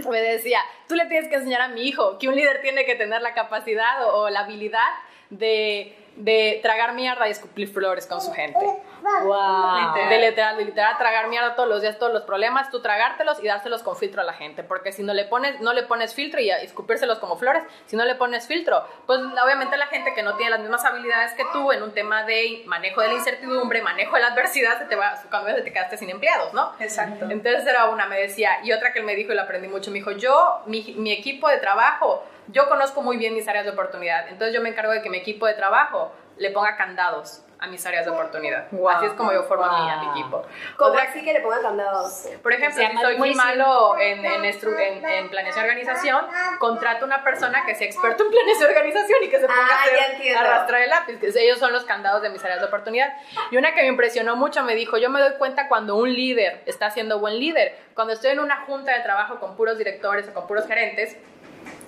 me 0.08 0.20
decía, 0.20 0.60
tú 0.86 0.94
le 0.94 1.06
tienes 1.06 1.28
que 1.28 1.36
enseñar 1.36 1.62
a 1.62 1.68
mi 1.68 1.82
hijo 1.88 2.18
que 2.18 2.28
un 2.28 2.36
líder 2.36 2.60
tiene 2.60 2.84
que 2.84 2.94
tener 2.94 3.22
la 3.22 3.34
capacidad 3.34 4.04
o 4.06 4.30
la 4.30 4.40
habilidad 4.40 4.88
de 5.30 5.96
de 6.18 6.58
tragar 6.62 6.94
mierda 6.94 7.28
y 7.28 7.30
escupir 7.30 7.68
flores 7.68 8.06
con 8.06 8.20
su 8.20 8.32
gente. 8.32 8.58
Wow. 9.02 9.94
De 10.08 10.18
literal, 10.18 10.56
de 10.56 10.64
literal 10.64 10.96
tragar 10.98 11.28
mierda 11.28 11.54
todos 11.54 11.68
los 11.68 11.80
días, 11.80 11.98
todos 11.98 12.12
los 12.12 12.22
problemas, 12.22 12.70
tú 12.70 12.80
tragártelos 12.80 13.42
y 13.42 13.46
dárselos 13.46 13.82
con 13.82 13.96
filtro 13.96 14.22
a 14.22 14.24
la 14.24 14.32
gente. 14.32 14.62
Porque 14.62 14.92
si 14.92 15.02
no 15.02 15.14
le 15.14 15.24
pones, 15.24 15.60
no 15.60 15.72
le 15.72 15.82
pones 15.82 16.14
filtro 16.14 16.40
y 16.40 16.50
escupírselos 16.50 17.18
como 17.18 17.36
flores, 17.36 17.62
si 17.86 17.96
no 17.96 18.04
le 18.04 18.14
pones 18.14 18.46
filtro, 18.46 18.86
pues 19.06 19.20
obviamente 19.20 19.76
la 19.76 19.86
gente 19.86 20.14
que 20.14 20.22
no 20.22 20.36
tiene 20.36 20.50
las 20.50 20.60
mismas 20.60 20.84
habilidades 20.84 21.34
que 21.34 21.44
tú 21.52 21.72
en 21.72 21.82
un 21.82 21.92
tema 21.92 22.24
de 22.24 22.62
manejo 22.66 23.00
de 23.00 23.08
la 23.08 23.14
incertidumbre, 23.14 23.82
manejo 23.82 24.16
de 24.16 24.22
la 24.22 24.28
adversidad, 24.28 24.78
se 24.78 24.86
te 24.86 24.96
va, 24.96 25.14
cuando 25.30 25.62
te 25.62 25.72
quedaste 25.72 25.96
sin 25.96 26.10
empleados, 26.10 26.52
¿no? 26.54 26.72
Exacto. 26.80 27.26
Entonces 27.30 27.66
era 27.66 27.86
una, 27.86 28.06
me 28.06 28.18
decía, 28.18 28.60
y 28.62 28.72
otra 28.72 28.92
que 28.92 29.00
él 29.00 29.04
me 29.04 29.14
dijo 29.14 29.32
y 29.32 29.36
lo 29.36 29.42
aprendí 29.42 29.68
mucho, 29.68 29.90
me 29.90 29.98
dijo, 29.98 30.12
yo, 30.12 30.62
mi, 30.66 30.94
mi 30.96 31.12
equipo 31.12 31.48
de 31.48 31.58
trabajo, 31.58 32.24
yo 32.48 32.68
conozco 32.68 33.02
muy 33.02 33.16
bien 33.16 33.34
mis 33.34 33.46
áreas 33.48 33.64
de 33.64 33.72
oportunidad, 33.72 34.28
entonces 34.28 34.54
yo 34.54 34.62
me 34.62 34.70
encargo 34.70 34.92
de 34.92 35.02
que 35.02 35.10
mi 35.10 35.18
equipo 35.18 35.46
de 35.46 35.54
trabajo 35.54 36.12
le 36.38 36.50
ponga 36.50 36.76
candados 36.76 37.42
a 37.60 37.66
mis 37.66 37.84
áreas 37.86 38.04
de 38.04 38.10
oportunidad. 38.10 38.66
Así 38.90 39.06
es 39.06 39.12
como 39.12 39.32
yo 39.32 39.42
formo 39.44 39.64
a, 39.64 39.84
mí, 39.84 39.90
a 39.90 39.96
mi 39.96 40.20
equipo. 40.20 40.44
¿Cómo 40.76 40.98
así 40.98 41.24
que 41.24 41.32
le 41.32 41.40
ponga 41.40 41.60
candados? 41.60 42.28
Por 42.42 42.52
ejemplo, 42.52 42.82
si 42.88 42.98
soy 42.98 43.16
muy 43.18 43.34
malo 43.34 43.98
en, 43.98 44.24
en, 44.24 44.44
en, 44.44 45.28
planeación 45.28 45.64
y 45.64 45.68
organización, 45.68 46.26
contrato 46.58 47.04
una 47.04 47.24
persona 47.24 47.64
que 47.66 47.74
sea 47.74 47.86
experto 47.86 48.24
en 48.24 48.30
planeación 48.30 48.70
y 48.70 48.72
organización 48.74 49.18
y 49.22 49.28
que 49.28 49.40
se 49.40 49.46
ponga 49.46 49.60
ah, 49.60 49.80
a, 49.80 50.14
hacer, 50.14 50.36
arrastrar 50.36 50.82
el 50.82 50.90
lápiz. 50.90 51.18
Que 51.18 51.32
ellos 51.36 51.58
son 51.58 51.72
los 51.72 51.84
candados 51.84 52.22
de 52.22 52.30
mis 52.30 52.44
áreas 52.44 52.60
de 52.60 52.66
oportunidad. 52.66 53.12
Y 53.50 53.56
una 53.56 53.74
que 53.74 53.82
me 53.82 53.88
impresionó 53.88 54.36
mucho 54.36 54.62
me 54.62 54.74
dijo, 54.74 54.96
yo 54.98 55.10
me 55.10 55.20
doy 55.20 55.32
cuenta 55.38 55.68
cuando 55.68 55.96
un 55.96 56.12
líder 56.12 56.62
está 56.66 56.90
siendo 56.90 57.18
buen 57.18 57.38
líder. 57.38 57.76
Cuando 57.94 58.12
estoy 58.12 58.30
en 58.30 58.40
una 58.40 58.64
junta 58.66 58.92
de 58.94 59.00
trabajo 59.00 59.40
con 59.40 59.56
puros 59.56 59.78
directores 59.78 60.28
o 60.28 60.34
con 60.34 60.46
puros 60.46 60.66
gerentes, 60.66 61.16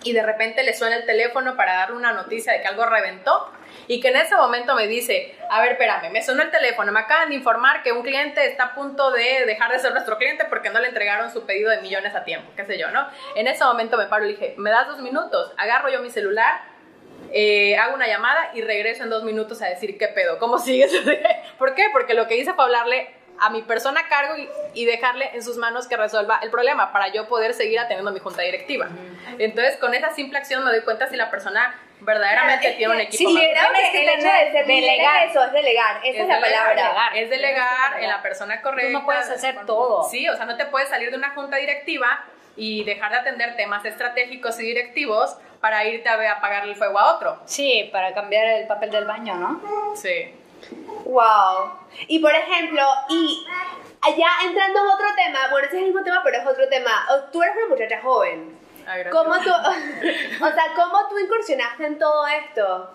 y 0.02 0.12
de 0.12 0.22
repente 0.22 0.62
le 0.62 0.74
suena 0.74 0.96
el 0.96 1.06
teléfono 1.06 1.56
para 1.56 1.74
darle 1.74 1.96
una 1.96 2.12
noticia 2.12 2.52
de 2.52 2.62
que 2.62 2.68
algo 2.68 2.86
reventó 2.86 3.50
y 3.86 4.00
que 4.00 4.08
en 4.08 4.16
ese 4.16 4.36
momento 4.36 4.74
me 4.74 4.86
dice, 4.86 5.34
a 5.50 5.60
ver, 5.60 5.72
espérame, 5.72 6.10
me 6.10 6.22
sonó 6.22 6.42
el 6.42 6.50
teléfono, 6.50 6.92
me 6.92 7.00
acaban 7.00 7.30
de 7.30 7.34
informar 7.34 7.82
que 7.82 7.92
un 7.92 8.02
cliente 8.02 8.46
está 8.46 8.64
a 8.64 8.74
punto 8.74 9.10
de 9.10 9.44
dejar 9.46 9.72
de 9.72 9.78
ser 9.78 9.92
nuestro 9.92 10.18
cliente 10.18 10.44
porque 10.46 10.70
no 10.70 10.80
le 10.80 10.88
entregaron 10.88 11.32
su 11.32 11.44
pedido 11.44 11.70
de 11.70 11.80
millones 11.80 12.14
a 12.14 12.24
tiempo, 12.24 12.50
qué 12.56 12.64
sé 12.64 12.78
yo, 12.78 12.90
¿no? 12.90 13.06
En 13.34 13.46
ese 13.46 13.64
momento 13.64 13.96
me 13.96 14.06
paro 14.06 14.24
y 14.26 14.30
dije, 14.30 14.54
¿me 14.58 14.70
das 14.70 14.86
dos 14.88 15.00
minutos? 15.00 15.52
Agarro 15.56 15.88
yo 15.90 16.00
mi 16.00 16.10
celular, 16.10 16.60
eh, 17.32 17.76
hago 17.76 17.94
una 17.94 18.06
llamada 18.06 18.50
y 18.54 18.62
regreso 18.62 19.04
en 19.04 19.10
dos 19.10 19.22
minutos 19.22 19.62
a 19.62 19.68
decir, 19.68 19.96
¿qué 19.98 20.08
pedo? 20.08 20.38
¿Cómo 20.38 20.58
sigues? 20.58 20.92
¿Por 21.58 21.74
qué? 21.74 21.86
Porque 21.92 22.14
lo 22.14 22.26
que 22.26 22.36
hice 22.36 22.54
fue 22.54 22.64
hablarle 22.64 23.19
a 23.40 23.50
mi 23.50 23.62
persona 23.62 24.00
a 24.00 24.08
cargo 24.08 24.34
y, 24.74 24.84
dejarle 24.84 25.30
en 25.34 25.42
sus 25.42 25.56
manos 25.56 25.88
que 25.88 25.96
resuelva 25.96 26.40
el 26.42 26.50
problema 26.50 26.92
para 26.92 27.08
yo 27.08 27.28
poder 27.28 27.54
seguir 27.54 27.78
atendiendo 27.78 28.12
mi 28.12 28.20
junta 28.20 28.42
directiva. 28.42 28.88
Entonces, 29.38 29.76
con 29.76 29.94
esa 29.94 30.12
simple 30.12 30.38
acción 30.38 30.64
me 30.64 30.70
doy 30.70 30.82
cuenta 30.82 31.08
si 31.08 31.16
la 31.16 31.30
persona 31.30 31.74
verdaderamente 32.00 32.72
tiene 32.72 32.94
un 32.94 33.00
equipo. 33.00 33.30
Sí, 33.30 33.38
el 33.38 34.08
hecho 34.08 34.52
de 34.52 34.64
delegar. 34.64 35.28
Eso 35.28 35.44
es 35.44 35.52
delegar, 35.52 36.00
esa 36.04 36.22
es, 36.22 36.28
la 36.28 36.40
palabra. 36.40 37.10
Es 37.14 37.30
delegar 37.30 38.00
en 38.00 38.08
la 38.08 38.22
persona 38.22 38.60
correcta. 38.62 38.92
Tú 38.92 38.98
no 38.98 39.04
puedes 39.04 39.30
hacer 39.30 39.64
todo. 39.66 40.08
Sí, 40.08 40.28
o 40.28 40.36
sea, 40.36 40.46
no 40.46 40.56
te 40.56 40.66
puedes 40.66 40.88
salir 40.88 41.10
de 41.10 41.16
una 41.16 41.30
junta 41.30 41.56
directiva 41.56 42.24
y 42.56 42.84
dejar 42.84 43.12
de 43.12 43.18
atender 43.18 43.56
temas 43.56 43.84
estratégicos 43.84 44.58
y 44.60 44.64
directivos 44.64 45.36
para 45.60 45.84
irte 45.84 46.08
a 46.08 46.32
apagar 46.32 46.64
el 46.64 46.74
fuego 46.74 46.98
a 46.98 47.14
otro. 47.14 47.40
Sí, 47.44 47.88
para 47.92 48.12
cambiar 48.12 48.46
el 48.46 48.66
papel 48.66 48.90
del 48.90 49.04
baño, 49.04 49.36
¿no? 49.36 49.60
Sí. 49.94 50.34
Wow. 51.04 51.72
Y 52.06 52.18
por 52.18 52.34
ejemplo, 52.34 52.82
y 53.08 53.46
allá 54.00 54.28
entrando 54.44 54.80
en 54.80 54.86
otro 54.86 55.06
tema, 55.16 55.38
bueno, 55.50 55.66
ese 55.66 55.76
es 55.76 55.82
el 55.82 55.88
mismo 55.88 56.02
tema, 56.02 56.20
pero 56.22 56.38
es 56.38 56.46
otro 56.46 56.68
tema. 56.68 57.06
Tú 57.32 57.42
eres 57.42 57.56
una 57.56 57.68
muchacha 57.68 58.00
joven. 58.02 58.58
¿Cómo 59.10 59.38
tú, 59.40 59.50
o 59.50 60.52
sea, 60.52 60.64
¿cómo 60.74 61.08
tú 61.08 61.18
incursionaste 61.18 61.86
en 61.86 61.98
todo 61.98 62.26
esto? 62.26 62.90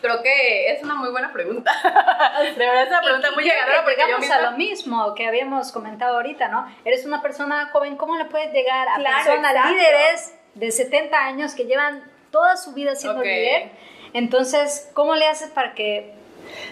Creo 0.00 0.22
que 0.22 0.72
es 0.72 0.82
una 0.82 0.94
muy 0.94 1.10
buena 1.10 1.32
pregunta. 1.32 1.72
De 2.56 2.66
verdad 2.66 2.82
es 2.82 2.88
una 2.88 3.00
pregunta 3.00 3.30
muy 3.32 3.44
llegadora 3.44 3.84
porque 3.84 4.02
llegamos 4.02 4.30
a 4.30 4.42
lo 4.42 4.52
mismo 4.52 5.14
que 5.14 5.26
habíamos 5.26 5.70
comentado 5.72 6.16
ahorita, 6.16 6.48
¿no? 6.48 6.66
Eres 6.84 7.04
una 7.04 7.22
persona 7.22 7.68
joven, 7.72 7.96
¿cómo 7.96 8.16
le 8.16 8.24
puedes 8.24 8.52
llegar 8.52 8.88
a 8.88 8.96
personas 8.96 9.70
líderes 9.70 10.34
de 10.54 10.70
70 10.70 11.16
años 11.16 11.54
que 11.54 11.64
llevan 11.64 12.10
toda 12.30 12.56
su 12.56 12.72
vida 12.72 12.94
siendo 12.96 13.22
líder? 13.22 13.70
Entonces, 14.12 14.90
¿cómo 14.94 15.14
le 15.14 15.26
haces 15.26 15.50
para 15.50 15.74
que 15.74 16.12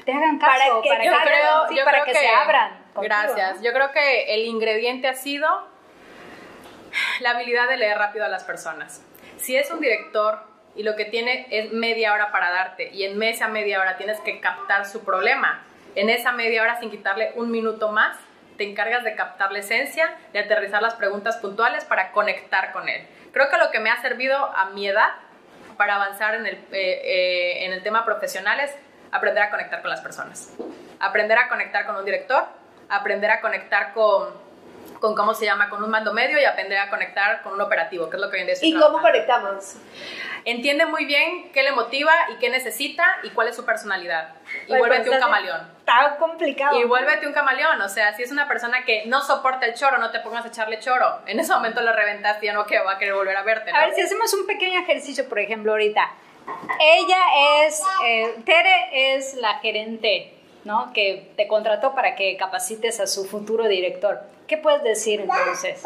te 0.04 0.12
hagan 0.12 0.38
caso? 0.38 0.82
Para 0.86 1.00
que, 1.00 1.10
para 1.84 2.04
que, 2.04 2.14
se 2.14 2.28
abran. 2.28 2.78
Gracias. 2.96 3.62
Yo 3.62 3.72
creo 3.72 3.92
que 3.92 4.34
el 4.34 4.44
ingrediente 4.44 5.08
ha 5.08 5.14
sido 5.14 5.48
la 7.20 7.30
habilidad 7.30 7.68
de 7.68 7.76
leer 7.76 7.98
rápido 7.98 8.24
a 8.24 8.28
las 8.28 8.44
personas. 8.44 9.02
Si 9.38 9.56
es 9.56 9.70
un 9.70 9.80
director 9.80 10.40
y 10.76 10.82
lo 10.82 10.96
que 10.96 11.04
tiene 11.04 11.46
es 11.50 11.72
media 11.72 12.12
hora 12.12 12.30
para 12.30 12.50
darte 12.50 12.90
y 12.92 13.04
en 13.04 13.22
esa 13.22 13.48
media 13.48 13.80
hora 13.80 13.96
tienes 13.96 14.20
que 14.20 14.40
captar 14.40 14.86
su 14.86 15.04
problema, 15.04 15.62
en 15.94 16.10
esa 16.10 16.32
media 16.32 16.62
hora 16.62 16.78
sin 16.78 16.90
quitarle 16.90 17.32
un 17.36 17.50
minuto 17.50 17.90
más, 17.90 18.16
te 18.56 18.68
encargas 18.68 19.04
de 19.04 19.14
captar 19.14 19.52
la 19.52 19.60
esencia, 19.60 20.14
de 20.32 20.40
aterrizar 20.40 20.82
las 20.82 20.94
preguntas 20.94 21.38
puntuales 21.38 21.84
para 21.84 22.12
conectar 22.12 22.72
con 22.72 22.88
él. 22.88 23.06
Creo 23.32 23.48
que 23.48 23.56
lo 23.56 23.70
que 23.70 23.80
me 23.80 23.90
ha 23.90 24.00
servido 24.02 24.36
a 24.36 24.66
mi 24.66 24.86
edad 24.86 25.12
para 25.80 25.94
avanzar 25.94 26.34
en 26.34 26.44
el, 26.44 26.56
eh, 26.56 26.60
eh, 26.72 27.64
en 27.64 27.72
el 27.72 27.82
tema 27.82 28.04
profesional 28.04 28.60
es 28.60 28.70
aprender 29.12 29.44
a 29.44 29.48
conectar 29.48 29.80
con 29.80 29.88
las 29.88 30.02
personas. 30.02 30.52
Aprender 30.98 31.38
a 31.38 31.48
conectar 31.48 31.86
con 31.86 31.96
un 31.96 32.04
director, 32.04 32.44
aprender 32.90 33.30
a 33.30 33.40
conectar 33.40 33.94
con, 33.94 34.28
con 35.00 35.14
cómo 35.14 35.34
se 35.34 35.46
llama, 35.46 35.68
con 35.70 35.82
un 35.82 35.90
mando 35.90 36.12
medio 36.12 36.38
y 36.38 36.44
aprender 36.44 36.78
a 36.78 36.90
conectar 36.90 37.42
con 37.42 37.54
un 37.54 37.60
operativo, 37.60 38.08
que 38.10 38.16
es 38.16 38.22
lo 38.22 38.30
que 38.30 38.36
hoy 38.36 38.40
en 38.42 38.46
día 38.48 38.56
¿Y 38.60 38.74
cómo 38.78 39.00
conectamos? 39.00 39.76
Entiende 40.44 40.86
muy 40.86 41.04
bien 41.04 41.50
qué 41.52 41.62
le 41.62 41.72
motiva 41.72 42.12
y 42.32 42.38
qué 42.38 42.50
necesita 42.50 43.04
y 43.22 43.30
cuál 43.30 43.48
es 43.48 43.56
su 43.56 43.64
personalidad. 43.64 44.34
Y 44.66 44.72
Oye, 44.72 44.78
vuélvete 44.78 45.02
pero 45.04 45.14
un 45.14 45.20
camaleón. 45.20 45.60
Está 45.78 46.16
complicado. 46.18 46.78
Y 46.78 46.84
vuélvete 46.84 47.26
un 47.26 47.32
camaleón, 47.32 47.80
o 47.80 47.88
sea, 47.88 48.14
si 48.14 48.22
es 48.22 48.30
una 48.30 48.46
persona 48.46 48.84
que 48.84 49.04
no 49.06 49.22
soporta 49.22 49.66
el 49.66 49.74
choro, 49.74 49.98
no 49.98 50.10
te 50.10 50.20
pongas 50.20 50.44
a 50.44 50.48
echarle 50.48 50.78
choro. 50.78 51.20
En 51.26 51.40
ese 51.40 51.52
momento 51.52 51.80
lo 51.82 51.92
reventaste 51.92 52.46
y 52.46 52.48
ya 52.48 52.52
no 52.52 52.66
que 52.66 52.78
va 52.78 52.92
a 52.92 52.98
querer 52.98 53.14
volver 53.14 53.36
a 53.36 53.42
verte, 53.42 53.72
¿no? 53.72 53.78
A 53.78 53.86
ver, 53.86 53.94
si 53.94 54.02
hacemos 54.02 54.32
un 54.34 54.46
pequeño 54.46 54.80
ejercicio, 54.80 55.28
por 55.28 55.38
ejemplo, 55.38 55.72
ahorita. 55.72 56.10
Ella 56.80 57.64
es, 57.64 57.82
eh, 58.04 58.36
Tere 58.44 59.14
es 59.14 59.34
la 59.34 59.58
gerente, 59.58 60.39
¿no? 60.64 60.92
Que 60.92 61.32
te 61.36 61.48
contrató 61.48 61.94
para 61.94 62.14
que 62.16 62.36
capacites 62.36 63.00
a 63.00 63.06
su 63.06 63.24
futuro 63.24 63.68
director. 63.68 64.20
¿Qué 64.46 64.56
puedes 64.56 64.82
decir 64.82 65.20
entonces? 65.20 65.82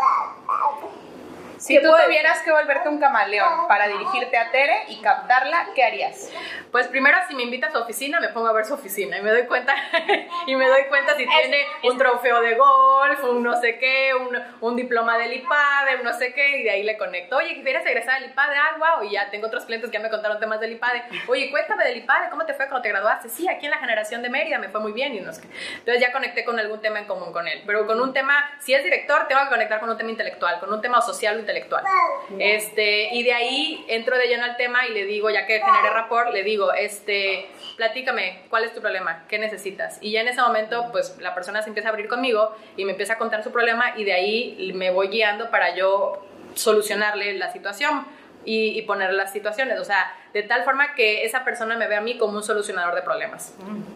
Si 1.65 1.81
tú 1.81 1.89
tuvieras 2.05 2.43
que 2.43 2.53
volverte 2.53 2.91
un 2.91 2.99
camaleón 2.99 3.67
para 3.67 3.89
dirigirte 3.89 4.37
a 4.37 4.51
Tere 4.51 4.85
y 4.89 5.01
captarla, 5.01 5.69
¿qué 5.75 5.83
harías? 5.83 6.31
Pues 6.71 6.89
primero 6.89 7.17
si 7.27 7.35
me 7.35 7.43
invita 7.43 7.69
a 7.69 7.73
su 7.73 7.79
oficina, 7.79 8.21
me 8.21 8.29
pongo 8.29 8.49
a 8.49 8.53
ver 8.53 8.67
su 8.67 8.75
oficina 8.75 9.17
y 9.17 9.23
me 9.23 9.31
doy 9.31 9.47
cuenta 9.47 9.75
y 10.47 10.57
me 10.57 10.69
doy 10.69 10.85
cuenta 10.91 11.17
si 11.17 11.27
tiene 11.27 11.65
un 11.85 11.97
trofeo 11.97 12.43
de 12.43 12.55
golf, 12.57 13.25
un 13.25 13.43
no 13.43 13.59
sé 13.59 13.79
qué, 13.79 14.13
un, 14.15 14.39
un 14.61 14.77
diploma 14.77 15.17
del 15.17 15.33
IPADE, 15.33 15.97
un 16.01 16.03
no 16.05 16.13
sé 16.13 16.35
qué, 16.35 16.59
y 16.59 16.65
de 16.65 16.71
ahí 16.71 16.83
le 16.83 16.99
conecto. 16.99 17.37
Oye, 17.37 17.63
¿quieres 17.63 17.87
egresar 17.87 18.17
al 18.17 18.27
IPADE? 18.27 18.57
Ah, 18.59 18.77
wow, 18.99 19.09
y 19.09 19.13
ya 19.13 19.31
tengo 19.31 19.47
otros 19.47 19.65
clientes 19.65 19.89
que 19.89 19.97
ya 19.97 20.03
me 20.03 20.11
contaron 20.11 20.39
temas 20.39 20.61
del 20.61 20.73
IPADE. 20.73 21.05
Oye, 21.29 21.51
cuéntame 21.51 21.85
del 21.85 21.97
IPADE, 21.97 22.29
¿cómo 22.29 22.45
te 22.45 22.53
fue 22.53 22.67
cuando 22.69 22.83
te 22.83 22.91
graduaste? 22.91 23.31
Sí, 23.31 23.49
aquí 23.49 23.65
en 23.65 23.71
la 23.71 23.79
generación 23.79 24.21
de 24.21 24.29
Mérida 24.29 24.59
me 24.59 24.69
fue 24.69 24.83
muy 24.83 24.93
bien 24.93 25.15
y 25.15 25.21
no 25.21 25.33
sé 25.33 25.41
qué. 25.41 25.49
Entonces 25.79 26.03
ya 26.03 26.13
conecté 26.13 26.45
con 26.45 26.59
algún 26.59 26.83
tema 26.83 26.99
en 26.99 27.07
común 27.07 27.33
con 27.33 27.49
él, 27.49 27.63
pero 27.65 27.87
con 27.87 27.99
un 28.03 28.13
tema, 28.13 28.51
si 28.61 28.75
es 28.75 28.85
director, 28.85 29.27
tengo 29.29 29.41
que 29.45 29.49
conectar 29.49 29.81
con 29.81 29.89
un 29.89 29.97
tema 29.97 30.11
intelectual, 30.11 30.61
con 30.61 30.71
un 30.71 30.83
tema 30.83 31.01
social 31.01 31.37
o 31.37 31.39
intelectual. 31.39 31.54
Este, 32.39 33.15
y 33.15 33.23
de 33.23 33.33
ahí 33.33 33.85
entro 33.89 34.17
de 34.17 34.27
lleno 34.27 34.45
al 34.45 34.57
tema 34.57 34.87
y 34.87 34.93
le 34.93 35.05
digo, 35.05 35.31
ya 35.31 35.47
que 35.47 35.61
generé 35.61 35.91
rapport, 35.91 36.33
le 36.33 36.43
digo, 36.43 36.73
este, 36.73 37.47
platícame, 37.77 38.43
¿cuál 38.51 38.65
es 38.65 38.75
tu 38.75 38.81
problema? 38.81 39.25
¿Qué 39.29 39.39
necesitas? 39.39 39.99
Y 40.01 40.13
ya 40.13 40.21
en 40.21 40.29
ese 40.29 40.41
momento, 40.41 40.89
pues 40.93 41.17
la 41.21 41.35
persona 41.35 41.63
se 41.63 41.69
empieza 41.69 41.89
a 41.89 41.93
abrir 41.93 42.09
conmigo 42.09 42.55
y 42.77 42.85
me 42.85 42.93
empieza 42.93 43.15
a 43.15 43.19
contar 43.19 43.43
su 43.43 43.53
problema 43.53 43.95
y 43.97 44.05
de 44.05 44.13
ahí 44.13 44.73
me 44.75 44.91
voy 44.91 45.09
guiando 45.09 45.51
para 45.51 45.75
yo 45.75 46.25
solucionarle 46.55 47.35
la 47.35 47.53
situación. 47.53 48.07
Y, 48.47 48.79
y 48.79 48.83
poner 48.83 49.15
las 49.15 49.33
situaciones, 49.33 49.81
o 49.81 49.85
sea, 49.85 50.15
de 50.35 50.43
tal 50.43 50.65
forma 50.65 50.95
que 50.95 51.25
esa 51.25 51.47
persona 51.47 51.79
me 51.79 51.89
ve 51.89 51.97
a 51.97 52.03
mí 52.03 52.19
como 52.19 52.37
un 52.37 52.43
solucionador 52.43 52.95
de 52.95 53.01
problemas. 53.01 53.55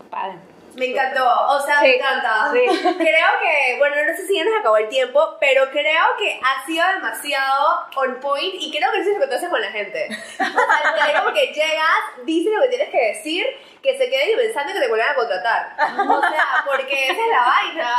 Padre. 0.08 0.38
Me 0.78 0.86
encantó, 0.86 1.24
o 1.48 1.60
sea, 1.60 1.80
me 1.80 1.88
Sí, 1.88 1.94
encanta. 1.96 2.50
sí. 2.52 2.60
Creo 2.98 3.28
que, 3.40 3.76
bueno, 3.78 3.96
no 3.96 4.16
sé 4.16 4.26
si 4.26 4.36
ya 4.36 4.44
nos 4.44 4.60
acabó 4.60 4.76
el 4.76 4.88
tiempo, 4.88 5.36
pero 5.40 5.68
creo 5.70 6.04
que 6.18 6.40
ha 6.42 6.64
sido 6.66 6.86
demasiado 6.94 7.86
on 7.96 8.20
point 8.20 8.54
y 8.58 8.70
creo 8.76 8.90
que 8.92 9.00
eso 9.00 9.10
es 9.10 9.16
lo 9.16 9.22
que 9.22 9.28
tú 9.28 9.34
haces 9.34 9.48
con 9.48 9.60
la 9.60 9.70
gente. 9.70 10.08
O 10.10 10.36
sea, 10.36 11.20
como 11.22 11.34
que 11.34 11.46
llegas, 11.48 12.24
dices 12.24 12.52
lo 12.54 12.62
que 12.62 12.68
tienes 12.68 12.88
que 12.90 13.06
decir, 13.08 13.46
que 13.82 13.96
se 13.96 14.10
queden 14.10 14.36
pensando 14.36 14.72
que 14.72 14.80
te 14.80 14.88
vuelvan 14.88 15.10
a 15.10 15.14
contratar. 15.14 15.76
O 16.08 16.20
sea, 16.20 16.64
porque 16.66 17.04
esa 17.04 17.12
es 17.12 17.28
la 17.30 17.44
vaina. 17.44 17.94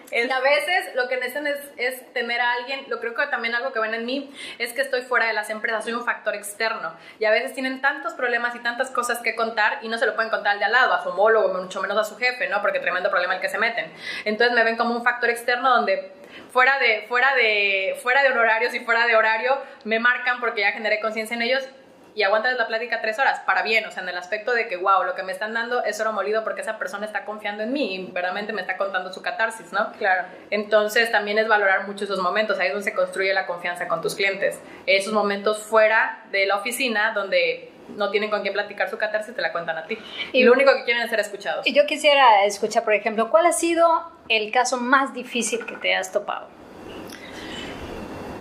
Y 0.10 0.30
a 0.30 0.40
veces 0.40 0.94
lo 0.94 1.06
que 1.06 1.16
necesitan 1.16 1.46
es, 1.48 1.58
es 1.76 2.12
tener 2.14 2.40
a 2.40 2.52
alguien, 2.52 2.86
lo 2.88 2.98
creo 2.98 3.14
que 3.14 3.26
también 3.26 3.54
algo 3.54 3.74
que 3.74 3.78
ven 3.78 3.92
en 3.92 4.06
mí 4.06 4.34
es 4.58 4.72
que 4.72 4.80
estoy 4.80 5.02
fuera 5.02 5.26
de 5.26 5.34
las 5.34 5.50
empresas, 5.50 5.84
soy 5.84 5.92
un 5.92 6.02
factor 6.02 6.34
externo 6.34 6.94
y 7.18 7.26
a 7.26 7.30
veces 7.30 7.52
tienen 7.52 7.82
tantos 7.82 8.14
problemas 8.14 8.54
y 8.54 8.60
tantas 8.60 8.90
cosas 8.90 9.18
que 9.18 9.36
contar 9.36 9.80
y 9.82 9.88
no 9.88 9.98
se 9.98 10.06
lo 10.06 10.14
pueden 10.14 10.30
contar 10.30 10.54
al 10.54 10.60
de 10.60 10.64
al 10.64 10.72
lado, 10.72 10.94
a 10.94 11.02
su 11.02 11.10
homólogo, 11.10 11.52
mucho 11.52 11.82
menos 11.82 11.98
a 11.98 12.04
su 12.04 12.16
jefe, 12.18 12.48
¿no? 12.48 12.60
Porque 12.60 12.80
tremendo 12.80 13.10
problema 13.10 13.34
el 13.34 13.40
que 13.40 13.48
se 13.48 13.58
meten. 13.58 13.92
Entonces 14.24 14.54
me 14.54 14.64
ven 14.64 14.76
como 14.76 14.94
un 14.94 15.04
factor 15.04 15.30
externo 15.30 15.70
donde 15.70 16.12
fuera 16.50 16.78
de, 16.78 17.04
fuera 17.08 17.34
de, 17.34 17.98
fuera 18.02 18.22
de 18.22 18.30
honorarios 18.30 18.74
y 18.74 18.80
fuera 18.80 19.06
de 19.06 19.16
horario 19.16 19.58
me 19.84 19.98
marcan 19.98 20.40
porque 20.40 20.62
ya 20.62 20.72
generé 20.72 21.00
conciencia 21.00 21.34
en 21.34 21.42
ellos 21.42 21.64
y 22.18 22.24
aguantas 22.24 22.56
la 22.56 22.66
plática 22.66 23.00
tres 23.00 23.16
horas, 23.20 23.38
para 23.46 23.62
bien, 23.62 23.86
o 23.86 23.92
sea, 23.92 24.02
en 24.02 24.08
el 24.08 24.18
aspecto 24.18 24.52
de 24.52 24.66
que, 24.66 24.76
wow, 24.76 25.04
lo 25.04 25.14
que 25.14 25.22
me 25.22 25.30
están 25.30 25.54
dando 25.54 25.84
es 25.84 26.00
oro 26.00 26.12
molido 26.12 26.42
porque 26.42 26.62
esa 26.62 26.76
persona 26.76 27.06
está 27.06 27.24
confiando 27.24 27.62
en 27.62 27.72
mí 27.72 27.94
y 27.94 28.06
verdaderamente 28.06 28.52
me 28.52 28.60
está 28.60 28.76
contando 28.76 29.12
su 29.12 29.22
catarsis, 29.22 29.72
¿no? 29.72 29.92
Claro. 29.92 30.26
Entonces 30.50 31.12
también 31.12 31.38
es 31.38 31.46
valorar 31.46 31.86
mucho 31.86 32.06
esos 32.06 32.18
momentos, 32.18 32.58
ahí 32.58 32.66
es 32.66 32.72
donde 32.72 32.90
se 32.90 32.96
construye 32.96 33.32
la 33.32 33.46
confianza 33.46 33.86
con 33.86 34.02
tus 34.02 34.16
clientes. 34.16 34.60
Esos 34.86 35.12
momentos 35.12 35.62
fuera 35.62 36.24
de 36.32 36.46
la 36.46 36.56
oficina 36.56 37.12
donde 37.12 37.70
no 37.96 38.10
tienen 38.10 38.30
con 38.30 38.42
quién 38.42 38.52
platicar 38.52 38.88
su 38.90 38.98
catarsis, 38.98 39.34
te 39.34 39.42
la 39.42 39.52
cuentan 39.52 39.78
a 39.78 39.86
ti. 39.86 39.98
Y 40.32 40.44
lo 40.44 40.52
único 40.52 40.72
que 40.74 40.84
quieren 40.84 41.02
es 41.02 41.10
ser 41.10 41.20
escuchados. 41.20 41.66
Y 41.66 41.74
yo 41.74 41.86
quisiera 41.86 42.44
escuchar, 42.44 42.84
por 42.84 42.94
ejemplo, 42.94 43.30
¿cuál 43.30 43.46
ha 43.46 43.52
sido 43.52 44.10
el 44.28 44.50
caso 44.52 44.76
más 44.76 45.14
difícil 45.14 45.64
que 45.66 45.76
te 45.76 45.94
has 45.94 46.12
topado? 46.12 46.48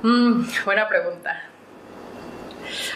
Mm, 0.04 0.46
buena 0.66 0.88
pregunta. 0.88 1.44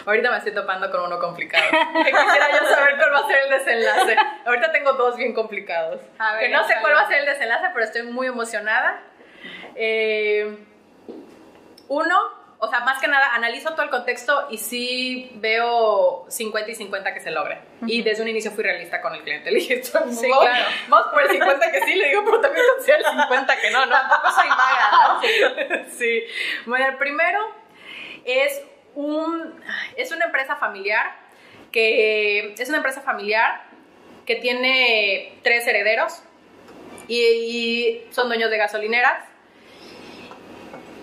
Ahorita 0.04 0.30
me 0.30 0.36
estoy 0.36 0.52
topando 0.54 0.90
con 0.90 1.00
uno 1.00 1.18
complicado. 1.18 1.64
Quisiera 1.70 2.60
yo 2.60 2.68
saber 2.68 2.96
cuál 2.96 3.12
va 3.14 3.18
a 3.18 3.26
ser 3.26 3.38
el 3.44 3.50
desenlace. 3.50 4.16
Ahorita 4.44 4.72
tengo 4.72 4.92
dos 4.94 5.16
bien 5.16 5.32
complicados. 5.32 6.00
A 6.18 6.34
ver, 6.34 6.42
que 6.42 6.48
no 6.50 6.66
sé 6.66 6.74
cuál 6.80 6.94
va 6.94 7.00
a 7.00 7.08
ser 7.08 7.20
el 7.20 7.26
desenlace, 7.26 7.66
pero 7.72 7.84
estoy 7.84 8.02
muy 8.02 8.26
emocionada. 8.26 9.00
Eh, 9.74 10.58
uno, 11.88 12.41
o 12.64 12.68
sea, 12.68 12.78
más 12.80 13.00
que 13.00 13.08
nada, 13.08 13.34
analizo 13.34 13.70
todo 13.70 13.82
el 13.82 13.90
contexto 13.90 14.46
y 14.48 14.56
sí 14.58 15.32
veo 15.34 16.24
50 16.28 16.70
y 16.70 16.74
50 16.76 17.12
que 17.12 17.20
se 17.20 17.32
logre. 17.32 17.58
Y 17.88 18.02
desde 18.02 18.22
un 18.22 18.28
inicio 18.28 18.52
fui 18.52 18.62
realista 18.62 19.00
con 19.00 19.12
el 19.14 19.22
cliente. 19.22 19.50
Le 19.50 19.58
dije, 19.58 19.74
esto 19.80 19.98
Sí, 20.10 20.28
vamos- 20.30 20.44
claro. 20.44 20.64
Vamos 20.88 21.06
por 21.12 21.22
el 21.22 21.30
50 21.30 21.72
que 21.72 21.80
sí, 21.80 21.94
le 21.96 22.08
digo, 22.10 22.22
pero 22.24 22.40
también 22.40 22.64
considero 22.76 22.98
el 23.00 23.04
50 23.20 23.56
que 23.60 23.70
no, 23.72 23.86
¿no? 23.86 23.90
Tampoco 23.92 24.30
soy 24.30 24.48
vaga, 24.48 24.90
¿no? 25.02 25.84
sí. 25.98 26.22
Bueno, 26.66 26.86
el 26.88 26.96
primero 26.98 27.40
es 28.24 28.62
un 28.94 29.60
es 29.96 30.12
una 30.12 30.26
empresa 30.26 30.54
familiar 30.54 31.16
que 31.72 32.54
es 32.56 32.68
una 32.68 32.76
empresa 32.76 33.00
familiar 33.00 33.64
que 34.26 34.36
tiene 34.36 35.36
tres 35.42 35.66
herederos 35.66 36.22
y, 37.08 37.16
y 37.24 38.06
son 38.12 38.28
dueños 38.28 38.50
de 38.50 38.58
gasolineras. 38.58 39.24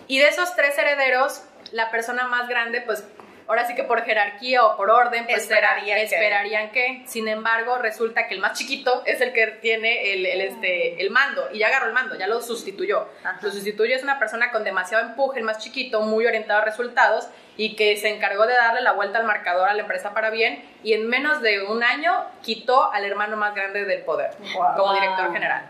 Y 0.07 0.17
de 0.19 0.27
esos 0.27 0.55
tres 0.55 0.77
herederos, 0.77 1.43
la 1.71 1.91
persona 1.91 2.27
más 2.27 2.47
grande, 2.47 2.81
pues 2.81 3.03
ahora 3.47 3.65
sí 3.65 3.73
que 3.75 3.83
por 3.83 4.03
jerarquía 4.03 4.63
o 4.63 4.77
por 4.77 4.89
orden, 4.91 5.25
pues 5.25 5.39
Esperaría 5.43 5.97
era- 5.97 6.07
que- 6.09 6.15
esperarían 6.15 6.71
que. 6.71 7.03
Sin 7.07 7.27
embargo, 7.27 7.77
resulta 7.77 8.27
que 8.27 8.35
el 8.35 8.39
más 8.41 8.57
chiquito 8.57 9.01
es 9.05 9.21
el 9.21 9.33
que 9.33 9.47
tiene 9.47 10.13
el, 10.13 10.25
el, 10.25 10.41
este, 10.41 11.01
el 11.01 11.09
mando 11.11 11.49
y 11.51 11.59
ya 11.59 11.67
agarró 11.67 11.87
el 11.87 11.93
mando, 11.93 12.15
ya 12.15 12.27
lo 12.27 12.41
sustituyó. 12.41 13.07
Ajá. 13.23 13.39
Lo 13.41 13.51
sustituyó 13.51 13.95
es 13.95 14.03
una 14.03 14.19
persona 14.19 14.51
con 14.51 14.63
demasiado 14.63 15.03
empuje, 15.05 15.39
el 15.39 15.45
más 15.45 15.57
chiquito, 15.59 16.01
muy 16.01 16.25
orientado 16.27 16.61
a 16.61 16.65
resultados 16.65 17.27
y 17.59 17.75
que 17.75 17.97
se 17.97 18.07
encargó 18.07 18.47
de 18.47 18.53
darle 18.53 18.79
la 18.79 18.93
vuelta 18.93 19.19
al 19.19 19.25
marcador 19.25 19.67
a 19.67 19.73
la 19.73 19.81
empresa 19.81 20.13
para 20.13 20.29
bien 20.29 20.63
y 20.81 20.93
en 20.93 21.09
menos 21.09 21.41
de 21.41 21.61
un 21.63 21.83
año 21.83 22.23
quitó 22.41 22.89
al 22.89 23.03
hermano 23.03 23.35
más 23.35 23.53
grande 23.53 23.83
del 23.83 24.03
poder 24.03 24.31
Wow. 24.55 24.77
como 24.77 24.93
director 24.93 25.33
general. 25.33 25.65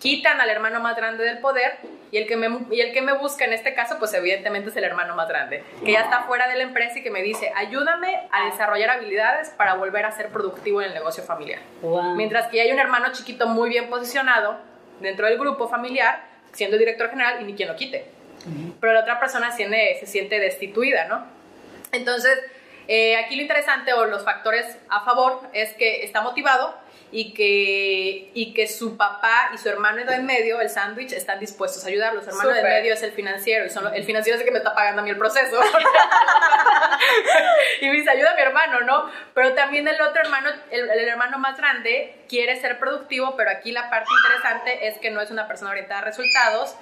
Quitan 0.00 0.40
al 0.40 0.48
hermano 0.48 0.80
más 0.80 0.96
grande 0.96 1.24
del 1.24 1.36
poder 1.40 1.76
y 2.10 2.16
el, 2.16 2.26
que 2.26 2.38
me, 2.38 2.48
y 2.74 2.80
el 2.80 2.94
que 2.94 3.02
me 3.02 3.12
busca 3.12 3.44
en 3.44 3.52
este 3.52 3.74
caso, 3.74 3.98
pues 3.98 4.14
evidentemente 4.14 4.70
es 4.70 4.76
el 4.78 4.84
hermano 4.84 5.14
más 5.14 5.28
grande, 5.28 5.62
que 5.84 5.92
ya 5.92 6.00
está 6.00 6.22
fuera 6.22 6.48
de 6.48 6.54
la 6.54 6.62
empresa 6.62 7.00
y 7.00 7.02
que 7.02 7.10
me 7.10 7.20
dice, 7.20 7.52
ayúdame 7.54 8.28
a 8.32 8.46
desarrollar 8.46 8.88
habilidades 8.88 9.50
para 9.50 9.74
volver 9.74 10.06
a 10.06 10.12
ser 10.12 10.28
productivo 10.28 10.80
en 10.80 10.88
el 10.88 10.94
negocio 10.94 11.22
familiar. 11.22 11.60
Wow. 11.82 12.14
Mientras 12.14 12.46
que 12.46 12.62
hay 12.62 12.72
un 12.72 12.78
hermano 12.78 13.12
chiquito 13.12 13.46
muy 13.46 13.68
bien 13.68 13.90
posicionado 13.90 14.56
dentro 15.00 15.26
del 15.26 15.36
grupo 15.36 15.68
familiar, 15.68 16.22
siendo 16.52 16.76
el 16.76 16.80
director 16.80 17.10
general 17.10 17.42
y 17.42 17.44
ni 17.44 17.54
quien 17.54 17.68
lo 17.68 17.76
quite. 17.76 18.15
Pero 18.80 18.92
la 18.92 19.00
otra 19.00 19.18
persona 19.18 19.50
se 19.50 20.06
siente 20.06 20.38
destituida, 20.38 21.06
¿no? 21.06 21.26
Entonces, 21.92 22.38
eh, 22.88 23.16
aquí 23.16 23.36
lo 23.36 23.42
interesante 23.42 23.92
o 23.92 24.04
los 24.04 24.24
factores 24.24 24.78
a 24.88 25.04
favor 25.04 25.40
es 25.52 25.72
que 25.74 26.04
está 26.04 26.20
motivado 26.20 26.74
y 27.12 27.32
que, 27.32 28.30
y 28.34 28.52
que 28.52 28.66
su 28.66 28.96
papá 28.96 29.50
y 29.54 29.58
su 29.58 29.68
hermano 29.68 30.04
de 30.04 30.14
en 30.14 30.26
medio, 30.26 30.60
el 30.60 30.70
sándwich, 30.70 31.12
están 31.12 31.38
dispuestos 31.38 31.84
a 31.84 31.88
ayudarlo. 31.88 32.22
Su 32.22 32.30
hermano 32.30 32.50
de 32.50 32.60
en 32.60 32.66
medio 32.66 32.94
es 32.94 33.02
el 33.02 33.12
financiero 33.12 33.66
y 33.66 33.70
son, 33.70 33.94
el 33.94 34.04
financiero 34.04 34.36
es 34.36 34.40
el 34.40 34.46
que 34.46 34.52
me 34.52 34.58
está 34.58 34.74
pagando 34.74 35.02
a 35.02 35.04
mí 35.04 35.10
el 35.10 35.18
proceso. 35.18 35.60
y 37.80 37.86
me 37.86 37.92
dice, 37.92 38.10
ayuda 38.10 38.32
a 38.32 38.34
mi 38.34 38.42
hermano, 38.42 38.80
¿no? 38.80 39.10
Pero 39.34 39.54
también 39.54 39.86
el 39.86 40.00
otro 40.00 40.22
hermano, 40.22 40.50
el, 40.70 40.90
el 40.90 41.08
hermano 41.08 41.38
más 41.38 41.56
grande, 41.56 42.16
quiere 42.28 42.60
ser 42.60 42.78
productivo, 42.78 43.34
pero 43.36 43.50
aquí 43.50 43.72
la 43.72 43.88
parte 43.90 44.08
interesante 44.22 44.88
es 44.88 44.98
que 44.98 45.10
no 45.10 45.20
es 45.20 45.30
una 45.30 45.46
persona 45.46 45.70
orientada 45.70 46.00
a 46.00 46.04
resultados, 46.04 46.74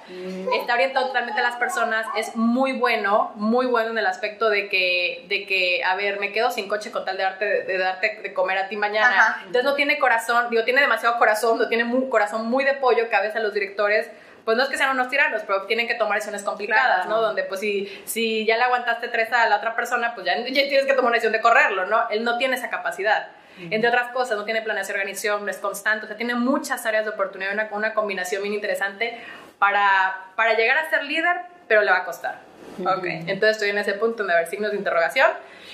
está 0.60 0.74
orientado 0.74 1.08
totalmente 1.08 1.40
a 1.40 1.44
las 1.44 1.56
personas, 1.56 2.06
es 2.16 2.34
muy 2.36 2.72
bueno, 2.72 3.32
muy 3.36 3.66
bueno 3.66 3.90
en 3.90 3.98
el 3.98 4.06
aspecto 4.06 4.50
de 4.50 4.68
que, 4.68 5.24
de 5.28 5.46
que 5.46 5.84
a 5.84 5.94
ver, 5.96 6.18
me 6.18 6.32
quedo 6.32 6.50
sin 6.50 6.68
coche 6.68 6.90
con 6.90 7.04
tal 7.04 7.16
de 7.16 7.22
darte, 7.22 7.64
de, 7.64 7.78
darte 7.78 8.20
de 8.22 8.32
comer 8.32 8.58
a 8.58 8.68
ti 8.68 8.76
mañana. 8.76 9.08
Ajá. 9.08 9.36
Entonces 9.40 9.64
no 9.64 9.74
tiene 9.74 9.98
corazón, 10.14 10.50
digo, 10.50 10.64
tiene 10.64 10.80
demasiado 10.80 11.18
corazón, 11.18 11.58
no 11.58 11.68
tiene 11.68 11.84
un 11.84 12.08
corazón 12.08 12.46
muy 12.46 12.64
de 12.64 12.74
pollo 12.74 13.08
que 13.08 13.16
a 13.16 13.20
veces 13.20 13.42
los 13.42 13.52
directores 13.52 14.08
pues 14.44 14.58
no 14.58 14.62
es 14.62 14.68
que 14.68 14.76
sean 14.76 14.90
unos 14.90 15.08
tiranos, 15.08 15.40
pero 15.46 15.62
tienen 15.62 15.88
que 15.88 15.94
tomar 15.94 16.16
decisiones 16.16 16.42
complicadas, 16.42 17.06
Claro. 17.06 17.08
¿no? 17.10 17.22
Donde 17.22 17.44
pues 17.44 17.60
si, 17.60 17.90
si 18.04 18.44
ya 18.44 18.58
le 18.58 18.64
aguantaste 18.64 19.08
tres 19.08 19.32
a 19.32 19.48
la 19.48 19.56
otra 19.56 19.74
persona, 19.74 20.14
pues 20.14 20.26
ya, 20.26 20.36
ya 20.36 20.44
tienes 20.52 20.84
que 20.84 20.92
tomar 20.92 21.04
una 21.06 21.12
decisión 21.14 21.32
de 21.32 21.40
correrlo, 21.40 21.86
¿no? 21.86 22.08
Él 22.10 22.24
no 22.24 22.36
tiene 22.36 22.56
esa 22.56 22.68
capacidad. 22.68 23.28
Entre 23.58 23.88
otras 23.88 24.08
cosas, 24.12 24.36
no 24.36 24.44
tiene 24.44 24.60
planeación 24.60 24.96
de 24.96 25.00
organización, 25.00 25.44
no 25.46 25.50
es 25.50 25.56
constante, 25.58 26.04
o 26.04 26.08
sea, 26.08 26.16
tiene 26.18 26.34
muchas 26.34 26.84
áreas 26.84 27.04
de 27.04 27.12
oportunidad, 27.12 27.52
una, 27.54 27.68
una 27.70 27.94
combinación 27.94 28.42
bien 28.42 28.52
interesante 28.54 29.18
para, 29.58 30.26
para 30.36 30.52
llegar 30.54 30.76
a 30.76 30.90
ser 30.90 31.04
líder, 31.04 31.36
pero 31.66 31.80
le 31.82 31.90
va 31.90 31.98
a 31.98 32.04
costar. 32.04 32.40
Ok. 32.80 33.04
Entonces 33.04 33.52
estoy 33.52 33.70
en 33.70 33.78
ese 33.78 33.94
punto 33.94 34.24
de 34.24 34.34
ver 34.34 34.46
signos 34.48 34.72
de 34.72 34.76
interrogación. 34.76 35.30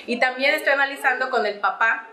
Y 0.07 0.21
también 0.21 0.55
estoy 0.55 0.73
analizando 0.75 1.29
con 1.31 1.45
el 1.45 1.59
papá 1.59 2.07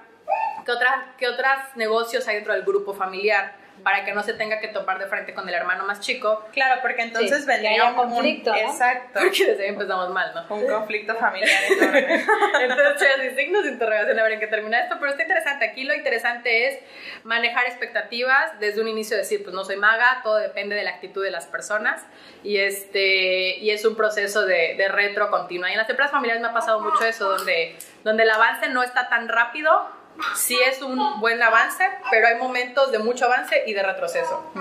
qué 0.67 0.71
otras, 0.73 0.93
qué 1.17 1.27
otros 1.27 1.49
negocios 1.75 2.27
hay 2.27 2.35
dentro 2.35 2.53
del 2.53 2.61
grupo 2.63 2.93
familiar 2.93 3.65
para 3.83 4.03
que 4.03 4.11
no 4.11 4.23
se 4.23 4.33
tenga 4.33 4.59
que 4.59 4.69
topar 4.69 4.97
de 4.97 5.05
frente 5.05 5.35
con 5.35 5.47
el 5.47 5.53
hermano 5.53 5.85
más 5.85 5.99
chico, 5.99 6.43
Claro, 6.51 6.81
porque 6.81 7.03
entonces 7.03 7.41
Sí, 7.41 7.45
vendría 7.45 7.85
un- 7.85 7.93
conflicto, 7.95 8.51
un, 8.51 8.57
¿no? 8.63 8.71
Exacto. 8.71 9.19
porque 9.21 9.45
desde 9.45 9.63
ahí 9.63 9.69
empezamos 9.69 10.09
mal, 10.09 10.31
¿no? 10.33 10.55
Un 10.55 10.67
conflicto 10.67 11.15
familiar. 11.15 11.61
Entonces, 12.59 13.07
así, 13.17 13.35
signos 13.35 13.63
de 13.65 13.71
interrogación 13.71 14.19
a 14.19 14.23
ver 14.23 14.31
en 14.33 14.39
qué 14.39 14.47
termina 14.47 14.79
esto, 14.79 14.95
pero 14.99 15.11
está 15.11 15.21
interesante. 15.23 15.65
Aquí 15.65 15.83
lo 15.83 15.93
interesante 15.93 16.67
es 16.69 16.79
manejar 17.23 17.65
expectativas 17.67 18.59
desde 18.59 18.81
un 18.81 18.87
inicio, 18.87 19.15
decir, 19.15 19.43
pues 19.43 19.53
no 19.55 19.63
soy 19.63 19.75
maga, 19.77 20.21
todo 20.23 20.37
depende 20.37 20.75
de 20.75 20.83
la 20.83 20.89
actitud 20.91 21.23
de 21.23 21.29
las 21.31 21.45
personas 21.45 22.03
y, 22.43 22.57
este, 22.57 23.57
y 23.59 23.69
es 23.69 23.85
un 23.85 23.95
proceso 23.95 24.45
de, 24.45 24.73
de 24.75 24.87
retro 24.87 25.29
continua. 25.29 25.69
Y 25.69 25.73
en 25.73 25.77
las 25.77 25.89
empresas 25.89 26.11
familiares 26.11 26.41
me 26.41 26.49
ha 26.49 26.53
pasado 26.53 26.79
mucho 26.81 27.05
eso, 27.05 27.29
donde, 27.29 27.75
donde 28.03 28.23
el 28.23 28.29
avance 28.31 28.69
no 28.69 28.81
está 28.83 29.07
tan 29.09 29.29
rápido. 29.29 29.87
Sí 30.35 30.59
es 30.59 30.81
un 30.81 31.19
buen 31.19 31.41
avance, 31.41 31.83
pero 32.09 32.27
hay 32.27 32.35
momentos 32.37 32.91
de 32.91 32.99
mucho 32.99 33.25
avance 33.25 33.63
y 33.65 33.73
de 33.73 33.83
retroceso. 33.83 34.51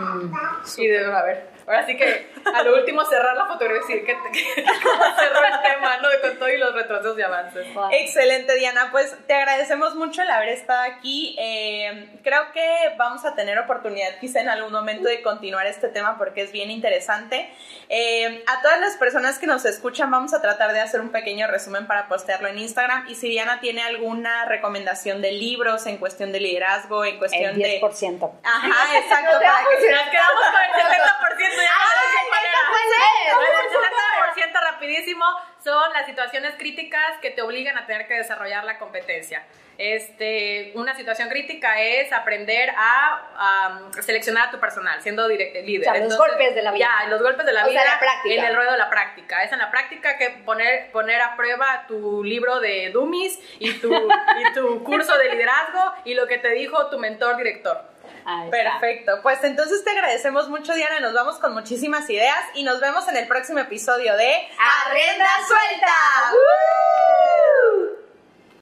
y 0.76 0.86
de, 0.86 1.06
a 1.06 1.22
ver, 1.22 1.50
ahora 1.66 1.84
sí 1.84 1.96
que 1.96 2.30
a 2.44 2.62
lo 2.62 2.76
último 2.76 3.04
cerrar 3.04 3.36
la 3.36 3.46
fotografía 3.46 3.96
y 3.96 4.00
decir 4.00 4.06
que, 4.06 4.16
que, 4.32 4.64
cómo 4.82 5.04
cerró 5.18 5.44
el 5.44 5.62
tema, 5.62 5.96
¿no? 5.98 6.08
De 6.08 6.20
con 6.20 6.38
todo 6.38 6.48
y 6.48 6.58
los 6.58 6.74
retrocesos 6.74 7.18
y 7.18 7.22
avances. 7.22 7.74
Wow. 7.74 7.88
Excelente, 7.92 8.54
Diana. 8.54 8.88
Pues 8.90 9.16
te 9.26 9.34
agradecemos 9.34 9.94
mucho 9.94 10.22
el 10.22 10.30
haber 10.30 10.50
estado 10.50 10.82
aquí. 10.82 11.36
Eh, 11.38 12.18
creo 12.22 12.52
que 12.52 12.94
vamos 12.96 13.24
a 13.24 13.34
tener 13.34 13.58
oportunidad 13.58 14.18
quizá 14.20 14.40
en 14.40 14.48
algún 14.48 14.72
momento 14.72 15.08
de 15.08 15.22
continuar 15.22 15.66
este 15.66 15.88
tema 15.88 16.16
porque 16.18 16.42
es 16.42 16.52
bien 16.52 16.70
interesante. 16.70 17.50
Eh, 17.88 18.44
a 18.46 18.62
todas 18.62 18.80
las 18.80 18.96
personas 18.96 19.38
que 19.38 19.46
nos 19.46 19.64
escuchan 19.64 20.10
vamos 20.10 20.34
a 20.34 20.42
tratar 20.42 20.72
de 20.72 20.80
hacer 20.80 21.00
un 21.00 21.10
pequeño 21.10 21.46
resumen 21.46 21.86
para 21.86 22.08
postearlo 22.08 22.48
en 22.48 22.58
Instagram. 22.58 23.06
Y 23.08 23.16
si 23.16 23.28
Diana 23.28 23.60
tiene 23.60 23.82
alguna 23.82 24.44
recomendación 24.44 25.20
de 25.20 25.32
libros 25.32 25.86
en 25.86 25.98
cuestión 25.98 26.32
de 26.32 26.40
liderazgo, 26.40 27.04
en 27.04 27.18
cuestión 27.18 27.54
El 27.54 27.58
de... 27.58 27.80
10%. 27.80 28.30
Ajá, 28.42 28.98
exacto. 28.98 29.32
No 29.34 29.40
para 29.40 29.58
que-. 29.80 29.90
Nos 29.90 30.08
quedamos 30.10 30.44
con 30.52 30.62
el 30.62 31.55
70% 31.55 31.55
ya. 31.62 31.70
Ay, 31.70 33.34
Bueno, 33.34 33.58
el 33.60 34.42
70% 34.52 34.60
rapidísimo 34.62 35.24
son 35.62 35.92
las 35.92 36.06
situaciones 36.06 36.54
críticas 36.56 37.18
que 37.20 37.30
te 37.30 37.42
obligan 37.42 37.76
a 37.76 37.86
tener 37.86 38.06
que 38.06 38.14
desarrollar 38.14 38.64
la 38.64 38.78
competencia. 38.78 39.44
Este, 39.78 40.72
una 40.74 40.94
situación 40.94 41.28
crítica 41.28 41.80
es 41.82 42.10
aprender 42.10 42.72
a, 42.76 43.80
seleccionar 44.00 44.48
a 44.48 44.50
tu 44.50 44.58
personal, 44.58 45.02
siendo 45.02 45.28
líder. 45.28 45.64
O 45.80 45.82
sea, 45.82 46.02
los 46.02 46.16
golpes 46.16 46.54
de 46.54 46.62
la 46.62 46.72
vida. 46.72 46.88
Ya, 47.02 47.08
los 47.08 47.20
golpes 47.20 47.44
de 47.44 47.52
la 47.52 47.62
O 47.62 47.64
sea, 47.64 47.82
vida 47.82 47.84
la 47.84 47.98
práctica. 47.98 48.34
en 48.34 48.44
el 48.44 48.56
ruedo 48.56 48.72
de 48.72 48.78
la 48.78 48.88
práctica. 48.88 49.44
Es 49.44 49.52
en 49.52 49.58
la 49.58 49.70
práctica 49.70 50.16
que 50.16 50.30
poner, 50.30 50.90
poner 50.92 51.20
a 51.20 51.36
prueba 51.36 51.84
tu 51.86 52.24
libro 52.24 52.60
de 52.60 52.90
dummies 52.90 53.38
y 53.58 53.74
tu, 53.74 53.92
y 53.92 54.52
tu 54.54 54.82
curso 54.82 55.18
de 55.18 55.30
liderazgo 55.30 55.92
y 56.04 56.14
lo 56.14 56.26
que 56.26 56.38
te 56.38 56.50
dijo 56.50 56.88
tu 56.88 56.98
mentor 56.98 57.36
director. 57.36 57.95
Ahí 58.26 58.50
está. 58.50 58.80
Perfecto, 58.80 59.20
pues 59.22 59.42
entonces 59.44 59.84
te 59.84 59.90
agradecemos 59.90 60.48
mucho 60.48 60.74
Diana, 60.74 60.98
nos 60.98 61.14
vamos 61.14 61.38
con 61.38 61.54
muchísimas 61.54 62.10
ideas 62.10 62.38
y 62.54 62.64
nos 62.64 62.80
vemos 62.80 63.06
en 63.06 63.16
el 63.16 63.28
próximo 63.28 63.60
episodio 63.60 64.16
de 64.16 64.48
¡Arrienda 64.58 65.28
suelta! 65.46 65.92